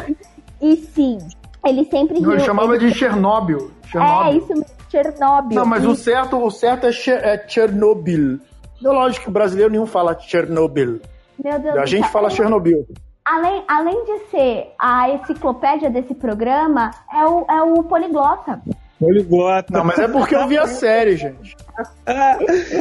E 0.61 0.75
sim, 0.75 1.17
ele 1.65 1.85
sempre 1.85 2.19
Não, 2.19 2.33
ele 2.33 2.41
chamava 2.41 2.75
ele... 2.75 2.87
de 2.87 2.93
Chernobyl. 2.97 3.71
Chernobyl. 3.85 4.31
É, 4.31 4.37
isso 4.37 4.49
mesmo, 4.49 4.80
Chernobyl. 4.91 5.57
Não, 5.57 5.65
mas 5.65 5.83
e... 5.83 5.87
o 5.87 5.95
certo, 5.95 6.37
o 6.37 6.51
certo 6.51 6.85
é, 6.85 6.91
Cher 6.91 7.23
é 7.23 7.47
Chernobyl. 7.47 8.39
Não, 8.81 8.91
lógico 8.91 9.23
que 9.23 9.29
o 9.29 9.33
brasileiro 9.33 9.71
nenhum 9.71 9.85
fala 9.85 10.19
Chernobyl. 10.19 10.99
Meu 11.41 11.59
Deus 11.59 11.77
A 11.77 11.85
gente 11.85 12.09
fala 12.09 12.29
Chernobyl. 12.29 12.85
Além, 13.25 13.63
além 13.67 14.03
de 14.03 14.29
ser 14.29 14.73
a 14.77 15.09
enciclopédia 15.09 15.89
desse 15.89 16.13
programa, 16.13 16.91
é 17.13 17.25
o, 17.25 17.45
é 17.49 17.61
o 17.61 17.83
poliglota. 17.83 18.61
Poliglota. 18.99 19.71
Não, 19.71 19.85
mas 19.85 19.97
é 19.97 20.07
porque 20.07 20.35
eu 20.35 20.47
vi 20.47 20.57
a 20.57 20.67
série, 20.67 21.15
gente. 21.15 21.55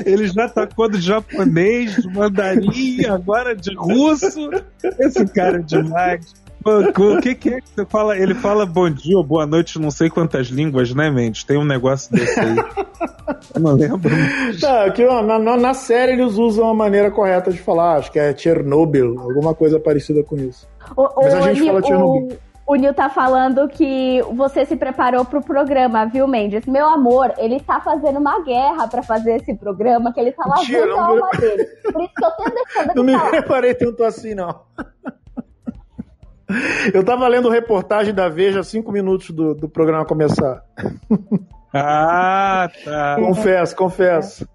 Ele 0.05 0.27
já 0.27 0.49
tacou 0.49 0.91
tá 0.91 0.97
de 0.97 1.03
japonês, 1.03 1.97
de 1.97 2.09
mandarim, 2.13 3.07
agora 3.07 3.55
de 3.55 3.75
russo. 3.75 4.51
Esse 4.99 5.27
cara 5.27 5.59
é 5.59 5.63
demais. 5.63 6.35
O 6.65 7.21
que, 7.21 7.35
que 7.35 7.49
é 7.49 7.61
que 7.61 7.69
você 7.71 7.87
fala? 7.87 8.19
Ele 8.19 8.35
fala 8.35 8.67
bom 8.67 8.91
dia 8.91 9.17
ou 9.17 9.25
boa 9.25 9.47
noite, 9.47 9.79
não 9.79 9.91
sei 9.91 10.11
quantas 10.11 10.49
línguas, 10.49 10.95
né, 10.95 11.11
Mendes? 11.11 11.45
Tem 11.45 11.57
um 11.57 11.65
negócio 11.65 12.13
desse 12.15 12.39
aí. 12.39 12.57
Eu 13.55 13.61
não 13.61 13.73
lembro. 13.73 14.11
Tá, 14.61 14.85
aqui, 14.85 15.05
ó, 15.05 15.23
na, 15.23 15.39
na, 15.39 15.75
série 15.75 16.13
eles 16.13 16.35
usam 16.35 16.69
a 16.69 16.75
maneira 16.75 17.11
correta 17.11 17.51
de 17.51 17.59
falar, 17.59 17.97
acho 17.97 18.13
que 18.13 18.19
é 18.19 18.37
Chernobyl, 18.37 19.19
alguma 19.19 19.55
coisa 19.55 19.81
parecida 19.81 20.23
com 20.23 20.37
isso. 20.37 20.69
O, 20.97 21.09
Mas 21.17 21.35
a 21.35 21.41
gente 21.41 21.63
o, 21.63 21.67
fala 21.67 21.83
Chernobyl. 21.83 22.37
O 22.37 22.51
o 22.71 22.77
Nil 22.77 22.95
tá 22.95 23.09
falando 23.09 23.67
que 23.67 24.23
você 24.33 24.65
se 24.65 24.77
preparou 24.77 25.25
pro 25.25 25.43
programa, 25.43 26.07
viu, 26.07 26.29
Mendes? 26.29 26.65
Meu 26.67 26.87
amor, 26.87 27.35
ele 27.37 27.59
tá 27.59 27.81
fazendo 27.81 28.21
uma 28.21 28.45
guerra 28.45 28.87
para 28.87 29.03
fazer 29.03 29.39
esse 29.39 29.53
programa, 29.57 30.13
que 30.13 30.21
ele 30.21 30.31
tá 30.31 30.45
lavando 30.47 30.95
a 30.95 31.05
alma 31.05 31.31
dele. 31.37 31.65
Por 31.93 32.01
isso 32.01 32.13
que 32.15 32.25
eu 32.25 32.31
tô 32.31 32.45
deixando 32.45 32.95
Não 32.95 33.03
me 33.03 33.13
falar. 33.13 33.31
preparei 33.31 33.75
tanto 33.75 34.05
assim, 34.05 34.37
não. 34.37 34.61
Eu 36.93 37.05
tava 37.05 37.27
lendo 37.29 37.49
reportagem 37.49 38.15
da 38.15 38.29
Veja 38.29 38.63
cinco 38.63 38.93
minutos 38.93 39.31
do, 39.31 39.55
do 39.55 39.69
programa 39.69 40.05
começar. 40.05 40.63
Ah, 41.73 42.69
tá. 42.85 43.17
Confesso, 43.17 43.77
confesso. 43.77 44.49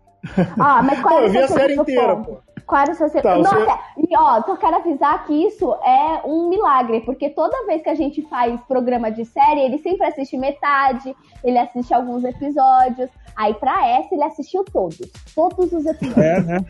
Ah, 0.60 0.82
mas 0.84 1.02
qual 1.02 1.20
pô, 1.20 1.22
eu 1.22 1.30
vi 1.30 1.38
a 1.38 1.48
série 1.48 1.76
inteira, 1.76 2.16
pô. 2.18 2.40
Qual 2.66 2.82
era 2.82 2.92
o 2.92 2.96
seu 2.96 3.10
tá, 3.22 3.38
Nossa, 3.38 3.56
você... 3.60 4.08
e 4.10 4.18
ó, 4.18 4.42
só 4.42 4.58
quero 4.58 4.78
avisar 4.78 5.24
que 5.26 5.34
isso 5.34 5.72
é 5.84 6.22
um 6.26 6.50
milagre, 6.50 7.02
porque 7.02 7.30
toda 7.30 7.66
vez 7.68 7.84
que 7.84 7.90
a 7.90 7.96
gente 7.96 8.24
faz 8.24 8.60
programa 8.62 9.12
de 9.12 9.24
série, 9.24 9.62
ele 9.62 9.78
sempre 9.78 10.08
assiste 10.08 10.36
metade, 10.36 11.16
ele 11.44 11.60
assiste 11.60 11.94
alguns 11.94 12.24
episódios. 12.24 13.10
Aí 13.36 13.54
pra 13.54 13.88
essa 13.88 14.16
ele 14.16 14.24
assistiu 14.24 14.66
todos. 14.66 15.12
Todos 15.36 15.72
os 15.72 15.86
episódios. 15.86 16.18
É, 16.18 16.42
né? 16.42 16.66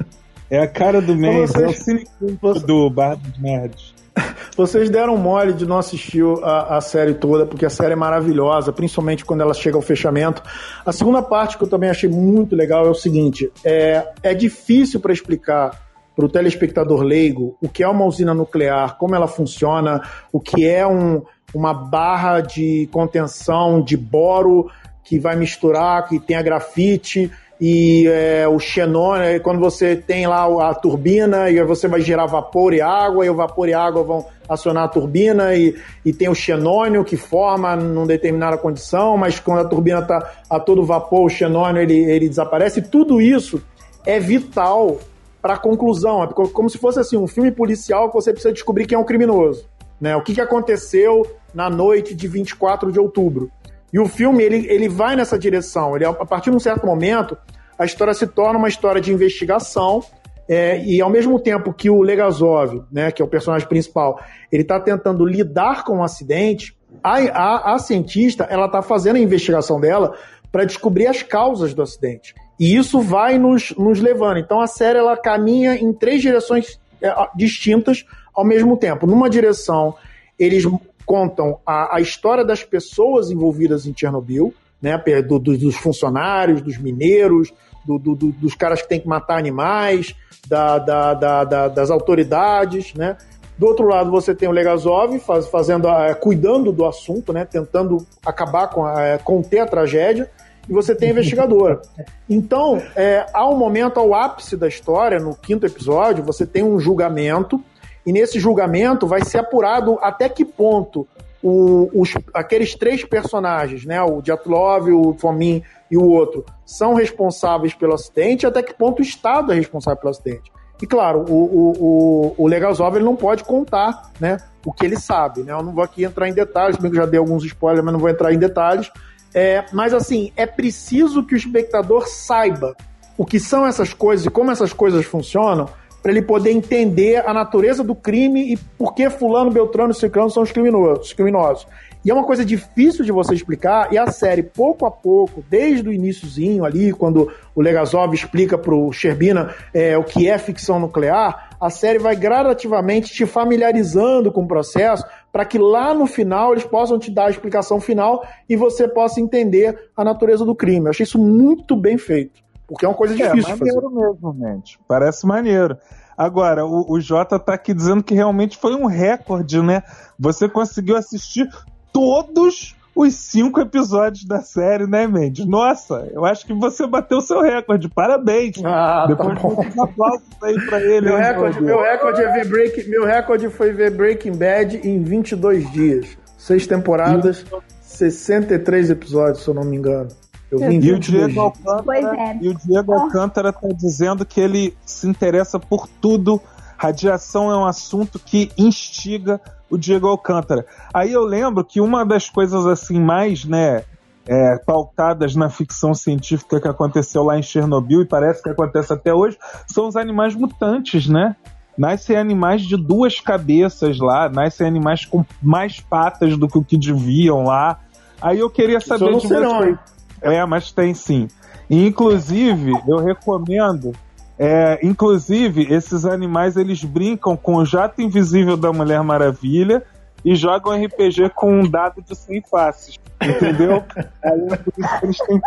É 0.50 0.60
a 0.60 0.68
cara 0.68 1.02
do 1.02 1.16
mês, 1.16 1.56
é 1.56 1.66
o 1.66 1.74
cine 1.74 2.06
do 2.20 2.90
Bar 2.90 3.16
dos 3.16 3.42
Nerds. 3.42 3.95
Vocês 4.56 4.90
deram 4.90 5.18
mole 5.18 5.54
de 5.54 5.66
não 5.66 5.78
assistir 5.78 6.24
a, 6.44 6.78
a, 6.78 6.82
série 6.82 7.14
toda, 7.14 7.46
porque 7.46 7.66
a 7.66 7.70
série 7.70 7.94
é 7.94 7.96
maravilhosa, 7.96 8.72
principalmente 8.72 9.26
quando 9.26 9.42
ela 9.42 9.54
chega 9.54 9.78
ao 9.78 9.82
fechamento. 9.82 10.42
A 10.86 10.92
segunda 10.92 11.22
parte 11.22 11.58
que 11.58 11.64
eu 11.64 11.70
também 11.70 11.90
achei 11.90 12.10
muito 12.10 12.56
legal 12.56 12.86
é 12.86 12.90
o 12.90 12.96
seguinte: 12.96 13.52
é, 13.64 14.08
é 14.24 14.34
difícil 14.34 15.00
para 15.00 15.14
explicar 15.14 15.84
para 16.16 16.26
o 16.26 16.30
telespectador 16.30 17.02
leigo 17.02 17.58
o 17.62 17.68
que 17.68 17.84
é 17.84 17.88
uma 17.88 18.06
usina 18.06 18.34
nuclear, 18.34 18.98
como 18.98 19.16
ela 19.16 19.28
funciona, 19.28 20.02
o 20.32 20.40
que 20.40 20.66
é 20.66 20.88
um, 20.88 21.22
uma 21.54 21.74
barra 21.74 22.40
de 22.40 22.88
contenção 22.92 23.82
de 23.82 23.98
boro 23.98 24.70
que 25.04 25.20
vai 25.20 25.36
misturar, 25.36 26.08
que 26.08 26.20
tem 26.20 26.38
a 26.38 26.42
grafite 26.42 27.30
e 27.60 28.08
é, 28.08 28.48
o 28.48 28.60
xenônio, 28.60 29.42
quando 29.42 29.60
você 29.60 29.96
tem 29.96 30.28
lá 30.28 30.70
a 30.70 30.74
turbina 30.74 31.50
e 31.50 31.64
você 31.64 31.88
vai 31.88 32.02
gerar 32.02 32.26
vapor 32.26 32.74
e 32.74 32.82
água, 32.82 33.26
e 33.26 33.30
o 33.30 33.36
vapor 33.36 33.70
e 33.70 33.74
água 33.74 34.04
vão 34.04 34.26
acionar 34.48 34.84
a 34.84 34.88
turbina 34.88 35.56
e, 35.56 35.76
e 36.04 36.12
tem 36.12 36.30
o 36.30 36.36
xenônio 36.36 37.04
que 37.04 37.16
forma 37.16 37.76
numa 37.76 38.06
determinada 38.06 38.58
condição, 38.58 39.18
mas 39.18 39.40
quando 39.40 39.60
a 39.60 39.66
turbina 39.66 40.00
está 40.00 40.32
a 40.50 40.60
todo 40.60 40.86
vapor, 40.86 41.26
o 41.26 41.30
xenônio 41.30 41.82
ele, 41.82 41.98
ele 41.98 42.28
desaparece. 42.28 42.82
Tudo 42.82 43.22
isso 43.22 43.62
é 44.06 44.20
vital 44.20 45.00
para 45.42 45.54
a 45.54 45.58
conclusão. 45.58 46.24
É 46.24 46.28
como 46.28 46.70
se 46.70 46.78
fosse 46.78 47.00
assim 47.00 47.18
um 47.18 47.28
filme 47.28 47.52
policial 47.52 48.10
que 48.10 48.16
você 48.16 48.32
precisa 48.32 48.54
descobrir 48.54 48.86
quem 48.86 48.98
é 48.98 49.00
o 49.00 49.06
criminoso. 49.06 49.66
Né? 50.00 50.16
O 50.16 50.22
que, 50.22 50.34
que 50.34 50.42
aconteceu 50.42 51.26
na 51.56 51.70
noite 51.70 52.14
de 52.14 52.28
24 52.28 52.92
de 52.92 53.00
outubro. 53.00 53.50
E 53.96 54.00
o 54.00 54.06
filme 54.10 54.44
ele, 54.44 54.68
ele 54.68 54.90
vai 54.90 55.16
nessa 55.16 55.40
direção. 55.40 55.96
Ele, 55.96 56.04
a 56.04 56.14
partir 56.26 56.50
de 56.50 56.58
um 56.58 56.60
certo 56.60 56.86
momento, 56.86 57.38
a 57.80 57.86
história 57.86 58.14
se 58.14 58.28
torna 58.28 58.60
uma 58.60 58.68
história 58.68 59.00
de 59.00 59.10
investigação. 59.10 60.04
É, 60.50 60.84
e 60.84 61.02
ao 61.02 61.10
mesmo 61.10 61.40
tempo 61.40 61.72
que 61.72 61.90
o 61.90 62.02
Legazov, 62.02 62.84
né, 62.92 63.10
que 63.10 63.22
é 63.22 63.26
o 63.26 63.28
personagem 63.28 63.66
principal, 63.70 64.20
ele 64.52 64.64
está 64.64 64.82
tentando 64.82 65.26
lidar 65.26 65.86
com 65.86 65.94
o 65.94 65.98
um 66.00 66.04
acidente, 66.04 66.76
a, 67.02 67.20
a, 67.20 67.76
a 67.76 67.80
cientista 67.80 68.44
ela 68.44 68.66
está 68.66 68.82
fazendo 68.82 69.16
a 69.16 69.20
investigação 69.20 69.80
dela 69.80 70.14
para 70.52 70.66
descobrir 70.66 71.08
as 71.08 71.24
causas 71.24 71.74
do 71.74 71.82
acidente. 71.82 72.36
E 72.60 72.76
isso 72.76 73.00
vai 73.00 73.38
nos, 73.38 73.74
nos 73.78 74.02
levando. 74.02 74.40
Então 74.40 74.60
a 74.60 74.68
série 74.68 75.00
ela 75.00 75.16
caminha 75.16 75.74
em 75.74 75.94
três 75.94 76.22
direções 76.22 76.78
é, 77.02 77.16
distintas 77.34 78.06
ao 78.34 78.44
mesmo 78.44 78.76
tempo. 78.76 79.08
Numa 79.08 79.30
direção, 79.30 79.96
eles 80.38 80.66
contam 81.06 81.60
a, 81.66 81.98
a 81.98 82.02
história 82.02 82.44
das 82.44 82.64
pessoas 82.64 83.32
envolvidas 83.32 83.86
em 83.86 83.94
Chernobyl, 83.96 84.54
né, 84.82 84.98
do, 85.22 85.40
do, 85.40 85.58
dos 85.58 85.76
funcionários, 85.76 86.62
dos 86.62 86.78
mineiros, 86.78 87.54
do, 87.86 88.00
dos 88.00 88.56
caras 88.56 88.82
que 88.82 88.90
têm 88.90 89.00
que 89.00 89.08
matar 89.08 89.38
animais, 89.38 90.16
da, 90.48 90.80
da, 90.80 91.14
da, 91.14 91.68
das 91.68 91.90
autoridades, 91.90 92.94
né? 92.94 93.18
Do 93.58 93.68
outro 93.68 93.88
lado, 93.88 94.12
você 94.12 94.36
tem 94.36 94.50
o 94.50 94.52
Legazov 94.52 95.18
faz, 95.20 95.48
fazendo, 95.48 95.88
a, 95.88 96.14
cuidando 96.14 96.72
do 96.72 96.86
assunto, 96.86 97.32
né? 97.32 97.46
Tentando 97.46 98.06
acabar 98.26 98.68
com 98.70 98.86
a, 98.86 99.02
é, 99.02 99.18
conter 99.18 99.60
a 99.60 99.66
tragédia 99.66 100.30
e 100.68 100.74
você 100.74 100.94
tem 100.94 101.10
a 101.10 101.12
investigadora. 101.14 101.82
Então, 102.30 102.82
é, 102.96 103.26
há 103.34 103.48
um 103.48 103.56
momento 103.56 104.00
ao 104.00 104.14
ápice 104.14 104.58
da 104.58 104.68
história, 104.68 105.20
no 105.20 105.36
quinto 105.36 105.66
episódio, 105.66 106.24
você 106.24 106.46
tem 106.46 106.64
um 106.64 106.80
julgamento, 106.80 107.64
e 108.06 108.12
nesse 108.12 108.40
julgamento 108.40 109.08
vai 109.08 109.24
ser 109.24 109.40
apurado 109.40 109.98
até 110.02 110.30
que 110.30 110.46
ponto 110.46 111.08
o, 111.42 111.90
os, 111.94 112.14
aqueles 112.34 112.76
três 112.76 113.04
personagens, 113.04 113.86
né, 113.86 114.02
o 114.02 114.22
Dyatlov, 114.22 114.90
o 114.90 115.14
Fomin 115.14 115.62
e 115.92 115.98
o 115.98 116.04
outro, 116.04 116.44
são 116.66 116.96
responsáveis 116.96 117.74
pelo 117.74 117.94
acidente, 117.94 118.48
até 118.48 118.64
que 118.64 118.74
ponto 118.74 119.00
o 119.00 119.04
Estado 119.04 119.52
é 119.52 119.56
responsável 119.56 120.00
pelo 120.00 120.12
acidente. 120.12 120.52
E 120.82 120.88
claro, 120.88 121.26
o, 121.30 121.34
o, 121.34 121.74
o, 121.80 122.36
o 122.38 122.48
Legazov 122.48 122.96
ele 122.96 123.06
não 123.06 123.16
pode 123.16 123.44
contar 123.44 124.12
né, 124.20 124.38
o 124.66 124.74
que 124.74 124.86
ele 124.86 125.00
sabe. 125.00 125.44
Né? 125.44 125.54
Eu 125.54 125.64
não 125.64 125.72
vou 125.72 125.84
aqui 125.84 126.04
entrar 126.04 126.28
em 126.28 126.34
detalhes, 126.34 126.78
bem 126.78 126.92
que 126.92 126.98
já 126.98 127.06
dei 127.06 127.20
alguns 127.20 127.46
spoilers, 127.46 127.84
mas 127.84 127.94
não 127.94 128.00
vou 128.00 128.10
entrar 128.10 128.34
em 128.34 128.38
detalhes. 128.38 128.92
É, 129.34 129.66
mas 129.72 129.94
assim, 129.94 130.32
é 130.36 130.46
preciso 130.46 131.24
que 131.24 131.34
o 131.34 131.38
espectador 131.38 132.08
saiba 132.08 132.76
o 133.18 133.26
que 133.26 133.40
são 133.40 133.66
essas 133.66 133.94
coisas 133.94 134.26
e 134.26 134.30
como 134.30 134.52
essas 134.52 134.74
coisas 134.74 135.06
funcionam 135.06 135.70
para 136.06 136.12
ele 136.12 136.22
poder 136.22 136.52
entender 136.52 137.28
a 137.28 137.34
natureza 137.34 137.84
do 137.84 137.96
crime 137.96 138.54
e 138.54 138.58
por 138.78 138.94
que 138.94 139.10
fulano, 139.10 139.50
beltrano 139.50 139.90
e 139.90 139.96
ciclano 139.96 140.30
são 140.30 140.44
os 140.44 140.52
criminosos, 140.52 141.08
os 141.08 141.14
criminosos. 141.14 141.66
E 142.06 142.12
é 142.12 142.14
uma 142.14 142.24
coisa 142.24 142.46
difícil 142.46 143.04
de 143.04 143.12
você 143.12 143.34
explicar, 143.34 143.92
e 143.92 143.98
a 143.98 144.06
série, 144.12 144.44
pouco 144.44 144.86
a 144.86 144.92
pouco, 144.92 145.44
desde 145.50 145.90
o 145.90 145.92
iníciozinho 145.92 146.64
ali, 146.64 146.94
quando 146.94 147.34
o 147.56 147.60
Legazov 147.60 148.14
explica 148.14 148.56
pro 148.56 148.92
Sherbina 148.92 149.56
é, 149.74 149.98
o 149.98 150.04
que 150.04 150.30
é 150.30 150.38
ficção 150.38 150.80
nuclear, 150.80 151.58
a 151.60 151.72
série 151.72 151.98
vai 151.98 152.16
gradativamente 152.16 153.12
te 153.12 153.26
familiarizando 153.26 154.32
com 154.32 154.44
o 154.44 154.48
processo 154.48 155.04
para 155.32 155.44
que 155.44 155.58
lá 155.58 155.92
no 155.92 156.06
final 156.06 156.52
eles 156.52 156.66
possam 156.66 157.00
te 157.00 157.10
dar 157.10 157.26
a 157.26 157.32
explicação 157.32 157.82
final 157.82 158.24
e 158.48 158.56
você 158.56 158.88
possa 158.88 159.20
entender 159.20 159.90
a 159.98 160.04
natureza 160.04 160.46
do 160.46 160.54
crime. 160.54 160.86
Eu 160.86 160.92
achei 160.92 161.04
isso 161.04 161.18
muito 161.18 161.76
bem 161.76 161.98
feito, 161.98 162.45
porque 162.68 162.86
é 162.86 162.90
uma 162.90 162.96
coisa 162.96 163.16
difícil 163.16 163.54
é, 163.54 163.58
maneiro 163.58 163.90
mesmo, 163.90 164.36
gente. 164.40 164.80
Parece 164.88 165.26
maneiro. 165.26 165.78
Agora, 166.18 166.66
o, 166.66 166.94
o 166.94 167.00
Jota 167.00 167.38
tá 167.38 167.54
aqui 167.54 167.74
dizendo 167.74 168.04
que 168.04 168.14
realmente 168.14 168.58
foi 168.58 168.74
um 168.74 168.86
recorde, 168.86 169.62
né? 169.62 169.84
Você 170.18 170.48
conseguiu 170.48 170.96
assistir 170.96 171.48
todos 171.92 172.76
os 172.96 173.14
cinco 173.14 173.60
episódios 173.60 174.26
da 174.26 174.40
série, 174.40 174.88
né, 174.88 175.06
Mendes? 175.06 175.46
Nossa, 175.46 176.08
eu 176.14 176.24
acho 176.24 176.46
que 176.46 176.54
você 176.54 176.88
bateu 176.88 177.18
o 177.18 177.22
seu 177.22 177.42
recorde. 177.42 177.90
Parabéns. 177.90 178.56
Ah, 178.64 179.02
tá 179.02 179.08
Depois 179.08 179.42
tá 179.42 179.48
um 179.48 179.84
aplauso 179.84 180.24
aí 180.42 180.66
pra 180.66 180.82
ele. 180.82 181.08
Meu 181.08 181.18
recorde, 181.18 181.62
meu, 181.62 181.82
recorde 181.82 182.22
é 182.22 182.32
ver 182.32 182.48
break, 182.48 182.90
meu 182.90 183.06
recorde 183.06 183.50
foi 183.50 183.74
ver 183.74 183.92
Breaking 183.92 184.38
Bad 184.38 184.80
em 184.88 185.04
22 185.04 185.70
dias. 185.72 186.18
Seis 186.38 186.66
temporadas, 186.66 187.46
e... 187.52 187.76
63 187.82 188.90
episódios, 188.90 189.44
se 189.44 189.50
eu 189.50 189.54
não 189.54 189.64
me 189.64 189.76
engano. 189.76 190.08
Eu 190.52 190.60
vim 190.60 190.80
e, 190.80 190.92
o 190.92 191.00
Diego 191.00 191.42
Alcântara, 191.42 192.22
é. 192.22 192.38
e 192.42 192.50
o 192.50 192.54
Diego 192.54 192.94
Alcântara 192.94 193.52
tá 193.52 193.68
dizendo 193.70 194.26
que 194.26 194.40
ele 194.40 194.76
se 194.86 195.08
interessa 195.08 195.60
por 195.60 195.88
tudo. 195.88 196.42
Radiação 196.78 197.52
é 197.52 197.58
um 197.58 197.66
assunto 197.66 198.20
que 198.20 198.52
instiga 198.58 199.40
o 199.70 199.78
Diego 199.78 200.08
Alcântara. 200.08 200.66
Aí 200.94 201.12
eu 201.12 201.24
lembro 201.24 201.64
que 201.64 201.82
uma 201.82 202.06
das 202.06 202.30
coisas 202.30 202.66
assim 202.66 203.00
mais, 203.00 203.46
né, 203.46 203.84
é, 204.28 204.58
pautadas 204.58 205.36
na 205.36 205.50
ficção 205.50 205.94
científica 205.94 206.60
que 206.60 206.68
aconteceu 206.68 207.24
lá 207.24 207.38
em 207.38 207.44
Chernobyl 207.44 208.02
e 208.02 208.06
parece 208.06 208.42
que 208.42 208.50
acontece 208.50 208.92
até 208.92 209.14
hoje, 209.14 209.38
são 209.68 209.88
os 209.88 209.96
animais 209.96 210.36
mutantes, 210.36 211.08
né? 211.08 211.36
Nascem 211.78 212.16
animais 212.16 212.62
de 212.62 212.78
duas 212.78 213.20
cabeças 213.20 214.00
lá, 214.00 214.30
nascem 214.30 214.66
animais 214.66 215.06
com 215.06 215.26
mais 215.42 215.80
patas 215.80 216.38
do 216.38 216.48
que 216.48 216.58
o 216.58 216.64
que 216.64 216.78
deviam 216.78 217.44
lá. 217.44 217.80
Aí 218.22 218.40
eu 218.40 218.50
queria 218.50 218.80
saber 218.80 219.18
de 219.18 219.28
você. 219.28 219.78
É, 220.22 220.44
mas 220.46 220.72
tem 220.72 220.94
sim. 220.94 221.28
E, 221.70 221.88
inclusive, 221.88 222.72
eu 222.88 222.98
recomendo 222.98 223.94
é, 224.38 224.80
inclusive, 224.84 225.74
esses 225.74 226.06
animais 226.06 226.58
eles 226.58 226.84
brincam 226.84 227.38
com 227.38 227.56
o 227.56 227.66
jato 227.66 228.02
invisível 228.02 228.58
da 228.58 228.72
Mulher 228.72 229.02
Maravilha 229.02 229.82
e 230.24 230.36
jogam 230.36 230.74
RPG 230.74 231.30
com 231.36 231.62
um 231.62 231.70
dado 231.70 232.02
de 232.02 232.16
100 232.16 232.44
faces. 232.50 233.00
Entendeu? 233.22 233.84
Aí 234.24 234.48
é 234.52 234.58
por 234.58 234.74
isso 234.78 235.00
que 235.00 235.06
eles 235.06 235.18
têm 235.20 235.40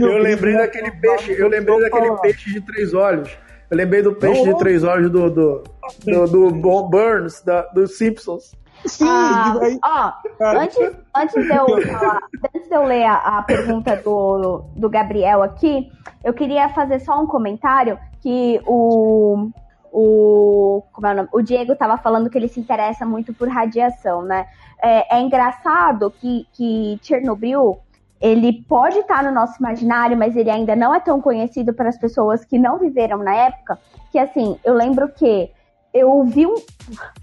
Eu 0.00 0.18
lembrei 0.18 0.56
daquele 0.56 0.90
peixe, 0.92 1.32
eu 1.36 1.48
lembrei 1.48 1.80
daquele 1.80 2.16
peixe 2.18 2.52
de 2.52 2.60
três 2.60 2.94
olhos. 2.94 3.30
Eu 3.70 3.76
lembrei 3.76 4.02
do 4.02 4.14
peixe 4.14 4.44
de 4.44 4.56
três 4.58 4.84
olhos 4.84 5.10
do, 5.10 5.28
do, 5.28 5.64
do, 6.04 6.26
do 6.26 6.82
Burns, 6.88 7.42
da, 7.42 7.62
dos 7.62 7.98
Simpsons. 7.98 8.54
Sim, 8.86 9.06
ah, 9.08 10.20
ó, 10.40 10.46
antes, 10.56 10.78
antes, 11.14 11.34
de 11.34 11.54
eu 11.54 11.66
falar, 11.82 12.20
antes 12.54 12.68
de 12.68 12.74
eu 12.74 12.84
ler 12.84 13.04
a, 13.04 13.38
a, 13.38 13.42
pergunta 13.42 13.96
do, 13.96 14.64
do 14.76 14.88
Gabriel 14.88 15.42
aqui, 15.42 15.90
eu 16.22 16.32
queria 16.32 16.68
fazer 16.68 17.00
só 17.00 17.20
um 17.20 17.26
comentário 17.26 17.98
que 18.20 18.60
o, 18.66 19.50
o, 19.92 20.82
como 20.92 21.06
é 21.06 21.12
o, 21.12 21.16
nome? 21.16 21.28
o 21.32 21.42
Diego 21.42 21.72
estava 21.72 21.96
falando 21.98 22.30
que 22.30 22.38
ele 22.38 22.48
se 22.48 22.60
interessa 22.60 23.04
muito 23.04 23.34
por 23.34 23.48
radiação, 23.48 24.22
né? 24.22 24.46
É, 24.82 25.16
é 25.16 25.20
engraçado 25.20 26.10
que, 26.10 26.46
que 26.52 26.98
Chernobyl 27.02 27.80
ele 28.20 28.64
pode 28.68 28.98
estar 28.98 29.22
no 29.22 29.30
nosso 29.30 29.58
imaginário, 29.60 30.16
mas 30.16 30.36
ele 30.36 30.50
ainda 30.50 30.74
não 30.74 30.94
é 30.94 31.00
tão 31.00 31.20
conhecido 31.20 31.72
para 31.72 31.88
as 31.88 31.98
pessoas 31.98 32.44
que 32.44 32.58
não 32.58 32.78
viveram 32.78 33.18
na 33.18 33.34
época. 33.34 33.78
Que 34.10 34.18
assim, 34.18 34.58
eu 34.64 34.74
lembro 34.74 35.08
que 35.08 35.50
eu 35.92 36.24
vi 36.24 36.46
um. 36.46 36.56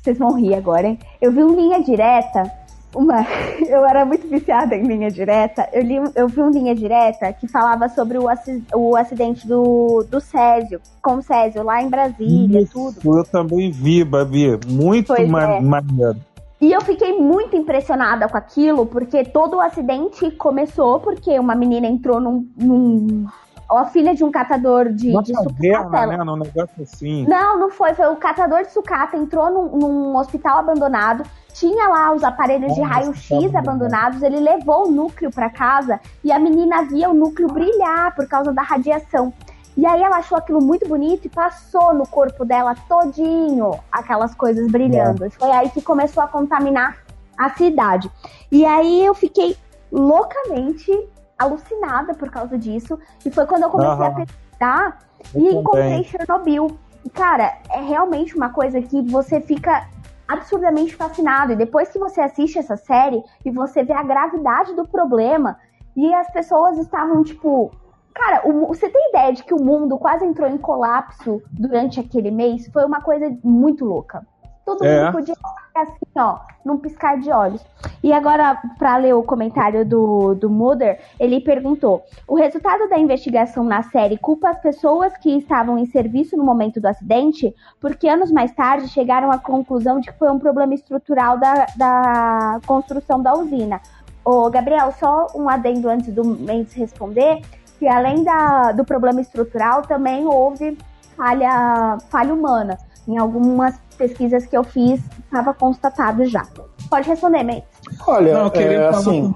Vocês 0.01 0.17
vão 0.17 0.33
rir 0.33 0.55
agora, 0.55 0.87
hein? 0.87 0.99
Eu 1.21 1.31
vi 1.31 1.43
um 1.43 1.55
linha 1.55 1.81
direta. 1.81 2.51
Uma. 2.93 3.25
Eu 3.67 3.85
era 3.85 4.05
muito 4.05 4.27
viciada 4.27 4.75
em 4.75 4.83
linha 4.83 5.11
direta. 5.11 5.67
Eu, 5.73 5.81
li, 5.81 5.95
eu 6.15 6.27
vi 6.27 6.41
um 6.41 6.49
linha 6.49 6.73
direta 6.73 7.33
que 7.33 7.47
falava 7.47 7.89
sobre 7.89 8.17
o, 8.17 8.27
o 8.73 8.95
acidente 8.95 9.45
do, 9.47 10.05
do 10.09 10.21
Césio, 10.21 10.79
com 11.01 11.15
o 11.15 11.21
Césio, 11.21 11.63
lá 11.63 11.81
em 11.81 11.89
Brasília, 11.89 12.61
Isso, 12.61 12.93
tudo. 13.01 13.17
Eu 13.17 13.23
também 13.25 13.69
vi, 13.71 14.03
Babi. 14.03 14.59
Muito 14.67 15.13
é. 15.13 15.25
maneiro. 15.25 16.17
E 16.61 16.71
eu 16.71 16.81
fiquei 16.81 17.19
muito 17.19 17.55
impressionada 17.55 18.29
com 18.29 18.37
aquilo, 18.37 18.85
porque 18.85 19.25
todo 19.25 19.57
o 19.57 19.61
acidente 19.61 20.31
começou 20.31 20.99
porque 20.99 21.37
uma 21.37 21.53
menina 21.53 21.85
entrou 21.85 22.19
num, 22.19 22.47
num 22.55 23.27
a 23.69 23.85
filha 23.85 24.13
de 24.13 24.23
um 24.23 24.31
catador 24.31 24.89
de, 24.89 25.11
Nossa, 25.11 25.31
de 25.31 25.37
sucata. 25.37 26.05
Né? 26.07 26.17
Num 26.17 26.35
negócio 26.35 26.83
assim. 26.83 27.25
Não, 27.27 27.59
não 27.59 27.69
foi. 27.69 27.93
Foi 27.93 28.07
o 28.07 28.15
catador 28.15 28.63
de 28.63 28.71
sucata, 28.71 29.17
entrou 29.17 29.49
num, 29.51 29.77
num 29.77 30.15
hospital 30.17 30.59
abandonado, 30.59 31.23
tinha 31.53 31.87
lá 31.87 32.13
os 32.13 32.23
aparelhos 32.23 32.69
Nossa, 32.69 32.81
de 32.81 32.87
raio-x 32.87 33.55
abandonados, 33.55 34.21
ele 34.21 34.39
levou 34.39 34.87
o 34.87 34.91
núcleo 34.91 35.31
para 35.31 35.49
casa 35.49 35.99
e 36.23 36.31
a 36.31 36.37
menina 36.37 36.83
via 36.83 37.09
o 37.09 37.13
núcleo 37.13 37.47
brilhar 37.47 38.13
por 38.13 38.27
causa 38.27 38.53
da 38.53 38.61
radiação. 38.61 39.33
E 39.77 39.85
aí 39.85 40.01
ela 40.01 40.17
achou 40.17 40.37
aquilo 40.37 40.61
muito 40.61 40.87
bonito 40.87 41.25
e 41.25 41.29
passou 41.29 41.93
no 41.93 42.07
corpo 42.07 42.45
dela 42.45 42.75
todinho 42.87 43.71
aquelas 43.91 44.33
coisas 44.33 44.71
brilhando. 44.71 45.25
É. 45.25 45.29
Foi 45.29 45.51
aí 45.51 45.69
que 45.69 45.81
começou 45.81 46.23
a 46.23 46.27
contaminar 46.27 46.97
a 47.37 47.49
cidade. 47.49 48.09
E 48.49 48.65
aí 48.65 49.05
eu 49.05 49.13
fiquei 49.13 49.57
loucamente 49.91 50.91
alucinada 51.37 52.13
por 52.13 52.29
causa 52.29 52.57
disso. 52.57 52.97
E 53.25 53.31
foi 53.31 53.45
quando 53.45 53.63
eu 53.63 53.69
comecei 53.69 54.05
a 54.05 54.11
pesquisar 54.11 54.99
eu 55.33 55.41
e 55.41 55.55
encontrei 55.55 56.03
Chernobyl. 56.03 56.77
E, 57.03 57.09
cara, 57.09 57.57
é 57.69 57.81
realmente 57.81 58.35
uma 58.35 58.49
coisa 58.49 58.81
que 58.81 59.01
você 59.03 59.39
fica 59.41 59.87
absurdamente 60.27 60.95
fascinado. 60.95 61.53
E 61.53 61.55
depois 61.55 61.89
que 61.89 61.99
você 61.99 62.21
assiste 62.21 62.57
essa 62.57 62.77
série 62.77 63.23
e 63.43 63.51
você 63.51 63.83
vê 63.83 63.93
a 63.93 64.03
gravidade 64.03 64.73
do 64.73 64.87
problema, 64.87 65.57
e 65.95 66.13
as 66.13 66.29
pessoas 66.31 66.77
estavam 66.77 67.23
tipo. 67.23 67.71
Cara, 68.13 68.47
o, 68.47 68.67
você 68.67 68.89
tem 68.89 69.09
ideia 69.09 69.33
de 69.33 69.43
que 69.43 69.53
o 69.53 69.61
mundo 69.61 69.97
quase 69.97 70.25
entrou 70.25 70.49
em 70.49 70.57
colapso 70.57 71.41
durante 71.51 71.99
aquele 71.99 72.31
mês? 72.31 72.67
Foi 72.71 72.85
uma 72.85 73.01
coisa 73.01 73.29
muito 73.43 73.83
louca. 73.83 74.25
Todo 74.65 74.83
é. 74.83 75.05
mundo 75.05 75.11
podia 75.11 75.35
assim, 75.75 76.05
ó, 76.15 76.39
num 76.63 76.77
piscar 76.77 77.19
de 77.19 77.31
olhos. 77.31 77.63
E 78.01 78.11
agora, 78.11 78.59
para 78.79 78.97
ler 78.97 79.13
o 79.13 79.21
comentário 79.21 79.85
do, 79.85 80.33
do 80.33 80.49
Mother, 80.49 80.99
ele 81.19 81.39
perguntou: 81.41 82.03
o 82.27 82.35
resultado 82.35 82.89
da 82.89 82.97
investigação 82.97 83.63
na 83.63 83.83
série 83.83 84.17
culpa 84.17 84.49
as 84.49 84.59
pessoas 84.59 85.15
que 85.17 85.37
estavam 85.37 85.77
em 85.77 85.85
serviço 85.85 86.35
no 86.35 86.43
momento 86.43 86.79
do 86.79 86.87
acidente, 86.87 87.53
porque 87.79 88.07
anos 88.07 88.31
mais 88.31 88.51
tarde 88.53 88.87
chegaram 88.87 89.31
à 89.31 89.37
conclusão 89.37 89.99
de 89.99 90.11
que 90.11 90.17
foi 90.17 90.31
um 90.31 90.39
problema 90.39 90.73
estrutural 90.73 91.37
da, 91.37 91.67
da 91.75 92.59
construção 92.65 93.21
da 93.21 93.33
usina. 93.33 93.79
Ô, 94.23 94.49
Gabriel, 94.49 94.91
só 94.93 95.27
um 95.35 95.47
adendo 95.47 95.87
antes 95.87 96.11
do 96.11 96.25
Mendes 96.25 96.73
responder, 96.73 97.41
que 97.77 97.87
além 97.87 98.23
da, 98.23 98.71
do 98.71 98.83
problema 98.83 99.21
estrutural, 99.21 99.83
também 99.83 100.25
houve 100.25 100.75
falha, 101.15 101.97
falha 102.09 102.33
humana. 102.33 102.77
Em 103.07 103.19
algumas 103.19 103.79
pesquisas 103.95 104.45
que 104.45 104.55
eu 104.55 104.63
fiz, 104.63 105.01
estava 105.23 105.53
constatado 105.53 106.25
já. 106.25 106.45
Pode 106.89 107.07
responder, 107.07 107.43
Mendes. 107.43 107.63
Olha, 108.05 108.33
Não, 108.33 108.45
eu 108.45 108.51
queria 108.51 108.77
é, 108.77 108.91
falar 108.91 108.97
assim... 108.97 109.35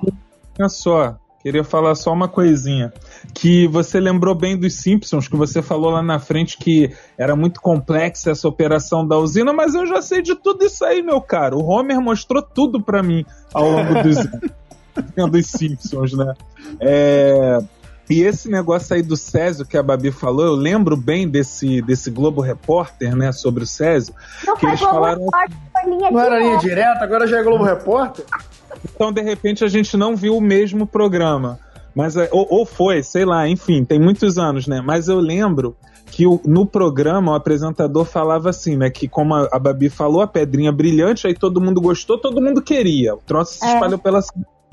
só. 0.69 1.17
Queria 1.41 1.63
falar 1.63 1.95
só 1.95 2.11
uma 2.11 2.27
coisinha. 2.27 2.91
Que 3.33 3.65
você 3.67 3.99
lembrou 3.99 4.35
bem 4.35 4.57
dos 4.57 4.75
Simpsons, 4.75 5.27
que 5.27 5.37
você 5.37 5.61
falou 5.61 5.89
lá 5.89 6.03
na 6.03 6.19
frente 6.19 6.57
que 6.57 6.93
era 7.17 7.33
muito 7.33 7.61
complexa 7.61 8.31
essa 8.31 8.47
operação 8.47 9.07
da 9.07 9.17
usina, 9.17 9.53
mas 9.53 9.73
eu 9.73 9.87
já 9.87 10.01
sei 10.01 10.21
de 10.21 10.35
tudo 10.35 10.65
isso 10.65 10.83
aí, 10.83 11.01
meu 11.01 11.21
caro. 11.21 11.57
O 11.59 11.65
Homer 11.65 12.01
mostrou 12.01 12.41
tudo 12.41 12.81
para 12.81 13.01
mim 13.01 13.25
ao 13.53 13.71
longo 13.71 14.03
dos, 14.03 14.17
dos 15.31 15.45
Simpsons, 15.47 16.13
né? 16.13 16.33
É, 16.81 17.59
e 18.09 18.23
esse 18.23 18.49
negócio 18.49 18.95
aí 18.95 19.03
do 19.03 19.15
Césio 19.15 19.65
que 19.65 19.77
a 19.77 19.83
Babi 19.83 20.11
falou, 20.11 20.45
eu 20.45 20.55
lembro 20.55 20.97
bem 20.97 21.27
desse, 21.27 21.81
desse 21.81 22.09
Globo 22.09 22.41
Repórter, 22.41 23.15
né, 23.15 23.31
sobre 23.31 23.63
o 23.63 23.67
Césio. 23.67 24.15
Não 24.45 24.57
que 24.57 24.65
eles 24.65 24.79
falaram. 24.79 25.25
Repórter, 25.25 26.11
não 26.11 26.19
era 26.19 26.39
linha 26.39 26.57
direta, 26.57 27.03
agora 27.03 27.27
já 27.27 27.39
é 27.39 27.43
Globo 27.43 27.63
Repórter? 27.63 28.25
Então, 28.95 29.11
de 29.11 29.21
repente, 29.21 29.63
a 29.63 29.67
gente 29.67 29.95
não 29.95 30.15
viu 30.15 30.35
o 30.35 30.41
mesmo 30.41 30.87
programa. 30.87 31.59
Mas, 31.93 32.15
é, 32.15 32.29
ou, 32.31 32.47
ou 32.49 32.65
foi, 32.65 33.03
sei 33.03 33.25
lá, 33.25 33.47
enfim, 33.47 33.83
tem 33.83 33.99
muitos 33.99 34.37
anos, 34.37 34.67
né? 34.67 34.81
Mas 34.81 35.07
eu 35.07 35.19
lembro 35.19 35.75
que 36.05 36.25
o, 36.25 36.39
no 36.45 36.65
programa 36.65 37.31
o 37.31 37.35
apresentador 37.35 38.05
falava 38.05 38.49
assim, 38.49 38.75
né? 38.75 38.89
Que 38.89 39.07
como 39.07 39.35
a, 39.35 39.47
a 39.51 39.59
Babi 39.59 39.89
falou, 39.89 40.21
a 40.21 40.27
pedrinha 40.27 40.71
brilhante, 40.71 41.27
aí 41.27 41.33
todo 41.33 41.61
mundo 41.61 41.81
gostou, 41.81 42.17
todo 42.17 42.41
mundo 42.41 42.61
queria. 42.61 43.15
O 43.15 43.17
troço 43.17 43.59
se 43.59 43.65
é. 43.65 43.73
espalhou 43.73 43.99
pela 43.99 44.21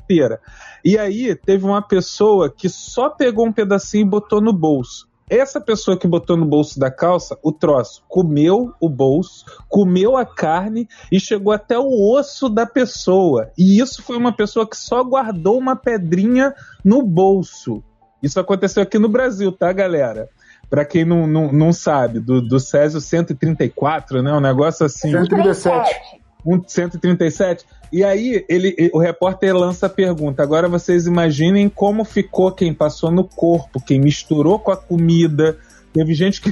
inteira. 0.07 0.39
E 0.83 0.97
aí 0.97 1.35
teve 1.35 1.65
uma 1.65 1.81
pessoa 1.81 2.49
que 2.49 2.69
só 2.69 3.09
pegou 3.09 3.45
um 3.45 3.51
pedacinho 3.51 4.05
e 4.05 4.09
botou 4.09 4.39
no 4.39 4.53
bolso. 4.53 5.07
Essa 5.29 5.59
pessoa 5.59 5.99
que 5.99 6.07
botou 6.07 6.37
no 6.37 6.45
bolso 6.45 6.79
da 6.79 6.89
calça 6.89 7.37
o 7.43 7.51
troço, 7.51 8.01
comeu 8.07 8.73
o 8.79 8.87
bolso, 8.87 9.43
comeu 9.67 10.15
a 10.15 10.25
carne 10.25 10.87
e 11.11 11.19
chegou 11.19 11.51
até 11.51 11.77
o 11.77 12.13
osso 12.13 12.47
da 12.47 12.65
pessoa. 12.65 13.51
E 13.57 13.81
isso 13.81 14.01
foi 14.01 14.15
uma 14.15 14.33
pessoa 14.33 14.65
que 14.65 14.77
só 14.77 15.03
guardou 15.03 15.57
uma 15.57 15.75
pedrinha 15.75 16.53
no 16.83 17.03
bolso. 17.03 17.83
Isso 18.23 18.39
aconteceu 18.39 18.81
aqui 18.81 18.97
no 18.97 19.09
Brasil, 19.09 19.51
tá, 19.51 19.73
galera? 19.73 20.29
Para 20.69 20.85
quem 20.85 21.03
não, 21.03 21.27
não, 21.27 21.51
não 21.51 21.73
sabe, 21.73 22.21
do, 22.21 22.41
do 22.41 22.57
Césio 22.57 23.01
134, 23.01 24.21
né? 24.21 24.31
Um 24.31 24.39
negócio 24.39 24.85
assim. 24.85 25.11
137. 25.11 26.26
137. 26.67 27.65
E 27.91 28.03
aí 28.03 28.45
ele, 28.49 28.91
o 28.93 28.99
repórter 28.99 29.55
lança 29.55 29.85
a 29.85 29.89
pergunta. 29.89 30.43
Agora 30.43 30.67
vocês 30.67 31.07
imaginem 31.07 31.69
como 31.69 32.03
ficou 32.03 32.51
quem 32.51 32.73
passou 32.73 33.11
no 33.11 33.23
corpo, 33.23 33.83
quem 33.83 33.99
misturou 33.99 34.59
com 34.59 34.71
a 34.71 34.77
comida. 34.77 35.57
Teve 35.93 36.13
gente 36.13 36.41
que 36.41 36.51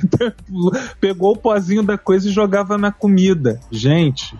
pegou 0.99 1.33
o 1.33 1.37
pozinho 1.37 1.83
da 1.83 1.97
coisa 1.97 2.27
e 2.27 2.31
jogava 2.31 2.77
na 2.77 2.91
comida. 2.91 3.59
Gente, 3.69 4.35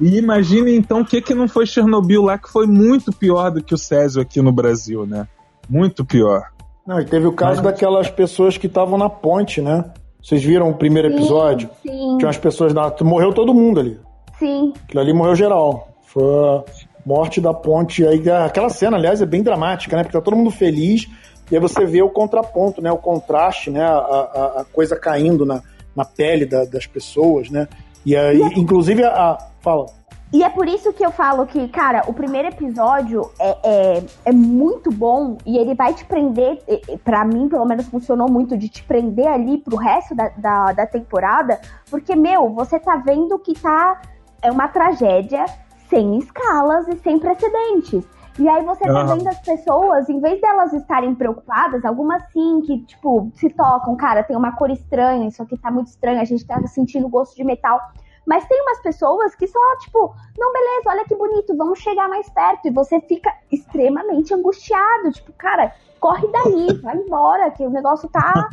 e 0.00 0.16
imagine 0.16 0.74
então 0.74 1.00
o 1.00 1.04
que, 1.04 1.20
que 1.20 1.34
não 1.34 1.48
foi 1.48 1.66
Chernobyl 1.66 2.22
lá, 2.22 2.38
que 2.38 2.50
foi 2.50 2.66
muito 2.66 3.12
pior 3.12 3.50
do 3.50 3.62
que 3.62 3.74
o 3.74 3.78
Césio 3.78 4.22
aqui 4.22 4.40
no 4.40 4.52
Brasil, 4.52 5.06
né? 5.06 5.26
Muito 5.68 6.04
pior. 6.04 6.44
Não, 6.86 7.00
e 7.00 7.04
teve 7.04 7.26
o 7.26 7.32
caso 7.32 7.62
Mas... 7.62 7.72
daquelas 7.72 8.10
pessoas 8.10 8.56
que 8.56 8.66
estavam 8.66 8.98
na 8.98 9.08
ponte, 9.08 9.60
né? 9.60 9.84
Vocês 10.22 10.42
viram 10.42 10.70
o 10.70 10.74
primeiro 10.74 11.08
episódio? 11.08 11.68
Sim, 11.82 11.90
sim. 11.90 12.16
Tinha 12.18 12.28
umas 12.28 12.38
pessoas 12.38 12.72
na. 12.72 12.92
Morreu 13.02 13.32
todo 13.32 13.52
mundo 13.52 13.80
ali. 13.80 13.98
Sim. 14.38 14.72
Aquilo 14.84 15.00
ali 15.00 15.12
morreu 15.12 15.34
geral. 15.34 15.88
Foi 16.02 16.22
a 16.24 16.64
morte 17.04 17.40
da 17.40 17.52
ponte. 17.52 18.06
Aí, 18.06 18.22
aquela 18.30 18.68
cena, 18.68 18.96
aliás, 18.96 19.20
é 19.20 19.26
bem 19.26 19.42
dramática, 19.42 19.96
né? 19.96 20.02
Porque 20.02 20.16
tá 20.16 20.22
todo 20.22 20.36
mundo 20.36 20.50
feliz. 20.50 21.08
E 21.50 21.54
aí 21.54 21.60
você 21.60 21.84
vê 21.84 22.02
o 22.02 22.08
contraponto, 22.08 22.80
né? 22.80 22.90
O 22.90 22.98
contraste, 22.98 23.70
né? 23.70 23.84
A, 23.84 23.90
a, 23.90 24.60
a 24.60 24.64
coisa 24.72 24.96
caindo 24.96 25.44
na, 25.44 25.62
na 25.94 26.04
pele 26.04 26.46
da, 26.46 26.64
das 26.64 26.86
pessoas, 26.86 27.50
né? 27.50 27.68
E 28.04 28.16
aí, 28.16 28.40
e 28.40 28.60
inclusive, 28.60 29.04
a, 29.04 29.10
a. 29.10 29.38
Fala. 29.60 29.86
E 30.34 30.42
é 30.42 30.50
por 30.50 30.66
isso 30.66 30.92
que 30.92 31.06
eu 31.06 31.12
falo 31.12 31.46
que, 31.46 31.68
cara, 31.68 32.02
o 32.08 32.12
primeiro 32.12 32.48
episódio 32.48 33.30
é, 33.38 33.56
é, 33.62 34.02
é 34.24 34.32
muito 34.32 34.90
bom 34.90 35.38
e 35.46 35.56
ele 35.56 35.76
vai 35.76 35.94
te 35.94 36.04
prender, 36.04 36.60
para 37.04 37.24
mim, 37.24 37.48
pelo 37.48 37.64
menos, 37.64 37.86
funcionou 37.86 38.28
muito, 38.28 38.56
de 38.56 38.68
te 38.68 38.82
prender 38.82 39.28
ali 39.28 39.58
pro 39.58 39.76
resto 39.76 40.12
da, 40.12 40.28
da, 40.36 40.72
da 40.72 40.86
temporada, 40.86 41.60
porque, 41.88 42.16
meu, 42.16 42.50
você 42.50 42.80
tá 42.80 42.96
vendo 42.96 43.38
que 43.38 43.54
tá 43.54 44.02
é 44.44 44.50
uma 44.52 44.68
tragédia 44.68 45.46
sem 45.88 46.18
escalas 46.18 46.86
e 46.88 46.96
sem 46.98 47.18
precedentes. 47.18 48.06
E 48.38 48.48
aí 48.48 48.64
você 48.64 48.84
tá 48.84 49.04
vendo 49.04 49.28
as 49.28 49.40
pessoas, 49.40 50.08
em 50.08 50.20
vez 50.20 50.40
delas 50.40 50.72
estarem 50.72 51.14
preocupadas, 51.14 51.84
algumas 51.84 52.22
sim, 52.32 52.60
que, 52.62 52.84
tipo, 52.84 53.30
se 53.34 53.48
tocam, 53.48 53.96
cara, 53.96 54.24
tem 54.24 54.36
uma 54.36 54.56
cor 54.56 54.70
estranha, 54.70 55.28
isso 55.28 55.42
aqui 55.42 55.56
tá 55.56 55.70
muito 55.70 55.86
estranho, 55.86 56.20
a 56.20 56.24
gente 56.24 56.44
tá 56.44 56.60
sentindo 56.66 57.08
gosto 57.08 57.36
de 57.36 57.44
metal. 57.44 57.80
Mas 58.26 58.44
tem 58.46 58.60
umas 58.60 58.82
pessoas 58.82 59.34
que 59.36 59.46
só, 59.46 59.58
tipo, 59.78 60.14
não, 60.36 60.52
beleza, 60.52 60.88
olha 60.88 61.04
que 61.04 61.14
bonito, 61.14 61.56
vamos 61.56 61.78
chegar 61.78 62.08
mais 62.08 62.28
perto. 62.28 62.66
E 62.66 62.70
você 62.70 63.00
fica 63.00 63.32
extremamente 63.52 64.34
angustiado, 64.34 65.12
tipo, 65.12 65.32
cara, 65.34 65.72
corre 66.00 66.26
daí, 66.28 66.80
vai 66.82 66.96
embora, 66.96 67.50
que 67.50 67.64
o 67.64 67.70
negócio 67.70 68.08
tá 68.08 68.48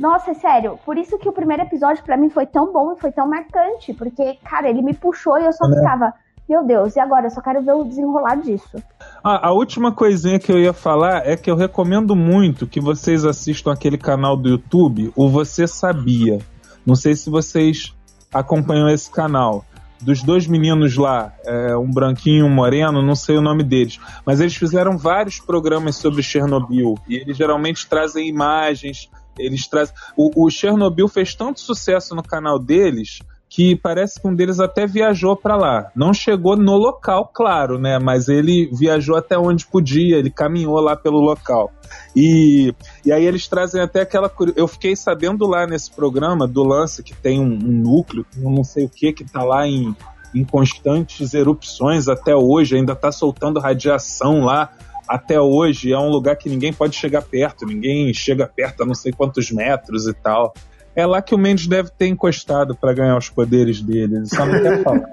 Nossa, 0.00 0.30
é 0.30 0.34
sério. 0.34 0.78
Por 0.82 0.96
isso 0.96 1.18
que 1.18 1.28
o 1.28 1.32
primeiro 1.32 1.62
episódio 1.62 2.02
para 2.02 2.16
mim 2.16 2.30
foi 2.30 2.46
tão 2.46 2.72
bom 2.72 2.94
e 2.94 2.98
foi 2.98 3.12
tão 3.12 3.28
marcante. 3.28 3.92
Porque, 3.92 4.38
cara, 4.42 4.66
ele 4.66 4.80
me 4.80 4.94
puxou 4.94 5.38
e 5.38 5.44
eu 5.44 5.52
só 5.52 5.70
é. 5.70 5.76
ficava. 5.76 6.14
Meu 6.48 6.64
Deus, 6.66 6.96
e 6.96 7.00
agora? 7.00 7.26
Eu 7.26 7.30
só 7.30 7.40
quero 7.42 7.62
ver 7.62 7.74
o 7.74 7.84
desenrolar 7.84 8.36
disso. 8.36 8.82
Ah, 9.22 9.48
a 9.48 9.52
última 9.52 9.92
coisinha 9.92 10.40
que 10.40 10.50
eu 10.50 10.58
ia 10.58 10.72
falar 10.72 11.24
é 11.24 11.36
que 11.36 11.50
eu 11.50 11.54
recomendo 11.54 12.16
muito 12.16 12.66
que 12.66 12.80
vocês 12.80 13.24
assistam 13.26 13.72
aquele 13.72 13.98
canal 13.98 14.36
do 14.36 14.48
YouTube, 14.48 15.12
o 15.14 15.28
Você 15.28 15.66
Sabia. 15.68 16.38
Não 16.84 16.96
sei 16.96 17.14
se 17.14 17.28
vocês 17.28 17.94
acompanham 18.32 18.88
esse 18.88 19.10
canal. 19.10 19.64
Dos 20.00 20.22
dois 20.22 20.46
meninos 20.46 20.96
lá, 20.96 21.34
é, 21.44 21.76
um 21.76 21.90
branquinho 21.90 22.46
e 22.46 22.48
um 22.48 22.52
moreno, 22.52 23.02
não 23.02 23.14
sei 23.14 23.36
o 23.36 23.42
nome 23.42 23.62
deles, 23.62 24.00
mas 24.24 24.40
eles 24.40 24.56
fizeram 24.56 24.96
vários 24.96 25.38
programas 25.38 25.96
sobre 25.96 26.22
Chernobyl 26.22 26.94
e 27.06 27.16
eles 27.16 27.36
geralmente 27.36 27.86
trazem 27.86 28.26
imagens 28.26 29.10
eles 29.38 29.66
trazem. 29.68 29.94
O, 30.16 30.46
o 30.46 30.50
Chernobyl 30.50 31.08
fez 31.08 31.34
tanto 31.34 31.60
sucesso 31.60 32.14
no 32.14 32.22
canal 32.22 32.58
deles 32.58 33.20
que 33.50 33.74
parece 33.74 34.20
que 34.20 34.28
um 34.28 34.34
deles 34.34 34.60
até 34.60 34.86
viajou 34.86 35.36
para 35.36 35.56
lá. 35.56 35.90
Não 35.94 36.14
chegou 36.14 36.56
no 36.56 36.76
local, 36.76 37.28
claro, 37.34 37.80
né? 37.80 37.98
Mas 37.98 38.28
ele 38.28 38.70
viajou 38.72 39.16
até 39.16 39.36
onde 39.36 39.66
podia, 39.66 40.16
ele 40.16 40.30
caminhou 40.30 40.78
lá 40.80 40.94
pelo 40.94 41.18
local. 41.18 41.72
E, 42.14 42.72
e 43.04 43.10
aí 43.10 43.26
eles 43.26 43.48
trazem 43.48 43.82
até 43.82 44.02
aquela. 44.02 44.32
Eu 44.54 44.68
fiquei 44.68 44.94
sabendo 44.94 45.48
lá 45.48 45.66
nesse 45.66 45.90
programa 45.90 46.46
do 46.46 46.62
lance 46.62 47.02
que 47.02 47.12
tem 47.12 47.40
um, 47.40 47.52
um 47.52 47.82
núcleo, 47.82 48.24
não 48.36 48.62
sei 48.62 48.84
o 48.84 48.88
que, 48.88 49.12
que 49.12 49.24
tá 49.24 49.42
lá 49.42 49.66
em, 49.66 49.96
em 50.32 50.44
constantes 50.44 51.34
erupções 51.34 52.06
até 52.06 52.36
hoje, 52.36 52.76
ainda 52.76 52.94
tá 52.94 53.10
soltando 53.10 53.58
radiação 53.58 54.44
lá 54.44 54.70
até 55.10 55.40
hoje 55.40 55.92
é 55.92 55.98
um 55.98 56.08
lugar 56.08 56.36
que 56.36 56.48
ninguém 56.48 56.72
pode 56.72 56.94
chegar 56.94 57.20
perto, 57.22 57.66
ninguém 57.66 58.14
chega 58.14 58.46
perto 58.46 58.84
a 58.84 58.86
não 58.86 58.94
sei 58.94 59.10
quantos 59.10 59.50
metros 59.50 60.06
e 60.06 60.14
tal. 60.14 60.54
É 60.94 61.04
lá 61.04 61.20
que 61.20 61.34
o 61.34 61.38
Mendes 61.38 61.66
deve 61.66 61.90
ter 61.90 62.06
encostado 62.06 62.76
para 62.76 62.92
ganhar 62.92 63.16
os 63.16 63.28
poderes 63.28 63.82
dele, 63.82 64.18
ele 64.18 64.26
só 64.26 64.46
não 64.46 64.62
quer 64.62 64.82
falar. 64.84 65.08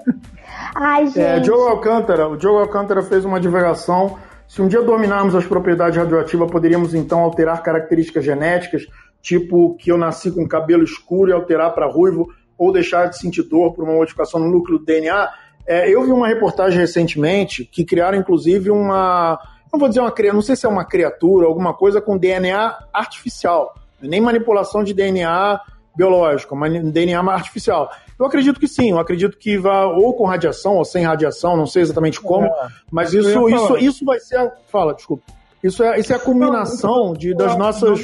Ai, 0.76 1.06
gente. 1.06 1.20
É, 1.20 1.42
Joe 1.42 1.68
Alcântara, 1.68 2.28
o 2.28 2.36
Diogo 2.36 2.58
Alcântara 2.58 3.02
fez 3.02 3.24
uma 3.24 3.40
divulgação. 3.40 4.16
Se 4.46 4.62
um 4.62 4.68
dia 4.68 4.82
dominarmos 4.82 5.34
as 5.34 5.44
propriedades 5.44 5.98
radioativas, 5.98 6.48
poderíamos 6.48 6.94
então 6.94 7.18
alterar 7.18 7.60
características 7.60 8.24
genéticas, 8.24 8.86
tipo 9.20 9.74
que 9.76 9.90
eu 9.90 9.98
nasci 9.98 10.30
com 10.30 10.46
cabelo 10.46 10.84
escuro 10.84 11.30
e 11.30 11.32
alterar 11.32 11.74
para 11.74 11.90
ruivo, 11.90 12.28
ou 12.56 12.72
deixar 12.72 13.06
de 13.06 13.18
sentir 13.18 13.42
dor 13.42 13.74
por 13.74 13.82
uma 13.82 13.94
modificação 13.94 14.38
no 14.38 14.48
núcleo 14.48 14.78
do 14.78 14.84
DNA. 14.84 15.28
É, 15.66 15.92
eu 15.92 16.04
vi 16.04 16.12
uma 16.12 16.28
reportagem 16.28 16.78
recentemente 16.78 17.64
que 17.64 17.84
criaram 17.84 18.16
inclusive 18.16 18.70
uma 18.70 19.38
não 19.72 19.78
vou 19.78 19.88
dizer 19.88 20.00
uma 20.00 20.10
criatura, 20.10 20.34
não 20.34 20.42
sei 20.42 20.56
se 20.56 20.66
é 20.66 20.68
uma 20.68 20.84
criatura, 20.84 21.46
alguma 21.46 21.74
coisa 21.74 22.00
com 22.00 22.16
DNA 22.16 22.78
artificial, 22.92 23.74
nem 24.00 24.20
manipulação 24.20 24.82
de 24.82 24.94
DNA 24.94 25.60
biológico, 25.96 26.54
mas 26.54 26.72
DNA 26.92 27.20
artificial. 27.20 27.90
Eu 28.18 28.26
acredito 28.26 28.60
que 28.60 28.68
sim, 28.68 28.90
eu 28.90 28.98
acredito 28.98 29.36
que 29.36 29.58
vá 29.58 29.86
ou 29.86 30.14
com 30.14 30.24
radiação 30.24 30.76
ou 30.76 30.84
sem 30.84 31.04
radiação, 31.04 31.56
não 31.56 31.66
sei 31.66 31.82
exatamente 31.82 32.20
como, 32.20 32.46
é, 32.46 32.68
mas 32.90 33.12
isso, 33.12 33.48
isso, 33.48 33.76
isso 33.78 34.04
vai 34.04 34.20
ser. 34.20 34.52
Fala, 34.70 34.94
desculpa. 34.94 35.24
Isso 35.62 35.82
é, 35.82 35.98
isso 35.98 36.12
é 36.12 36.16
a 36.16 36.20
culminação 36.20 37.12
de, 37.14 37.34
das 37.34 37.56
nossas. 37.56 38.00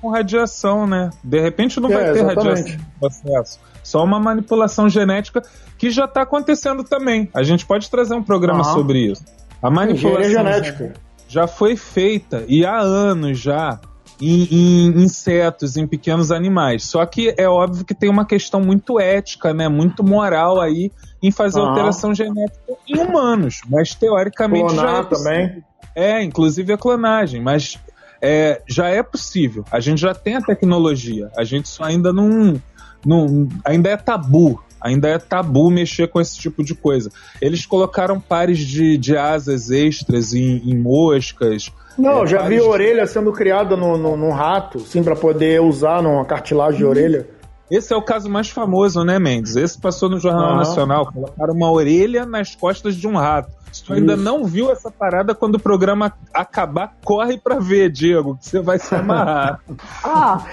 Com 0.00 0.10
radiação, 0.10 0.88
né? 0.88 1.10
De 1.22 1.40
repente 1.40 1.78
não 1.78 1.88
vai 1.88 2.02
é, 2.02 2.12
ter 2.12 2.18
exatamente. 2.24 2.78
radiação. 3.00 3.60
Só 3.82 4.04
uma 4.04 4.18
manipulação 4.18 4.88
genética 4.88 5.40
que 5.78 5.90
já 5.90 6.04
está 6.04 6.22
acontecendo 6.22 6.82
também. 6.82 7.30
A 7.32 7.42
gente 7.42 7.64
pode 7.64 7.88
trazer 7.88 8.14
um 8.14 8.22
programa 8.22 8.66
uhum. 8.66 8.74
sobre 8.74 9.10
isso. 9.10 9.24
A 9.62 9.70
manipulação 9.70 10.30
genética 10.30 10.92
já 11.28 11.46
foi 11.46 11.76
feita 11.76 12.44
e 12.48 12.64
há 12.64 12.78
anos 12.78 13.38
já 13.38 13.78
em, 14.20 14.48
em, 14.50 15.02
insetos, 15.02 15.76
em 15.76 15.86
pequenos 15.86 16.30
animais. 16.30 16.84
Só 16.84 17.04
que 17.06 17.34
é 17.36 17.48
óbvio 17.48 17.84
que 17.84 17.94
tem 17.94 18.10
uma 18.10 18.24
questão 18.24 18.60
muito 18.60 19.00
ética, 19.00 19.54
né? 19.54 19.68
Muito 19.68 20.04
moral 20.04 20.60
aí 20.60 20.90
em 21.22 21.30
fazer 21.30 21.60
alteração 21.60 22.14
genética 22.14 22.74
em 22.86 22.98
humanos. 22.98 23.62
Mas 23.68 23.94
teoricamente 23.94 24.74
Clonar 24.74 24.86
já 24.86 24.98
é 24.98 25.04
também. 25.04 25.64
É, 25.94 26.22
inclusive 26.22 26.72
a 26.72 26.78
clonagem, 26.78 27.42
mas 27.42 27.78
é, 28.20 28.62
já 28.66 28.88
é 28.88 29.02
possível. 29.02 29.64
A 29.70 29.80
gente 29.80 30.00
já 30.00 30.14
tem 30.14 30.36
a 30.36 30.42
tecnologia. 30.42 31.30
A 31.36 31.44
gente 31.44 31.68
só 31.68 31.84
ainda 31.84 32.12
não, 32.12 32.60
não. 33.04 33.48
Ainda 33.64 33.88
é 33.88 33.96
tabu. 33.96 34.62
Ainda 34.80 35.08
é 35.08 35.18
tabu 35.18 35.70
mexer 35.70 36.08
com 36.08 36.20
esse 36.20 36.38
tipo 36.38 36.64
de 36.64 36.74
coisa. 36.74 37.10
Eles 37.40 37.66
colocaram 37.66 38.20
pares 38.20 38.58
de, 38.58 38.96
de 38.96 39.16
asas 39.16 39.70
extras 39.70 40.32
em, 40.32 40.56
em 40.64 40.76
moscas. 40.76 41.70
Não, 41.98 42.24
é, 42.24 42.26
já 42.26 42.42
vi 42.48 42.60
orelha 42.60 43.06
sendo 43.06 43.32
criada 43.32 43.76
no, 43.76 43.98
no, 43.98 44.16
no 44.16 44.30
rato, 44.30 44.80
sim, 44.80 45.02
para 45.02 45.14
poder 45.14 45.60
usar 45.60 46.02
numa 46.02 46.24
cartilagem 46.24 46.78
de 46.78 46.84
orelha. 46.84 47.28
Esse 47.70 47.92
é 47.92 47.96
o 47.96 48.02
caso 48.02 48.28
mais 48.28 48.50
famoso, 48.50 49.04
né, 49.04 49.18
Mendes? 49.18 49.54
Esse 49.54 49.78
passou 49.78 50.08
no 50.08 50.18
Jornal 50.18 50.52
uhum. 50.52 50.56
Nacional. 50.56 51.12
Colocaram 51.12 51.54
uma 51.54 51.70
orelha 51.70 52.26
nas 52.26 52.56
costas 52.56 52.96
de 52.96 53.06
um 53.06 53.16
rato. 53.16 53.52
Se 53.72 53.84
tu 53.84 53.92
ainda 53.92 54.16
não 54.16 54.44
viu 54.44 54.72
essa 54.72 54.90
parada, 54.90 55.32
quando 55.32 55.54
o 55.54 55.60
programa 55.60 56.12
acabar, 56.34 56.96
corre 57.04 57.38
pra 57.38 57.60
ver, 57.60 57.88
Diego, 57.88 58.36
que 58.36 58.48
você 58.48 58.60
vai 58.60 58.80
se 58.80 58.92
amarrar. 58.92 59.60
ah, 60.02 60.44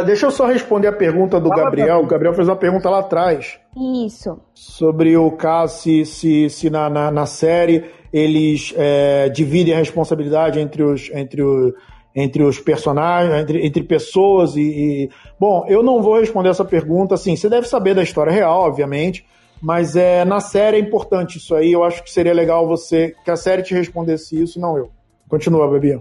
deixa 0.00 0.26
eu 0.26 0.30
só 0.30 0.46
responder 0.46 0.86
a 0.86 0.92
pergunta 0.92 1.38
do 1.38 1.48
Fala 1.48 1.64
Gabriel. 1.64 2.00
O 2.00 2.06
Gabriel 2.06 2.32
fez 2.34 2.48
uma 2.48 2.56
pergunta 2.56 2.88
lá 2.88 3.00
atrás. 3.00 3.58
Isso. 4.06 4.38
Sobre 4.54 5.16
o 5.16 5.30
caso, 5.32 5.82
se, 5.82 6.06
se, 6.06 6.48
se 6.48 6.70
na, 6.70 6.88
na, 6.88 7.10
na 7.10 7.26
série 7.26 7.84
eles 8.12 8.72
é, 8.76 9.28
dividem 9.28 9.74
a 9.74 9.78
responsabilidade 9.78 10.60
entre 10.60 10.82
os, 10.82 11.10
entre 11.12 11.42
os, 11.42 11.72
entre 12.14 12.42
os 12.42 12.60
personagens, 12.60 13.42
entre, 13.42 13.66
entre 13.66 13.82
pessoas 13.82 14.54
e, 14.56 14.60
e, 14.62 15.10
Bom, 15.40 15.64
eu 15.68 15.82
não 15.82 16.02
vou 16.02 16.18
responder 16.18 16.50
essa 16.50 16.64
pergunta, 16.64 17.14
assim, 17.14 17.34
você 17.34 17.48
deve 17.48 17.66
saber 17.66 17.94
da 17.94 18.02
história 18.02 18.30
real, 18.30 18.60
obviamente, 18.60 19.26
mas 19.60 19.96
é, 19.96 20.24
na 20.24 20.40
série 20.40 20.76
é 20.76 20.80
importante 20.80 21.38
isso 21.38 21.54
aí, 21.54 21.72
eu 21.72 21.82
acho 21.82 22.02
que 22.02 22.10
seria 22.10 22.34
legal 22.34 22.66
você, 22.66 23.14
que 23.24 23.30
a 23.30 23.36
série 23.36 23.62
te 23.62 23.74
respondesse 23.74 24.40
isso, 24.40 24.60
não 24.60 24.76
eu. 24.76 24.90
Continua, 25.28 25.66
Babi. 25.68 25.98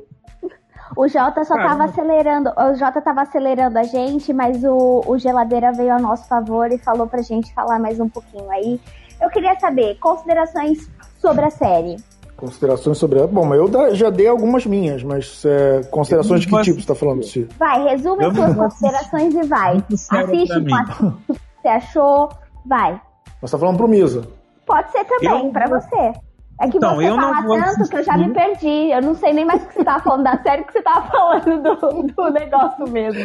O 0.95 1.07
Jota 1.07 1.43
só 1.45 1.55
estava 1.55 1.85
acelerando, 1.85 2.49
o 2.49 2.75
Jota 2.75 3.01
tava 3.01 3.21
acelerando 3.21 3.79
a 3.79 3.83
gente, 3.83 4.33
mas 4.33 4.63
o, 4.63 5.03
o 5.07 5.17
Geladeira 5.17 5.71
veio 5.71 5.93
a 5.93 5.99
nosso 5.99 6.27
favor 6.27 6.71
e 6.71 6.77
falou 6.77 7.07
pra 7.07 7.21
gente 7.21 7.53
falar 7.53 7.79
mais 7.79 7.99
um 7.99 8.09
pouquinho 8.09 8.49
aí. 8.51 8.79
Eu 9.21 9.29
queria 9.29 9.57
saber, 9.59 9.97
considerações 9.99 10.89
sobre 11.19 11.45
a 11.45 11.49
série. 11.49 11.95
Considerações 12.35 12.97
sobre 12.97 13.19
ela. 13.19 13.27
Bom, 13.27 13.45
mas 13.45 13.59
eu 13.59 13.95
já 13.95 14.09
dei 14.09 14.27
algumas 14.27 14.65
minhas, 14.65 15.03
mas 15.03 15.45
é, 15.45 15.81
considerações 15.91 16.41
de 16.41 16.47
que 16.47 16.61
tipo 16.61 16.75
você 16.75 16.81
está 16.81 16.95
falando, 16.95 17.23
Ciro? 17.23 17.49
Vai, 17.57 17.83
resume 17.83 18.25
as 18.25 18.35
suas 18.35 18.55
considerações 18.55 19.35
e 19.35 19.43
vai. 19.43 19.77
Assiste 19.91 20.57
o 20.57 20.65
que 20.65 21.39
você 21.61 21.67
achou, 21.67 22.29
vai. 22.65 22.99
Você 23.41 23.51
tá 23.51 23.59
falando 23.59 23.77
pro 23.77 23.87
Misa. 23.87 24.27
Pode 24.65 24.91
ser 24.91 25.05
também, 25.05 25.45
eu... 25.45 25.51
para 25.51 25.67
você. 25.67 26.13
É 26.61 26.69
que 26.69 26.77
então, 26.77 26.95
você 26.95 27.07
fala 27.07 27.41
tanto 27.41 27.63
assistir. 27.63 27.89
que 27.89 27.97
eu 27.97 28.03
já 28.03 28.17
me 28.17 28.33
perdi. 28.33 28.91
Eu 28.91 29.01
não 29.01 29.15
sei 29.15 29.33
nem 29.33 29.43
mais 29.43 29.63
o 29.63 29.67
que 29.67 29.73
você 29.73 29.83
tava 29.83 30.03
falando 30.03 30.23
da 30.23 30.37
série 30.43 30.63
que 30.63 30.73
você 30.73 30.81
tava 30.83 31.07
falando 31.09 31.63
do, 31.63 32.03
do 32.03 32.29
negócio 32.29 32.87
mesmo. 32.87 33.19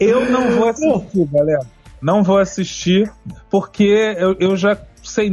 Eu 0.00 0.30
não 0.30 0.52
vou 0.52 0.68
assistir, 0.70 1.26
galera. 1.26 1.66
Não 2.00 2.22
vou 2.22 2.38
assistir, 2.38 3.12
porque 3.50 4.14
eu, 4.18 4.36
eu 4.38 4.56
já 4.56 4.78
sei 5.02 5.30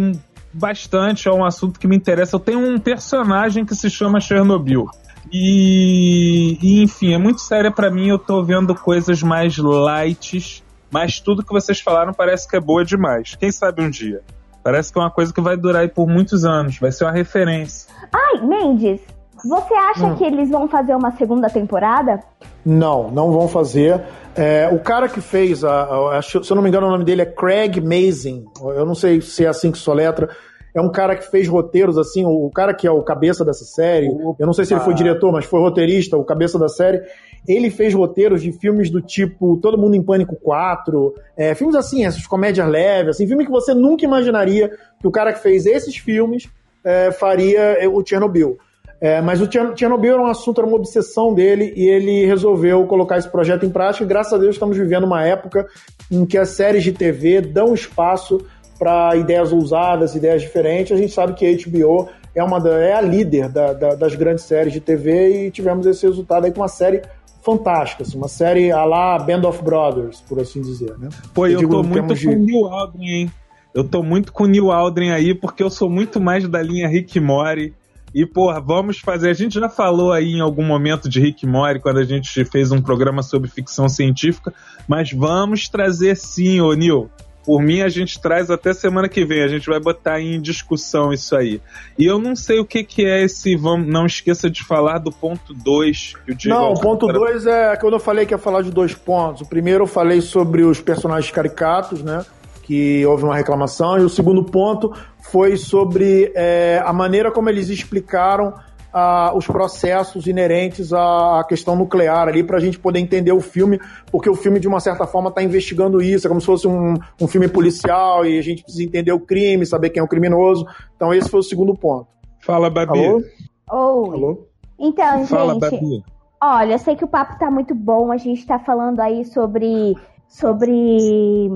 bastante, 0.52 1.30
é 1.30 1.32
um 1.32 1.46
assunto 1.46 1.80
que 1.80 1.88
me 1.88 1.96
interessa. 1.96 2.36
Eu 2.36 2.40
tenho 2.42 2.60
um 2.60 2.78
personagem 2.78 3.66
que 3.66 3.76
se 3.76 3.90
chama 3.90 4.20
Chernobyl. 4.20 4.88
E, 5.32 6.58
e 6.62 6.84
enfim, 6.84 7.14
é 7.14 7.18
muito 7.18 7.40
séria 7.40 7.72
para 7.72 7.90
mim. 7.90 8.10
Eu 8.10 8.20
tô 8.20 8.44
vendo 8.44 8.76
coisas 8.76 9.24
mais 9.24 9.58
light, 9.58 10.62
mas 10.92 11.22
tudo 11.22 11.44
que 11.44 11.54
vocês 11.54 11.80
falaram 11.80 12.14
parece 12.14 12.48
que 12.50 12.58
é 12.58 12.60
boa 12.60 12.84
demais. 12.84 13.36
Quem 13.36 13.52
sabe 13.52 13.82
um 13.82 13.90
dia? 13.90 14.22
Parece 14.64 14.94
que 14.94 14.98
é 14.98 15.02
uma 15.02 15.12
coisa 15.12 15.34
que 15.34 15.42
vai 15.42 15.58
durar 15.58 15.82
aí 15.82 15.90
por 15.90 16.08
muitos 16.08 16.46
anos, 16.46 16.80
vai 16.80 16.92
ser 16.92 17.04
uma 17.04 17.12
referência. 17.12 17.92
Ai, 18.12 18.42
Mendes, 18.42 19.02
você 19.44 19.74
acha 19.74 20.06
hum. 20.06 20.16
que 20.16 20.24
eles 20.24 20.50
vão 20.50 20.68
fazer 20.70 20.96
uma 20.96 21.12
segunda 21.12 21.50
temporada? 21.50 22.22
Não, 22.66 23.12
não 23.12 23.32
vão 23.32 23.48
fazer. 23.48 24.02
É, 24.36 24.70
o 24.72 24.80
cara 24.80 25.10
que 25.10 25.20
fez, 25.20 25.64
a, 25.64 26.18
a, 26.18 26.22
se 26.22 26.38
eu 26.38 26.56
não 26.56 26.64
me 26.64 26.70
engano, 26.70 26.88
o 26.88 26.92
nome 26.92 27.04
dele 27.04 27.24
é 27.24 27.26
Craig 27.26 27.82
Mazin. 27.82 28.46
Eu 28.62 28.86
não 28.86 28.96
sei 28.96 29.20
se 29.20 29.44
é 29.44 29.50
assim 29.50 29.72
que 29.72 29.78
soletra. 29.78 30.30
É 30.74 30.82
um 30.82 30.90
cara 30.90 31.16
que 31.16 31.30
fez 31.30 31.48
roteiros, 31.48 31.98
assim, 31.98 32.26
o, 32.26 32.48
o 32.48 32.50
cara 32.50 32.74
que 32.74 32.88
é 32.88 32.92
o 32.92 33.04
cabeça 33.04 33.44
dessa 33.44 33.66
série. 33.66 34.08
Eu 34.40 34.46
não 34.46 34.54
sei 34.54 34.66
se 34.66 34.74
ele 34.74 34.82
foi 34.82 34.94
diretor, 34.94 35.32
mas 35.32 35.46
foi 35.46 35.60
roteirista, 35.60 36.18
o 36.18 36.24
cabeça 36.24 36.58
da 36.58 36.70
série. 36.70 37.02
Ele 37.48 37.70
fez 37.70 37.94
roteiros 37.94 38.42
de 38.42 38.52
filmes 38.52 38.90
do 38.90 39.02
tipo 39.02 39.58
Todo 39.58 39.78
Mundo 39.78 39.96
em 39.96 40.04
Pânico 40.04 40.36
4, 40.36 41.14
é, 41.36 41.54
filmes 41.54 41.76
assim, 41.76 42.06
essas 42.06 42.26
comédias 42.26 42.68
leves, 42.68 43.16
assim, 43.16 43.28
filme 43.28 43.46
que 43.46 43.52
você 43.52 43.74
nunca 43.74 44.06
imaginaria 44.06 44.70
que 45.00 45.08
o 45.08 45.12
cara 45.12 45.34
que 45.34 45.40
fez 45.40 45.66
esses 45.66 45.98
filmes 45.98 46.50
é, 46.84 47.12
faria 47.12 47.60
é, 47.60 47.88
o 47.88 48.04
Chernobyl. 48.06 48.58
É, 49.02 49.22
mas 49.22 49.42
o 49.42 49.50
Chernobyl 49.52 50.14
era 50.14 50.22
um 50.22 50.28
assunto, 50.28 50.62
era 50.62 50.68
uma 50.68 50.78
obsessão 50.78 51.34
dele 51.34 51.74
e 51.76 51.90
ele 51.90 52.26
resolveu 52.26 52.86
colocar 52.88 53.18
esse 53.18 53.28
projeto 53.28 53.66
em 53.66 53.70
prática. 53.70 54.06
E 54.06 54.08
graças 54.08 54.32
a 54.32 54.38
Deus 54.38 54.56
estamos 54.56 54.78
vivendo 54.78 55.04
uma 55.04 55.26
época 55.26 55.68
em 56.10 56.26
que 56.26 56.38
as 56.38 56.50
séries 56.52 56.84
de 56.84 56.94
TV 56.94 57.42
dão 57.42 57.74
espaço 57.74 58.40
para 58.80 59.16
ideias 59.18 59.52
ousadas, 59.52 60.16
ideias 60.16 60.42
diferentes. 60.42 60.94
A 60.94 60.96
gente 60.96 61.12
sabe 61.12 61.34
que 61.34 61.46
a 61.46 61.70
HBO 61.70 62.08
é, 62.34 62.42
uma 62.42 62.58
é 62.80 62.94
a 62.94 63.02
líder 63.02 63.50
da, 63.50 63.74
da, 63.74 63.96
das 63.96 64.16
grandes 64.16 64.46
séries 64.46 64.72
de 64.72 64.80
TV 64.80 65.48
e 65.48 65.52
tivemos 65.52 65.86
esse 65.86 66.06
resultado 66.08 66.46
aí 66.46 66.52
com 66.52 66.62
uma 66.62 66.68
série 66.68 67.02
fantástica, 67.44 68.04
assim, 68.04 68.18
uma 68.18 68.28
série 68.28 68.72
a 68.72 68.84
lá 68.86 69.20
Band 69.20 69.48
of 69.48 69.62
Brothers, 69.64 70.22
por 70.22 70.40
assim 70.40 70.62
dizer, 70.62 70.98
né? 70.98 71.10
Pô, 71.34 71.46
eu, 71.46 71.62
eu 71.62 71.70
tô 71.70 71.84
muito 71.84 72.16
de... 72.16 72.26
com 72.26 72.34
o 72.34 72.40
Neil 72.40 72.66
Aldrin, 72.68 73.06
hein? 73.06 73.32
Eu 73.74 73.84
tô 73.84 74.04
muito 74.04 74.32
com 74.32 74.44
o 74.44 74.48
Neil 74.48 74.72
Aldrin 74.72 75.10
aí, 75.10 75.34
porque 75.34 75.64
eu 75.64 75.70
sou 75.70 75.90
muito 75.90 76.22
mais 76.22 76.48
da 76.48 76.62
linha 76.62 76.88
Rick 76.88 77.20
Mori. 77.20 77.74
E, 78.14 78.28
porra, 78.28 78.62
vamos 78.62 79.00
fazer. 79.00 79.32
A 79.32 79.34
gente 79.34 79.60
já 79.60 79.68
falou 79.68 80.12
aí 80.12 80.34
em 80.34 80.40
algum 80.40 80.64
momento 80.64 81.10
de 81.10 81.20
Rick 81.20 81.48
Mori, 81.48 81.80
quando 81.80 81.98
a 81.98 82.04
gente 82.04 82.46
fez 82.46 82.72
um 82.72 82.80
programa 82.80 83.24
sobre 83.24 83.50
ficção 83.50 83.90
científica, 83.90 84.54
mas 84.88 85.12
vamos 85.12 85.68
trazer 85.68 86.16
sim, 86.16 86.62
ô 86.62 86.74
Neil. 86.74 87.10
Por 87.46 87.62
mim, 87.62 87.82
a 87.82 87.90
gente 87.90 88.22
traz 88.22 88.50
até 88.50 88.74
semana 88.74 89.10
que 89.10 89.26
vem. 89.26 89.44
A 89.44 89.48
gente 89.48 89.68
vai 89.68 89.80
botar 89.80 90.20
em 90.22 90.40
discussão 90.42 91.12
isso 91.12 91.36
aí. 91.36 91.62
E 91.98 92.06
eu 92.06 92.18
não 92.18 92.36
sei 92.36 92.60
o 92.60 92.66
que, 92.66 92.84
que 92.84 93.06
é 93.06 93.24
esse. 93.24 93.56
Vamos, 93.56 93.88
não 93.88 94.06
esqueça 94.06 94.50
de 94.50 94.64
falar 94.64 95.00
do 95.00 95.12
ponto 95.12 95.54
2. 95.54 96.14
Não, 96.46 96.72
o 96.72 96.80
ponto 96.80 97.08
2 97.08 97.46
é 97.46 97.76
quando 97.76 97.94
eu 97.94 98.00
falei 98.00 98.26
que 98.26 98.34
ia 98.34 98.38
falar 98.38 98.62
de 98.62 98.72
dois 98.72 98.94
pontos. 98.94 99.42
O 99.42 99.46
primeiro 99.46 99.84
eu 99.84 99.88
falei 99.88 100.22
sobre 100.22 100.64
os 100.64 100.80
personagens 100.80 101.32
caricatos, 101.32 102.02
né? 102.02 102.26
Que 102.64 103.06
houve 103.06 103.24
uma 103.24 103.36
reclamação. 103.36 103.98
E 103.98 104.02
o 104.02 104.10
segundo 104.10 104.44
ponto 104.44 104.94
foi 105.20 105.58
sobre 105.58 106.32
é, 106.36 106.82
a 106.86 106.94
maneira 106.94 107.32
como 107.32 107.50
eles 107.50 107.70
explicaram 107.70 108.54
a, 108.94 109.34
os 109.36 109.48
processos 109.48 110.28
inerentes 110.28 110.94
à 110.94 111.44
questão 111.48 111.76
nuclear 111.76 112.28
ali 112.28 112.44
para 112.44 112.58
a 112.58 112.60
gente 112.60 112.78
poder 112.78 113.00
entender 113.00 113.32
o 113.32 113.42
filme, 113.42 113.80
porque 114.12 114.30
o 114.30 114.36
filme 114.36 114.60
de 114.60 114.68
uma 114.68 114.80
certa 114.80 115.08
forma 115.08 115.30
está 115.30 115.42
investigando 115.42 116.02
isso, 116.02 116.28
é 116.28 116.30
como 116.30 116.40
se 116.40 116.46
fosse 116.46 116.68
um, 116.68 116.94
um 117.20 117.28
filme 117.28 117.48
policial 117.48 118.26
e 118.26 118.38
a 118.38 118.42
gente 118.42 118.64
precisa 118.64 118.84
entender 118.84 119.12
o 119.12 119.20
crime, 119.20 119.66
saber 119.66 119.90
quem 119.90 120.00
é 120.00 120.04
o 120.04 120.08
criminoso. 120.08 120.66
Então 120.96 121.14
esse 121.14 121.30
foi 121.30 121.40
o 121.40 121.44
segundo 121.44 121.74
ponto. 121.74 122.08
Fala, 122.40 122.70
Babi. 122.70 123.04
Alô? 123.04 123.24
Oi. 123.72 124.16
Alô? 124.16 124.48
Então, 124.78 125.26
Fala, 125.26 125.54
gente. 125.54 125.62
Babi. 125.62 126.04
Olha, 126.42 126.74
eu 126.74 126.80
sei 126.80 126.96
que 126.96 127.06
o 127.06 127.08
papo 127.08 127.40
tá 127.40 127.50
muito 127.50 127.74
bom, 127.74 128.12
a 128.12 128.18
gente 128.18 128.46
tá 128.46 128.60
falando 128.60 129.00
aí 129.00 129.24
sobre 129.26 129.96
sobre 130.28 131.50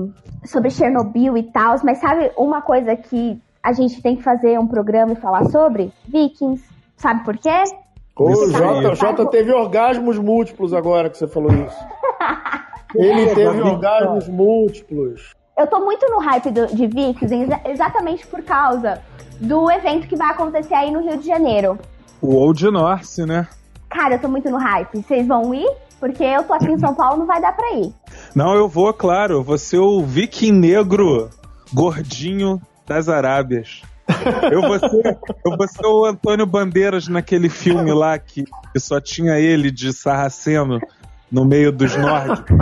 sobre 0.44 0.70
Chernobyl 0.70 1.36
e 1.36 1.42
tal, 1.42 1.76
mas 1.84 1.98
sabe 1.98 2.30
uma 2.36 2.62
coisa 2.62 2.96
que 2.96 3.38
a 3.62 3.72
gente 3.72 4.00
tem 4.00 4.16
que 4.16 4.22
fazer 4.22 4.58
um 4.58 4.66
programa 4.66 5.12
e 5.12 5.16
falar 5.16 5.44
sobre? 5.46 5.92
Vikings. 6.06 6.77
Sabe 6.98 7.24
por 7.24 7.36
quê? 7.38 7.62
O 8.16 8.50
Jota, 8.50 8.94
Jota 8.96 9.26
teve 9.26 9.52
orgasmos 9.52 10.18
múltiplos 10.18 10.74
agora 10.74 11.08
que 11.08 11.16
você 11.16 11.28
falou 11.28 11.52
isso. 11.52 11.78
Ele 12.94 13.32
teve 13.34 13.60
orgasmos 13.60 14.28
múltiplos. 14.28 15.34
Eu 15.56 15.66
tô 15.66 15.80
muito 15.80 16.08
no 16.10 16.18
hype 16.18 16.50
do, 16.50 16.66
de 16.66 16.86
Vikings 16.86 17.34
exatamente 17.64 18.26
por 18.26 18.42
causa 18.42 19.00
do 19.40 19.70
evento 19.70 20.08
que 20.08 20.16
vai 20.16 20.30
acontecer 20.30 20.74
aí 20.74 20.90
no 20.90 21.00
Rio 21.00 21.16
de 21.16 21.26
Janeiro. 21.26 21.78
O 22.20 22.34
Old 22.34 22.68
North, 22.70 23.18
né? 23.18 23.46
Cara, 23.88 24.16
eu 24.16 24.20
tô 24.20 24.28
muito 24.28 24.50
no 24.50 24.58
hype. 24.58 25.02
Vocês 25.02 25.26
vão 25.26 25.54
ir? 25.54 25.68
Porque 26.00 26.24
eu 26.24 26.42
tô 26.44 26.52
aqui 26.52 26.70
em 26.70 26.78
São 26.78 26.94
Paulo, 26.94 27.18
não 27.18 27.26
vai 27.26 27.40
dar 27.40 27.54
pra 27.54 27.72
ir. 27.72 27.92
Não, 28.34 28.54
eu 28.54 28.68
vou, 28.68 28.92
claro. 28.92 29.34
Eu 29.34 29.42
vou 29.42 29.58
ser 29.58 29.78
o 29.78 30.00
viking 30.02 30.52
negro 30.52 31.30
gordinho 31.72 32.60
das 32.86 33.08
Arábias. 33.08 33.82
Eu 34.50 34.62
vou, 34.62 34.78
ser, 34.78 35.18
eu 35.44 35.56
vou 35.56 35.68
ser 35.68 35.86
o 35.86 36.04
Antônio 36.04 36.46
Bandeiras 36.46 37.08
naquele 37.08 37.48
filme 37.48 37.92
lá 37.92 38.18
que, 38.18 38.44
que 38.72 38.80
só 38.80 39.00
tinha 39.00 39.38
ele 39.38 39.70
de 39.70 39.92
sarraceno 39.92 40.80
no 41.30 41.44
meio 41.44 41.70
dos 41.70 41.94
nórdicos. 41.96 42.56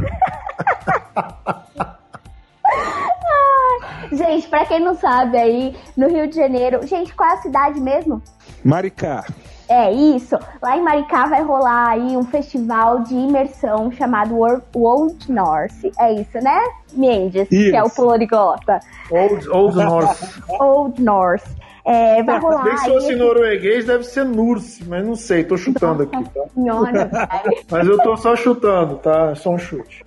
Gente, 4.12 4.48
pra 4.48 4.64
quem 4.66 4.80
não 4.80 4.94
sabe 4.94 5.36
aí, 5.36 5.76
no 5.96 6.08
Rio 6.08 6.28
de 6.28 6.36
Janeiro. 6.36 6.86
Gente, 6.86 7.14
qual 7.14 7.28
é 7.30 7.34
a 7.34 7.42
cidade 7.42 7.80
mesmo? 7.80 8.22
Maricá. 8.64 9.24
É 9.68 9.92
isso. 9.92 10.38
Lá 10.62 10.76
em 10.76 10.82
Maricá 10.82 11.26
vai 11.26 11.42
rolar 11.42 11.90
aí 11.90 12.16
um 12.16 12.22
festival 12.22 13.00
de 13.00 13.14
imersão 13.14 13.90
chamado 13.90 14.36
Old 14.74 15.30
North. 15.30 15.84
É 15.98 16.12
isso, 16.12 16.38
né, 16.40 16.60
Mendes? 16.92 17.48
Isso. 17.50 17.70
Que 17.70 17.76
é 17.76 17.82
o 17.82 17.90
poliglota. 17.90 18.80
Old, 19.10 19.48
Old 19.48 19.76
North. 19.82 20.40
Old 20.60 21.02
North. 21.02 21.46
É, 21.84 22.22
vai 22.22 22.38
rolar. 22.40 22.64
Bem 22.64 22.76
se 22.78 22.88
fosse 22.88 23.14
norueguês, 23.14 23.86
deve 23.86 24.02
ser 24.02 24.24
Nurse, 24.24 24.84
mas 24.84 25.06
não 25.06 25.14
sei, 25.14 25.44
tô 25.44 25.56
chutando 25.56 26.04
Nossa 26.04 26.16
aqui, 26.16 26.30
tá? 26.30 26.40
Senhora, 26.52 27.10
mas 27.70 27.86
eu 27.86 27.96
tô 27.98 28.16
só 28.16 28.34
chutando, 28.34 28.96
tá? 28.96 29.30
É 29.30 29.34
só 29.36 29.50
um 29.50 29.58
chute. 29.58 30.04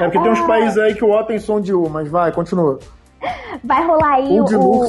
É 0.00 0.04
porque 0.04 0.18
ah. 0.18 0.22
tem 0.22 0.32
uns 0.32 0.40
ah. 0.40 0.46
países 0.46 0.78
aí 0.78 0.94
que 0.96 1.04
o 1.04 1.10
O 1.10 1.22
tem 1.22 1.38
som 1.38 1.60
de 1.60 1.72
U, 1.72 1.88
mas 1.88 2.08
vai, 2.08 2.32
continua. 2.32 2.80
Vai 3.62 3.86
rolar 3.86 4.14
aí 4.14 4.40
o. 4.40 4.44
o 4.44 4.88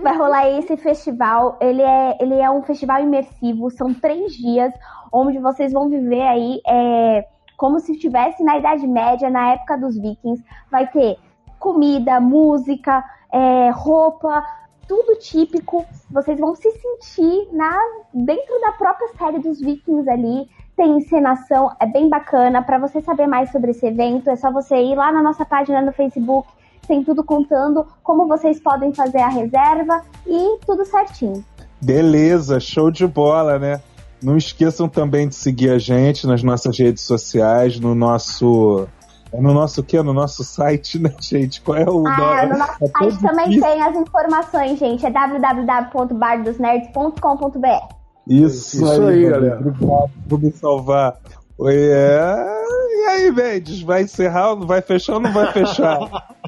vai 0.00 0.16
rolar 0.16 0.48
esse 0.48 0.76
festival. 0.76 1.56
Ele 1.60 1.82
é, 1.82 2.16
ele 2.20 2.34
é 2.34 2.50
um 2.50 2.62
festival 2.62 3.02
imersivo, 3.02 3.70
são 3.70 3.92
três 3.94 4.32
dias 4.32 4.72
onde 5.12 5.38
vocês 5.38 5.72
vão 5.72 5.88
viver 5.88 6.22
aí 6.22 6.60
é, 6.66 7.26
como 7.56 7.78
se 7.80 7.92
estivesse 7.92 8.42
na 8.42 8.58
Idade 8.58 8.86
Média, 8.86 9.28
na 9.28 9.52
época 9.52 9.76
dos 9.76 9.96
vikings. 9.98 10.42
Vai 10.70 10.86
ter 10.86 11.18
comida, 11.58 12.20
música, 12.20 13.04
é, 13.32 13.70
roupa, 13.70 14.44
tudo 14.88 15.18
típico. 15.18 15.84
Vocês 16.10 16.40
vão 16.40 16.54
se 16.54 16.70
sentir 16.70 17.48
na 17.52 17.76
dentro 18.12 18.60
da 18.60 18.72
própria 18.72 19.08
série 19.18 19.38
dos 19.38 19.60
vikings 19.60 20.08
ali. 20.08 20.48
Tem 20.76 20.96
encenação, 20.96 21.70
é 21.78 21.86
bem 21.86 22.08
bacana. 22.08 22.62
Para 22.62 22.78
você 22.78 23.00
saber 23.00 23.26
mais 23.26 23.50
sobre 23.52 23.72
esse 23.72 23.86
evento, 23.86 24.30
é 24.30 24.36
só 24.36 24.50
você 24.50 24.76
ir 24.76 24.94
lá 24.94 25.12
na 25.12 25.22
nossa 25.22 25.44
página 25.44 25.82
no 25.82 25.92
Facebook 25.92 26.48
tem 26.90 27.02
tudo 27.04 27.22
contando 27.22 27.86
como 28.02 28.26
vocês 28.26 28.58
podem 28.58 28.92
fazer 28.92 29.20
a 29.20 29.28
reserva 29.28 30.02
e 30.26 30.58
tudo 30.66 30.84
certinho. 30.84 31.44
Beleza, 31.80 32.58
show 32.58 32.90
de 32.90 33.06
bola, 33.06 33.60
né? 33.60 33.80
Não 34.20 34.36
esqueçam 34.36 34.88
também 34.88 35.28
de 35.28 35.36
seguir 35.36 35.70
a 35.70 35.78
gente 35.78 36.26
nas 36.26 36.42
nossas 36.42 36.76
redes 36.76 37.04
sociais, 37.04 37.78
no 37.78 37.94
nosso. 37.94 38.88
É 39.32 39.40
no 39.40 39.54
nosso 39.54 39.84
quê? 39.84 40.02
No 40.02 40.12
nosso 40.12 40.42
site, 40.42 40.98
né, 40.98 41.14
gente? 41.20 41.60
Qual 41.60 41.78
é 41.78 41.88
o 41.88 42.04
ah, 42.08 42.16
nome? 42.16 42.46
No 42.52 42.58
nosso 42.58 42.82
é 42.82 42.88
site 42.88 43.20
também 43.20 43.52
isso. 43.52 43.60
tem 43.60 43.80
as 43.80 43.96
informações, 43.96 44.80
gente. 44.80 45.06
É 45.06 45.10
www.bardosnerds.com.br. 45.10 47.94
Isso, 48.26 48.76
isso 48.76 48.92
aí, 48.92 49.24
aí 49.24 49.30
galera. 49.30 49.60
Obrigado 49.60 50.10
por 50.28 50.42
me 50.42 50.50
salvar. 50.50 51.20
É... 51.68 52.60
E 52.90 53.06
aí, 53.06 53.30
Mendes? 53.30 53.80
Vai 53.80 54.02
encerrar 54.02 54.50
ou 54.50 54.56
não 54.56 54.66
vai 54.66 54.82
fechar 54.82 55.14
ou 55.14 55.20
não 55.20 55.32
vai 55.32 55.52
fechar? 55.52 56.00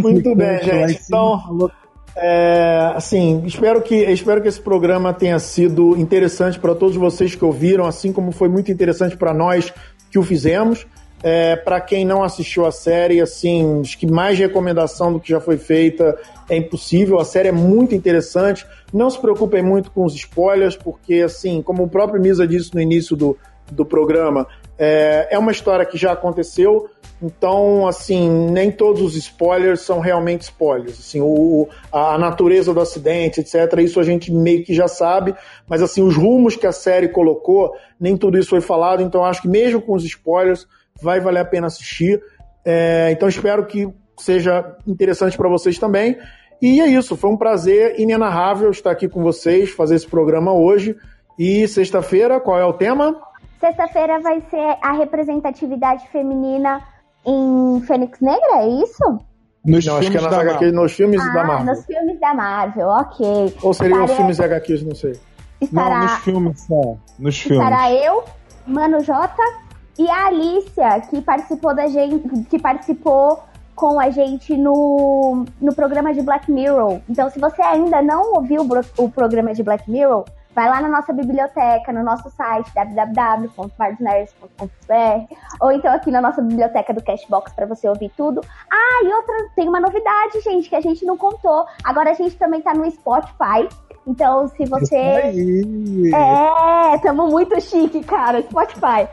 Muito 0.00 0.34
bem, 0.34 0.62
gente. 0.62 1.00
Então, 1.06 1.70
é, 2.16 2.92
assim, 2.94 3.42
espero 3.46 3.80
que, 3.82 3.94
espero 3.94 4.42
que 4.42 4.48
esse 4.48 4.60
programa 4.60 5.12
tenha 5.12 5.38
sido 5.38 5.96
interessante 5.96 6.58
para 6.58 6.74
todos 6.74 6.96
vocês 6.96 7.34
que 7.34 7.44
ouviram, 7.44 7.86
assim 7.86 8.12
como 8.12 8.32
foi 8.32 8.48
muito 8.48 8.72
interessante 8.72 9.16
para 9.16 9.32
nós 9.32 9.72
que 10.10 10.18
o 10.18 10.22
fizemos. 10.22 10.86
É, 11.22 11.56
para 11.56 11.80
quem 11.80 12.04
não 12.04 12.22
assistiu 12.22 12.64
a 12.64 12.70
série, 12.70 13.20
assim, 13.20 13.80
acho 13.80 13.98
que 13.98 14.06
mais 14.06 14.38
recomendação 14.38 15.12
do 15.12 15.18
que 15.18 15.28
já 15.28 15.40
foi 15.40 15.56
feita 15.56 16.16
é 16.48 16.56
impossível. 16.56 17.18
A 17.18 17.24
série 17.24 17.48
é 17.48 17.52
muito 17.52 17.94
interessante. 17.94 18.64
Não 18.92 19.10
se 19.10 19.20
preocupem 19.20 19.62
muito 19.62 19.90
com 19.90 20.04
os 20.04 20.14
spoilers, 20.14 20.76
porque, 20.76 21.14
assim, 21.14 21.60
como 21.60 21.82
o 21.82 21.88
próprio 21.88 22.20
Misa 22.20 22.46
disse 22.46 22.72
no 22.74 22.80
início 22.80 23.16
do, 23.16 23.36
do 23.70 23.84
programa, 23.84 24.46
é, 24.78 25.28
é 25.32 25.38
uma 25.38 25.50
história 25.50 25.84
que 25.84 25.98
já 25.98 26.12
aconteceu. 26.12 26.88
Então, 27.20 27.86
assim, 27.86 28.30
nem 28.50 28.70
todos 28.70 29.02
os 29.02 29.16
spoilers 29.16 29.80
são 29.80 29.98
realmente 29.98 30.42
spoilers. 30.42 31.00
Assim, 31.00 31.20
o, 31.20 31.68
a 31.92 32.16
natureza 32.16 32.72
do 32.72 32.80
acidente, 32.80 33.40
etc., 33.40 33.78
isso 33.80 33.98
a 33.98 34.04
gente 34.04 34.32
meio 34.32 34.64
que 34.64 34.72
já 34.72 34.86
sabe, 34.86 35.34
mas 35.68 35.82
assim, 35.82 36.02
os 36.02 36.16
rumos 36.16 36.54
que 36.54 36.66
a 36.66 36.72
série 36.72 37.08
colocou, 37.08 37.74
nem 37.98 38.16
tudo 38.16 38.38
isso 38.38 38.50
foi 38.50 38.60
falado, 38.60 39.02
então 39.02 39.24
acho 39.24 39.42
que 39.42 39.48
mesmo 39.48 39.82
com 39.82 39.94
os 39.94 40.04
spoilers, 40.04 40.66
vai 41.02 41.20
valer 41.20 41.40
a 41.40 41.44
pena 41.44 41.66
assistir. 41.66 42.22
É, 42.64 43.10
então 43.10 43.28
espero 43.28 43.66
que 43.66 43.88
seja 44.16 44.76
interessante 44.86 45.36
para 45.36 45.48
vocês 45.48 45.78
também. 45.78 46.16
E 46.62 46.80
é 46.80 46.86
isso, 46.86 47.16
foi 47.16 47.30
um 47.30 47.36
prazer 47.36 47.98
inenarrável 47.98 48.70
estar 48.70 48.90
aqui 48.90 49.08
com 49.08 49.22
vocês, 49.22 49.70
fazer 49.70 49.96
esse 49.96 50.06
programa 50.06 50.52
hoje. 50.52 50.96
E 51.38 51.66
sexta-feira, 51.68 52.40
qual 52.40 52.58
é 52.58 52.64
o 52.64 52.72
tema? 52.72 53.16
Sexta-feira 53.60 54.20
vai 54.20 54.40
ser 54.50 54.76
a 54.82 54.92
representatividade 54.92 56.08
feminina 56.08 56.80
em 57.26 57.80
Fênix 57.82 58.20
Negra, 58.20 58.62
é 58.62 58.68
isso? 58.68 59.20
Nos 59.64 59.84
não, 59.84 59.96
acho 59.96 60.10
que 60.10 60.16
é 60.16 60.20
nas 60.20 60.32
HQs, 60.32 60.72
nos 60.72 60.92
filmes 60.92 61.20
ah, 61.20 61.32
da 61.32 61.44
Marvel. 61.44 61.66
Nos 61.66 61.84
filmes 61.84 62.20
da 62.20 62.34
Marvel, 62.34 62.88
ok. 62.88 63.54
Ou 63.62 63.74
seriam 63.74 64.04
os 64.04 64.12
filmes 64.12 64.40
HQs, 64.40 64.82
não 64.82 64.94
sei. 64.94 65.12
Estará... 65.60 65.98
Não, 65.98 66.02
nos 66.02 66.18
filmes 66.18 66.60
só. 66.60 66.96
Nos 67.18 67.38
filmes. 67.38 67.64
Estará 67.64 67.92
eu, 67.92 68.24
Mano 68.66 69.00
Jota 69.00 69.42
e 69.98 70.08
a 70.08 70.26
Alicia, 70.26 71.00
que 71.10 71.20
participou 71.20 71.74
da 71.74 71.86
gente, 71.88 72.44
que 72.44 72.58
participou 72.58 73.42
com 73.74 74.00
a 74.00 74.10
gente 74.10 74.56
no, 74.56 75.44
no 75.60 75.74
programa 75.74 76.14
de 76.14 76.22
Black 76.22 76.50
Mirror. 76.50 77.00
Então, 77.08 77.28
se 77.30 77.38
você 77.38 77.62
ainda 77.62 78.00
não 78.02 78.34
ouviu 78.34 78.62
o, 78.62 79.04
o 79.04 79.10
programa 79.10 79.52
de 79.52 79.62
Black 79.62 79.90
Mirror, 79.90 80.24
Vai 80.54 80.68
lá 80.68 80.80
na 80.80 80.88
nossa 80.88 81.12
biblioteca, 81.12 81.92
no 81.92 82.02
nosso 82.02 82.30
site 82.30 82.72
www.bardosnerds.com.br 82.74 85.34
ou 85.60 85.72
então 85.72 85.92
aqui 85.92 86.10
na 86.10 86.20
nossa 86.20 86.42
biblioteca 86.42 86.92
do 86.92 87.02
Cashbox 87.02 87.52
para 87.52 87.66
você 87.66 87.88
ouvir 87.88 88.10
tudo. 88.16 88.40
Ah, 88.70 89.04
e 89.04 89.12
outra, 89.12 89.48
tem 89.54 89.68
uma 89.68 89.80
novidade, 89.80 90.40
gente, 90.40 90.68
que 90.68 90.76
a 90.76 90.80
gente 90.80 91.04
não 91.04 91.16
contou. 91.16 91.64
Agora 91.84 92.10
a 92.10 92.14
gente 92.14 92.36
também 92.36 92.60
tá 92.60 92.74
no 92.74 92.90
Spotify. 92.90 93.68
Então, 94.06 94.48
se 94.48 94.64
você. 94.64 94.96
É, 94.96 96.98
tamo 97.02 97.28
muito 97.28 97.60
chique, 97.60 98.02
cara. 98.02 98.42
Spotify. 98.42 99.06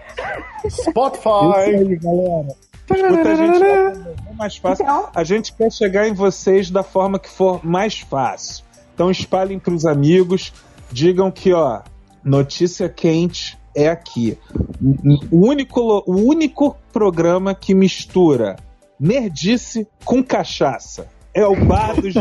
Spotify. 0.70 1.20
Isso 1.20 1.60
aí, 1.60 1.96
galera. 1.98 2.48
Escuta 2.90 3.32
a 3.32 3.36
gente 3.36 3.64
é 3.64 4.34
mais 4.36 4.58
fácil. 4.58 4.84
Então... 4.84 5.10
A 5.14 5.24
gente 5.24 5.54
quer 5.54 5.72
chegar 5.72 6.08
em 6.08 6.14
vocês 6.14 6.70
da 6.70 6.84
forma 6.84 7.20
que 7.20 7.30
for 7.30 7.66
mais 7.66 8.00
fácil. 8.00 8.64
Então 8.94 9.12
espalhem 9.12 9.60
para 9.60 9.74
os 9.74 9.86
amigos, 9.86 10.54
digam 10.96 11.30
que, 11.30 11.52
ó, 11.52 11.82
notícia 12.24 12.88
quente 12.88 13.58
é 13.76 13.90
aqui. 13.90 14.38
O 15.30 15.46
único, 15.46 16.02
o 16.08 16.16
único 16.16 16.78
programa 16.94 17.54
que 17.54 17.76
mistura 17.76 18.56
nerdice 18.98 19.86
com 20.06 20.24
cachaça. 20.24 21.10
É 21.34 21.46
o 21.46 21.54
bar 21.66 22.00
dos 22.00 22.14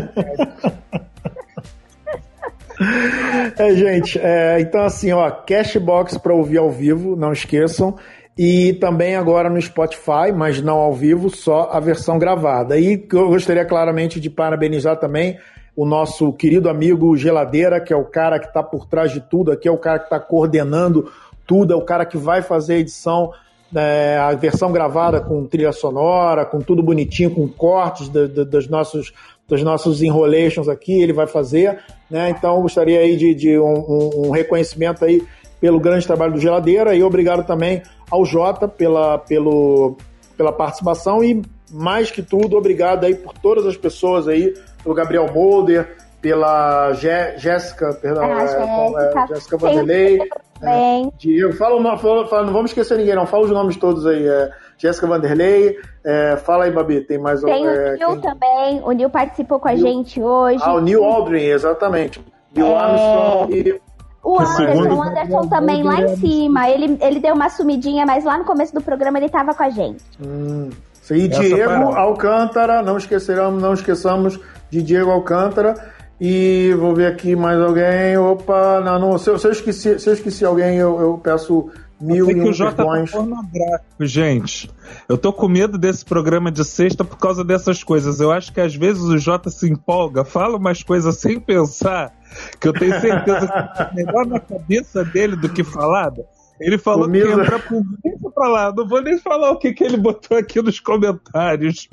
É, 3.57 3.75
gente, 3.77 4.18
é, 4.18 4.61
então 4.61 4.83
assim, 4.83 5.12
ó, 5.12 5.31
Cashbox 5.31 6.18
para 6.18 6.35
ouvir 6.35 6.59
ao 6.59 6.72
vivo, 6.72 7.14
não 7.14 7.33
esqueçam. 7.33 7.97
E 8.37 8.72
também 8.75 9.14
agora 9.14 9.49
no 9.49 9.62
Spotify, 9.62 10.33
mas 10.35 10.61
não 10.61 10.79
ao 10.79 10.93
vivo, 10.93 11.31
só 11.31 11.70
a 11.70 11.79
versão 11.79 12.18
gravada. 12.18 12.77
E 12.77 13.07
eu 13.12 13.29
gostaria 13.29 13.64
claramente 13.64 14.18
de 14.18 14.29
parabenizar 14.29 14.99
também 14.99 15.39
o 15.77 15.85
nosso 15.85 16.33
querido 16.33 16.68
amigo 16.68 17.16
Geladeira, 17.16 17.81
que 17.81 17.93
é 17.93 17.97
o 17.97 18.05
cara 18.05 18.39
que 18.39 18.47
está 18.47 18.62
por 18.62 18.87
trás 18.87 19.12
de 19.12 19.20
tudo 19.20 19.51
aqui, 19.51 19.66
é 19.66 19.72
o 19.72 19.79
cara 19.79 19.99
que 19.99 20.07
está 20.07 20.20
coordenando 20.20 21.11
tudo, 21.47 21.72
é 21.72 21.77
o 21.77 21.83
cara 21.83 22.07
que 22.07 22.16
vai 22.16 22.43
fazer 22.43 22.75
a 22.75 22.79
edição, 22.79 23.33
é, 23.75 24.16
a 24.16 24.33
versão 24.35 24.70
gravada 24.70 25.20
com 25.20 25.45
trilha 25.47 25.72
sonora, 25.72 26.45
com 26.45 26.61
tudo 26.61 26.83
bonitinho, 26.83 27.31
com 27.31 27.49
cortes 27.49 28.09
dos 28.09 28.68
nossos 28.68 29.12
dos 29.47 29.62
nossos 29.62 30.03
enrolations 30.03 30.68
aqui, 30.68 31.03
ele 31.03 31.12
vai 31.12 31.27
fazer, 31.27 31.79
né? 32.11 32.31
Então 32.31 32.62
gostaria 32.62 33.01
aí 33.01 33.14
de, 33.14 33.35
de 33.35 33.59
um, 33.59 34.29
um, 34.29 34.31
reconhecimento 34.31 35.05
aí 35.05 35.22
pelo 35.61 35.79
grande 35.79 36.07
trabalho 36.07 36.33
do 36.33 36.41
Geladeira 36.41 36.95
e 36.95 37.03
obrigado 37.03 37.47
também 37.47 37.83
ao 38.11 38.25
Jota 38.25 38.66
pela, 38.66 39.18
pelo, 39.18 39.97
pela 40.35 40.51
participação 40.51 41.22
e 41.22 41.43
mais 41.70 42.11
que 42.11 42.22
tudo, 42.22 42.57
obrigado 42.57 43.05
aí 43.05 43.14
por 43.14 43.35
todas 43.35 43.66
as 43.66 43.77
pessoas 43.77 44.29
aí 44.29 44.55
pelo 44.85 44.95
Gabriel 44.95 45.32
Molder, 45.32 45.97
pela 46.20 46.93
Jéssica, 46.93 47.93
pela 47.95 48.24
ah, 48.24 48.43
é, 48.43 49.26
Jéssica 49.28 49.57
Vanderlei. 49.57 50.18
É, 50.62 51.03
Diego, 51.18 51.53
fala, 51.55 51.99
fala, 51.99 52.26
fala, 52.26 52.45
não 52.45 52.53
vamos 52.53 52.70
esquecer 52.70 52.97
ninguém, 52.97 53.14
não. 53.14 53.26
Fala 53.26 53.45
os 53.45 53.51
nomes 53.51 53.76
todos 53.76 54.07
aí. 54.07 54.26
É, 54.26 54.51
Jéssica 54.78 55.07
Vanderlei. 55.07 55.76
É, 56.05 56.37
fala 56.37 56.64
aí, 56.64 56.70
Babi, 56.70 57.01
tem 57.01 57.18
mais 57.18 57.43
Tem 57.43 57.66
é, 57.66 57.95
o 57.95 57.97
Nil 57.97 58.09
quem... 58.09 58.20
também. 58.20 58.80
O 58.82 58.93
Nil 58.93 59.11
participou 59.11 59.59
com 59.59 59.68
a 59.68 59.76
gente 59.76 60.20
hoje. 60.20 60.62
Ah, 60.62 60.74
o 60.74 60.80
Nil 60.80 61.05
Aldrin, 61.05 61.45
exatamente. 61.45 62.20
Neil 62.55 62.68
é... 62.68 62.76
Armstrong 62.76 63.55
e. 63.55 63.80
O 64.22 64.41
Anderson, 64.41 64.95
o 64.95 65.03
Anderson 65.03 65.49
também 65.49 65.82
lá 65.82 66.01
em 66.01 66.16
cima. 66.16 66.70
Ele, 66.70 66.97
ele 67.03 67.20
deu 67.20 67.35
uma 67.35 67.51
sumidinha, 67.51 68.07
mas 68.07 68.24
lá 68.24 68.39
no 68.39 68.45
começo 68.47 68.74
do 68.74 68.80
programa 68.80 69.18
ele 69.18 69.26
estava 69.26 69.53
com 69.53 69.62
a 69.62 69.68
gente. 69.68 70.03
Hum. 70.18 70.70
E 71.11 71.28
Diego 71.28 71.93
Alcântara, 71.95 72.80
não 72.80 72.97
esqueceremos, 72.97 73.62
não 73.62 73.74
esqueçamos 73.74 74.41
de 74.75 74.83
Diego 74.83 75.11
Alcântara. 75.11 75.75
E 76.20 76.75
vou 76.79 76.95
ver 76.95 77.07
aqui 77.07 77.37
mais 77.37 77.61
alguém. 77.61 78.16
Opa, 78.16 78.81
não, 78.81 78.99
não 78.99 79.18
se, 79.18 79.31
eu, 79.31 79.39
se, 79.39 79.47
eu, 79.47 79.53
esqueci, 79.53 79.99
se 79.99 80.09
eu 80.09 80.14
esqueci 80.14 80.45
alguém, 80.45 80.77
eu, 80.77 81.01
eu 81.01 81.18
peço 81.18 81.70
mil 82.01 82.31
e 82.31 82.35
um 82.35 82.53
perdões. 82.53 83.11
Tá 83.11 83.18
pornográfico, 83.18 84.07
gente. 84.07 84.70
Eu 85.09 85.18
tô 85.18 85.33
com 85.33 85.49
medo 85.49 85.77
desse 85.79 86.05
programa 86.05 86.51
de 86.51 86.64
sexta 86.64 87.05
por 87.05 87.18
causa 87.18 87.45
dessas 87.45 87.83
coisas. 87.83 88.20
Eu 88.20 88.31
acho 88.31 88.53
que 88.53 88.61
às 88.61 88.75
vezes 88.75 89.03
o 89.03 89.18
Jota 89.18 89.51
se 89.51 89.68
empolga, 89.68 90.25
fala 90.25 90.57
umas 90.57 90.83
coisas 90.83 91.16
sem 91.16 91.39
pensar, 91.39 92.12
que 92.61 92.68
eu 92.68 92.72
tenho 92.72 93.01
certeza 93.01 93.47
que 93.47 93.83
é 93.83 93.91
melhor 93.95 94.27
na 94.27 94.41
cabeça 94.41 95.05
dele 95.05 95.37
do 95.37 95.49
que 95.49 95.62
falada. 95.64 96.25
Ele 96.65 96.79
falou 96.79 97.11
que 97.11 97.19
ia 97.19 97.37
deixa 97.37 98.31
pra 98.35 98.49
lá. 98.49 98.73
Não 98.75 98.89
vou 98.89 99.03
nem 99.03 99.19
falar 99.19 99.51
o 99.51 99.59
que, 99.59 99.75
que 99.75 99.85
ele 99.85 99.99
botou 99.99 100.39
aqui 100.39 100.62
nos 100.62 100.81
comentários. 100.81 101.91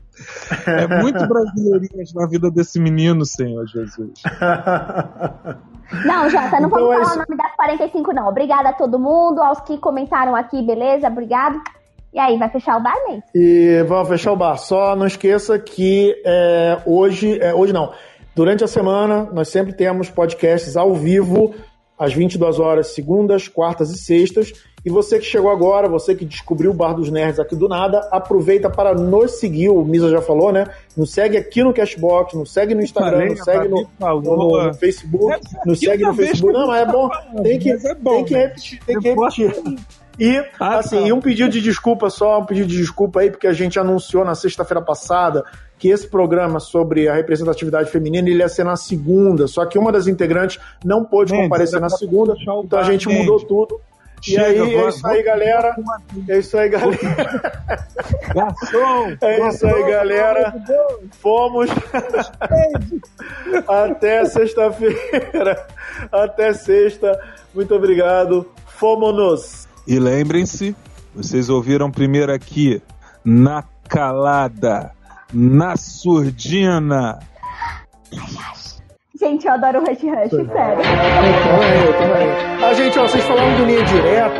É 0.66 0.88
muito 1.02 1.20
brasileirinhas 1.28 2.14
na 2.14 2.26
vida 2.26 2.50
desse 2.50 2.80
menino, 2.80 3.26
Senhor 3.26 3.68
Jesus. 3.68 4.14
Não, 6.06 6.30
Jota, 6.30 6.62
não 6.62 6.68
então 6.68 6.70
vamos 6.70 6.96
é 6.96 7.04
falar 7.04 7.14
o 7.14 7.18
nome 7.18 7.38
das 7.38 7.56
45, 7.58 8.14
não. 8.14 8.28
Obrigada 8.30 8.70
a 8.70 8.74
todo 8.74 8.98
mundo, 8.98 9.42
aos 9.42 9.60
que 9.60 9.78
comentaram 9.78 10.38
aqui, 10.38 10.66
beleza? 10.66 11.10
Obrigado. 11.10 11.62
E 12.14 12.20
aí, 12.20 12.38
vai 12.38 12.50
fechar 12.50 12.78
o 12.78 12.84
bar, 12.84 12.96
mesmo? 13.08 13.24
E 13.36 13.84
vamos 13.88 14.08
fechar 14.08 14.32
o 14.32 14.38
bar. 14.38 14.58
Só 14.58 14.96
não 14.96 15.06
esqueça 15.06 15.60
que 15.60 16.16
é, 16.26 16.82
hoje, 16.86 17.38
é, 17.42 17.54
hoje 17.54 17.74
não, 17.74 17.92
durante 18.34 18.64
a 18.64 18.68
semana 18.68 19.30
nós 19.34 19.50
sempre 19.50 19.74
temos 19.74 20.10
podcasts 20.10 20.78
ao 20.78 20.94
vivo 20.94 21.54
às 22.02 22.16
22 22.16 22.60
horas, 22.60 22.96
segundas, 22.96 23.48
quartas 23.48 23.92
e 23.92 23.98
sextas. 24.00 24.52
E 24.84 24.90
você 24.90 25.20
que 25.20 25.26
chegou 25.26 25.52
agora, 25.52 25.88
você 25.88 26.16
que 26.16 26.26
descobriu 26.26 26.72
o 26.72 26.74
Bar 26.74 26.96
dos 26.96 27.12
Nerds 27.12 27.40
aqui 27.40 27.56
do 27.56 27.70
nada, 27.70 28.00
aproveita 28.12 28.72
para 28.72 28.96
nos 28.96 29.40
seguir. 29.40 29.70
O 29.70 29.86
Misa 29.86 30.10
já 30.10 30.20
falou, 30.20 30.52
né? 30.52 30.66
Nos 30.98 31.12
segue 31.12 31.38
aqui 31.38 31.64
no 31.64 31.72
Cashbox, 31.72 32.34
nos 32.34 32.52
segue 32.52 32.74
no 32.74 32.82
Instagram, 32.82 33.30
nos 33.30 33.44
segue 33.44 33.68
no, 33.68 33.88
no, 34.00 34.66
no 34.66 34.74
Facebook, 34.74 35.40
nos 35.64 35.80
segue 35.80 36.04
no 36.04 36.16
Facebook. 36.16 36.52
Não, 36.52 36.66
mas 36.66 36.88
é 36.88 36.92
bom. 36.92 37.10
Tem 37.44 37.60
que, 37.60 37.70
é 37.70 37.94
bom, 37.94 38.16
tem 38.16 38.26
que 38.26 38.34
repetir. 38.34 38.80
Tem 38.84 39.00
que 39.00 39.10
repetir. 39.10 39.54
E, 40.22 40.38
ah, 40.60 40.78
assim, 40.78 41.10
tá. 41.10 41.16
um 41.16 41.20
pedido 41.20 41.50
de 41.50 41.60
desculpa 41.60 42.08
só, 42.12 42.38
um 42.40 42.46
pedido 42.46 42.68
de 42.68 42.78
desculpa 42.78 43.22
aí, 43.22 43.32
porque 43.32 43.48
a 43.48 43.54
gente 43.54 43.80
anunciou 43.80 44.24
na 44.24 44.36
sexta-feira 44.36 44.80
passada 44.80 45.44
que 45.80 45.90
esse 45.90 46.08
programa 46.08 46.60
sobre 46.60 47.10
a 47.10 47.16
representatividade 47.16 47.90
feminina 47.90 48.30
ele 48.30 48.38
ia 48.38 48.48
ser 48.48 48.64
na 48.64 48.76
segunda, 48.76 49.48
só 49.48 49.66
que 49.66 49.80
uma 49.80 49.92
das 49.92 50.06
integrantes 50.06 50.60
não 50.86 51.04
pôde 51.04 51.32
gente, 51.32 51.42
comparecer 51.42 51.82
na 51.82 51.90
segunda, 51.90 52.36
então 52.40 52.78
a 52.78 52.84
gente 52.84 53.10
mudou 53.10 53.40
tudo. 53.40 53.82
Chega, 54.22 54.54
e 54.54 54.62
aí, 54.62 54.76
é 54.76 54.90
isso 54.90 55.08
aí, 55.08 55.24
galera. 55.24 55.76
É 56.30 56.38
isso 56.38 56.56
aí, 56.56 56.70
galera. 56.70 57.00
Garçom! 58.36 59.18
É 59.22 59.50
isso 59.50 59.66
aí, 59.66 59.84
galera. 59.92 60.54
Fomos. 61.20 61.68
Até 63.68 64.26
sexta-feira. 64.26 65.66
Até 66.12 66.54
sexta. 66.54 67.20
Muito 67.56 67.74
obrigado. 67.74 68.48
Fomos! 68.68 69.71
E 69.92 70.00
lembrem-se, 70.00 70.74
vocês 71.14 71.50
ouviram 71.50 71.92
primeiro 71.92 72.32
aqui, 72.32 72.82
na 73.26 73.62
calada, 73.90 74.94
na 75.34 75.76
surdina. 75.76 77.20
Gente, 79.20 79.46
eu 79.46 79.52
adoro 79.52 79.80
o 79.80 79.82
Rush 79.82 80.02
Rush, 80.02 80.32
sério. 80.32 80.80
Eu 80.80 81.44
também, 81.44 81.84
eu 81.84 81.94
também. 81.98 82.30
Ah, 82.64 82.74
gente, 82.74 82.98
ó, 82.98 83.02
vocês 83.06 83.22
falaram 83.26 83.54
de 83.54 83.66
linha 83.66 83.84
direta. 83.84 84.40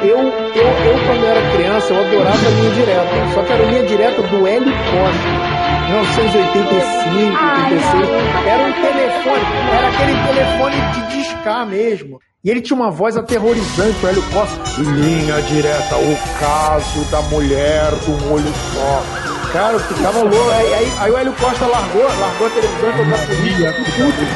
Eu, 0.00 0.16
eu, 0.16 0.66
eu, 0.66 1.06
quando 1.06 1.24
era 1.26 1.54
criança, 1.54 1.92
eu 1.92 2.00
adorava 2.00 2.46
a 2.46 2.50
linha 2.52 2.70
direta. 2.70 3.34
Só 3.34 3.42
que 3.42 3.52
era 3.52 3.62
a 3.62 3.70
linha 3.70 3.86
direta 3.86 4.22
do 4.22 4.46
Hélio 4.46 4.72
Costa. 4.72 5.56
1985, 5.90 7.36
Ai, 7.38 7.72
86. 7.74 8.46
Era 8.46 8.62
um 8.64 8.72
telefone, 8.72 9.44
era 9.76 9.88
aquele 9.88 10.14
telefone 10.26 10.76
de 10.92 11.16
discar 11.18 11.66
mesmo. 11.66 12.18
E 12.46 12.50
ele 12.50 12.60
tinha 12.60 12.76
uma 12.76 12.92
voz 12.92 13.16
aterrorizante, 13.16 13.96
o 14.04 14.08
Hélio 14.08 14.22
Costa. 14.32 14.80
Linha 14.80 15.42
direta, 15.42 15.96
o 15.96 16.16
caso 16.38 17.04
da 17.10 17.20
mulher 17.22 17.90
do 17.90 18.32
olho 18.32 18.52
só. 18.72 19.50
Cara, 19.52 19.72
eu 19.72 19.80
ficava 19.80 20.22
louco. 20.22 20.50
Aí, 20.52 20.74
aí, 20.74 20.92
aí, 21.00 21.10
o 21.10 21.18
Hélio 21.18 21.32
Costa 21.32 21.66
largou, 21.66 22.04
largou 22.04 22.46
a 22.46 22.50
televisão 22.50 22.88
e 22.88 22.92
foi 22.92 23.04
pra 23.04 23.18
polícia. 23.26 23.72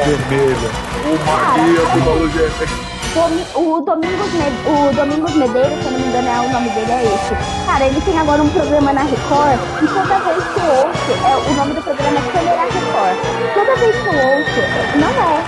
Vermelha. 0.05 0.71
O 1.95 2.05
da 2.05 2.13
luz 2.15 2.33
vermelha 2.33 2.90
o 3.17 3.81
Domingos, 3.81 4.31
o 4.67 4.95
Domingos 4.95 5.35
Medeiros, 5.35 5.79
se 5.81 5.87
eu 5.87 5.93
não 5.93 5.99
me 5.99 6.07
engano, 6.07 6.29
é 6.29 6.41
o 6.41 6.53
nome 6.53 6.69
dele 6.71 6.93
é 6.93 7.05
esse. 7.05 7.67
Cara, 7.67 7.87
ele 7.87 8.01
tem 8.03 8.19
agora 8.19 8.41
um 8.41 8.49
programa 8.51 8.93
na 8.93 9.03
Record 9.03 9.59
e 9.83 9.87
toda 9.89 10.19
vez 10.21 10.45
que 10.45 10.61
eu 10.61 10.71
ouço, 10.87 11.13
é, 11.27 11.51
o 11.51 11.55
nome 11.55 11.75
do 11.75 11.83
programa 11.83 12.19
é 12.19 12.23
Câmera 12.33 12.63
Record. 12.63 13.19
Toda 13.55 13.77
vez 13.77 13.97
que 13.97 14.09
eu 14.09 14.15
ouço, 14.15 14.61
não 15.01 15.11
é 15.11 15.41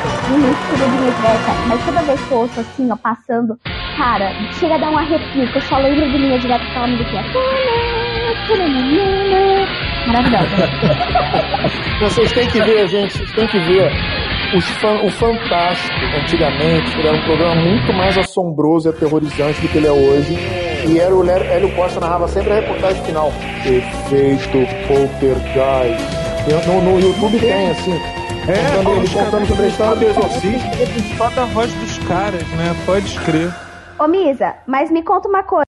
estilo 0.50 0.90
de 0.90 0.98
direta, 0.98 1.52
mas 1.68 1.84
toda 1.84 2.02
vez 2.02 2.20
que 2.20 2.32
eu 2.32 2.38
ouço 2.38 2.60
assim, 2.60 2.90
ó, 2.90 2.96
passando, 2.96 3.58
cara, 3.96 4.32
chega 4.58 4.74
a 4.74 4.78
dar 4.78 4.90
um 4.90 4.98
arrepio, 4.98 5.52
que 5.52 5.58
eu 5.58 5.62
só 5.62 5.78
lembro 5.78 6.10
de 6.10 6.18
linha 6.18 6.38
direta 6.40 6.64
com 6.64 6.70
aquela 6.70 6.86
musiquinha. 6.88 7.24
Maravilhosa. 10.08 10.56
Vocês 12.00 12.32
têm 12.32 12.48
que 12.48 12.60
ver, 12.60 12.88
gente, 12.88 13.12
vocês 13.12 13.32
têm 13.32 13.46
que 13.46 13.58
ver 13.60 13.92
fan, 14.60 15.02
o 15.04 15.10
Fantástico, 15.10 15.94
antigamente, 16.20 16.98
ele 16.98 17.08
era 17.08 17.16
um 17.16 17.22
programa 17.22 17.54
muito 17.54 17.92
mais 17.92 18.18
assombroso 18.18 18.88
e 18.88 18.90
aterrorizante 18.90 19.60
do 19.60 19.68
que 19.68 19.78
ele 19.78 19.86
é 19.86 19.92
hoje. 19.92 20.36
E 20.88 20.98
era 20.98 21.14
o 21.14 21.28
Hélio 21.28 21.74
Costa 21.74 22.00
narrava 22.00 22.26
sempre 22.28 22.52
a 22.52 22.56
reportagem 22.56 23.02
final. 23.04 23.32
Efeito 23.64 24.58
Poltergeist. 24.88 26.22
No, 26.66 26.82
no 26.82 27.00
YouTube 27.00 27.38
tem, 27.38 27.70
assim. 27.70 27.94
É, 28.48 28.76
contando, 28.76 28.96
ele 28.96 29.08
contando 29.08 29.46
sobre 29.46 29.64
a 29.64 29.68
história 29.68 29.96
do 29.96 30.04
exorcista. 30.04 31.16
Só 31.16 31.30
da 31.30 31.44
voz 31.46 31.72
dos 31.72 31.98
caras, 32.08 32.42
né? 32.48 32.74
Pode 32.84 33.06
escrever. 33.06 33.54
Ô 33.98 34.08
Misa, 34.08 34.56
mas 34.66 34.90
me 34.90 35.02
conta 35.02 35.28
uma 35.28 35.44
coisa. 35.44 35.60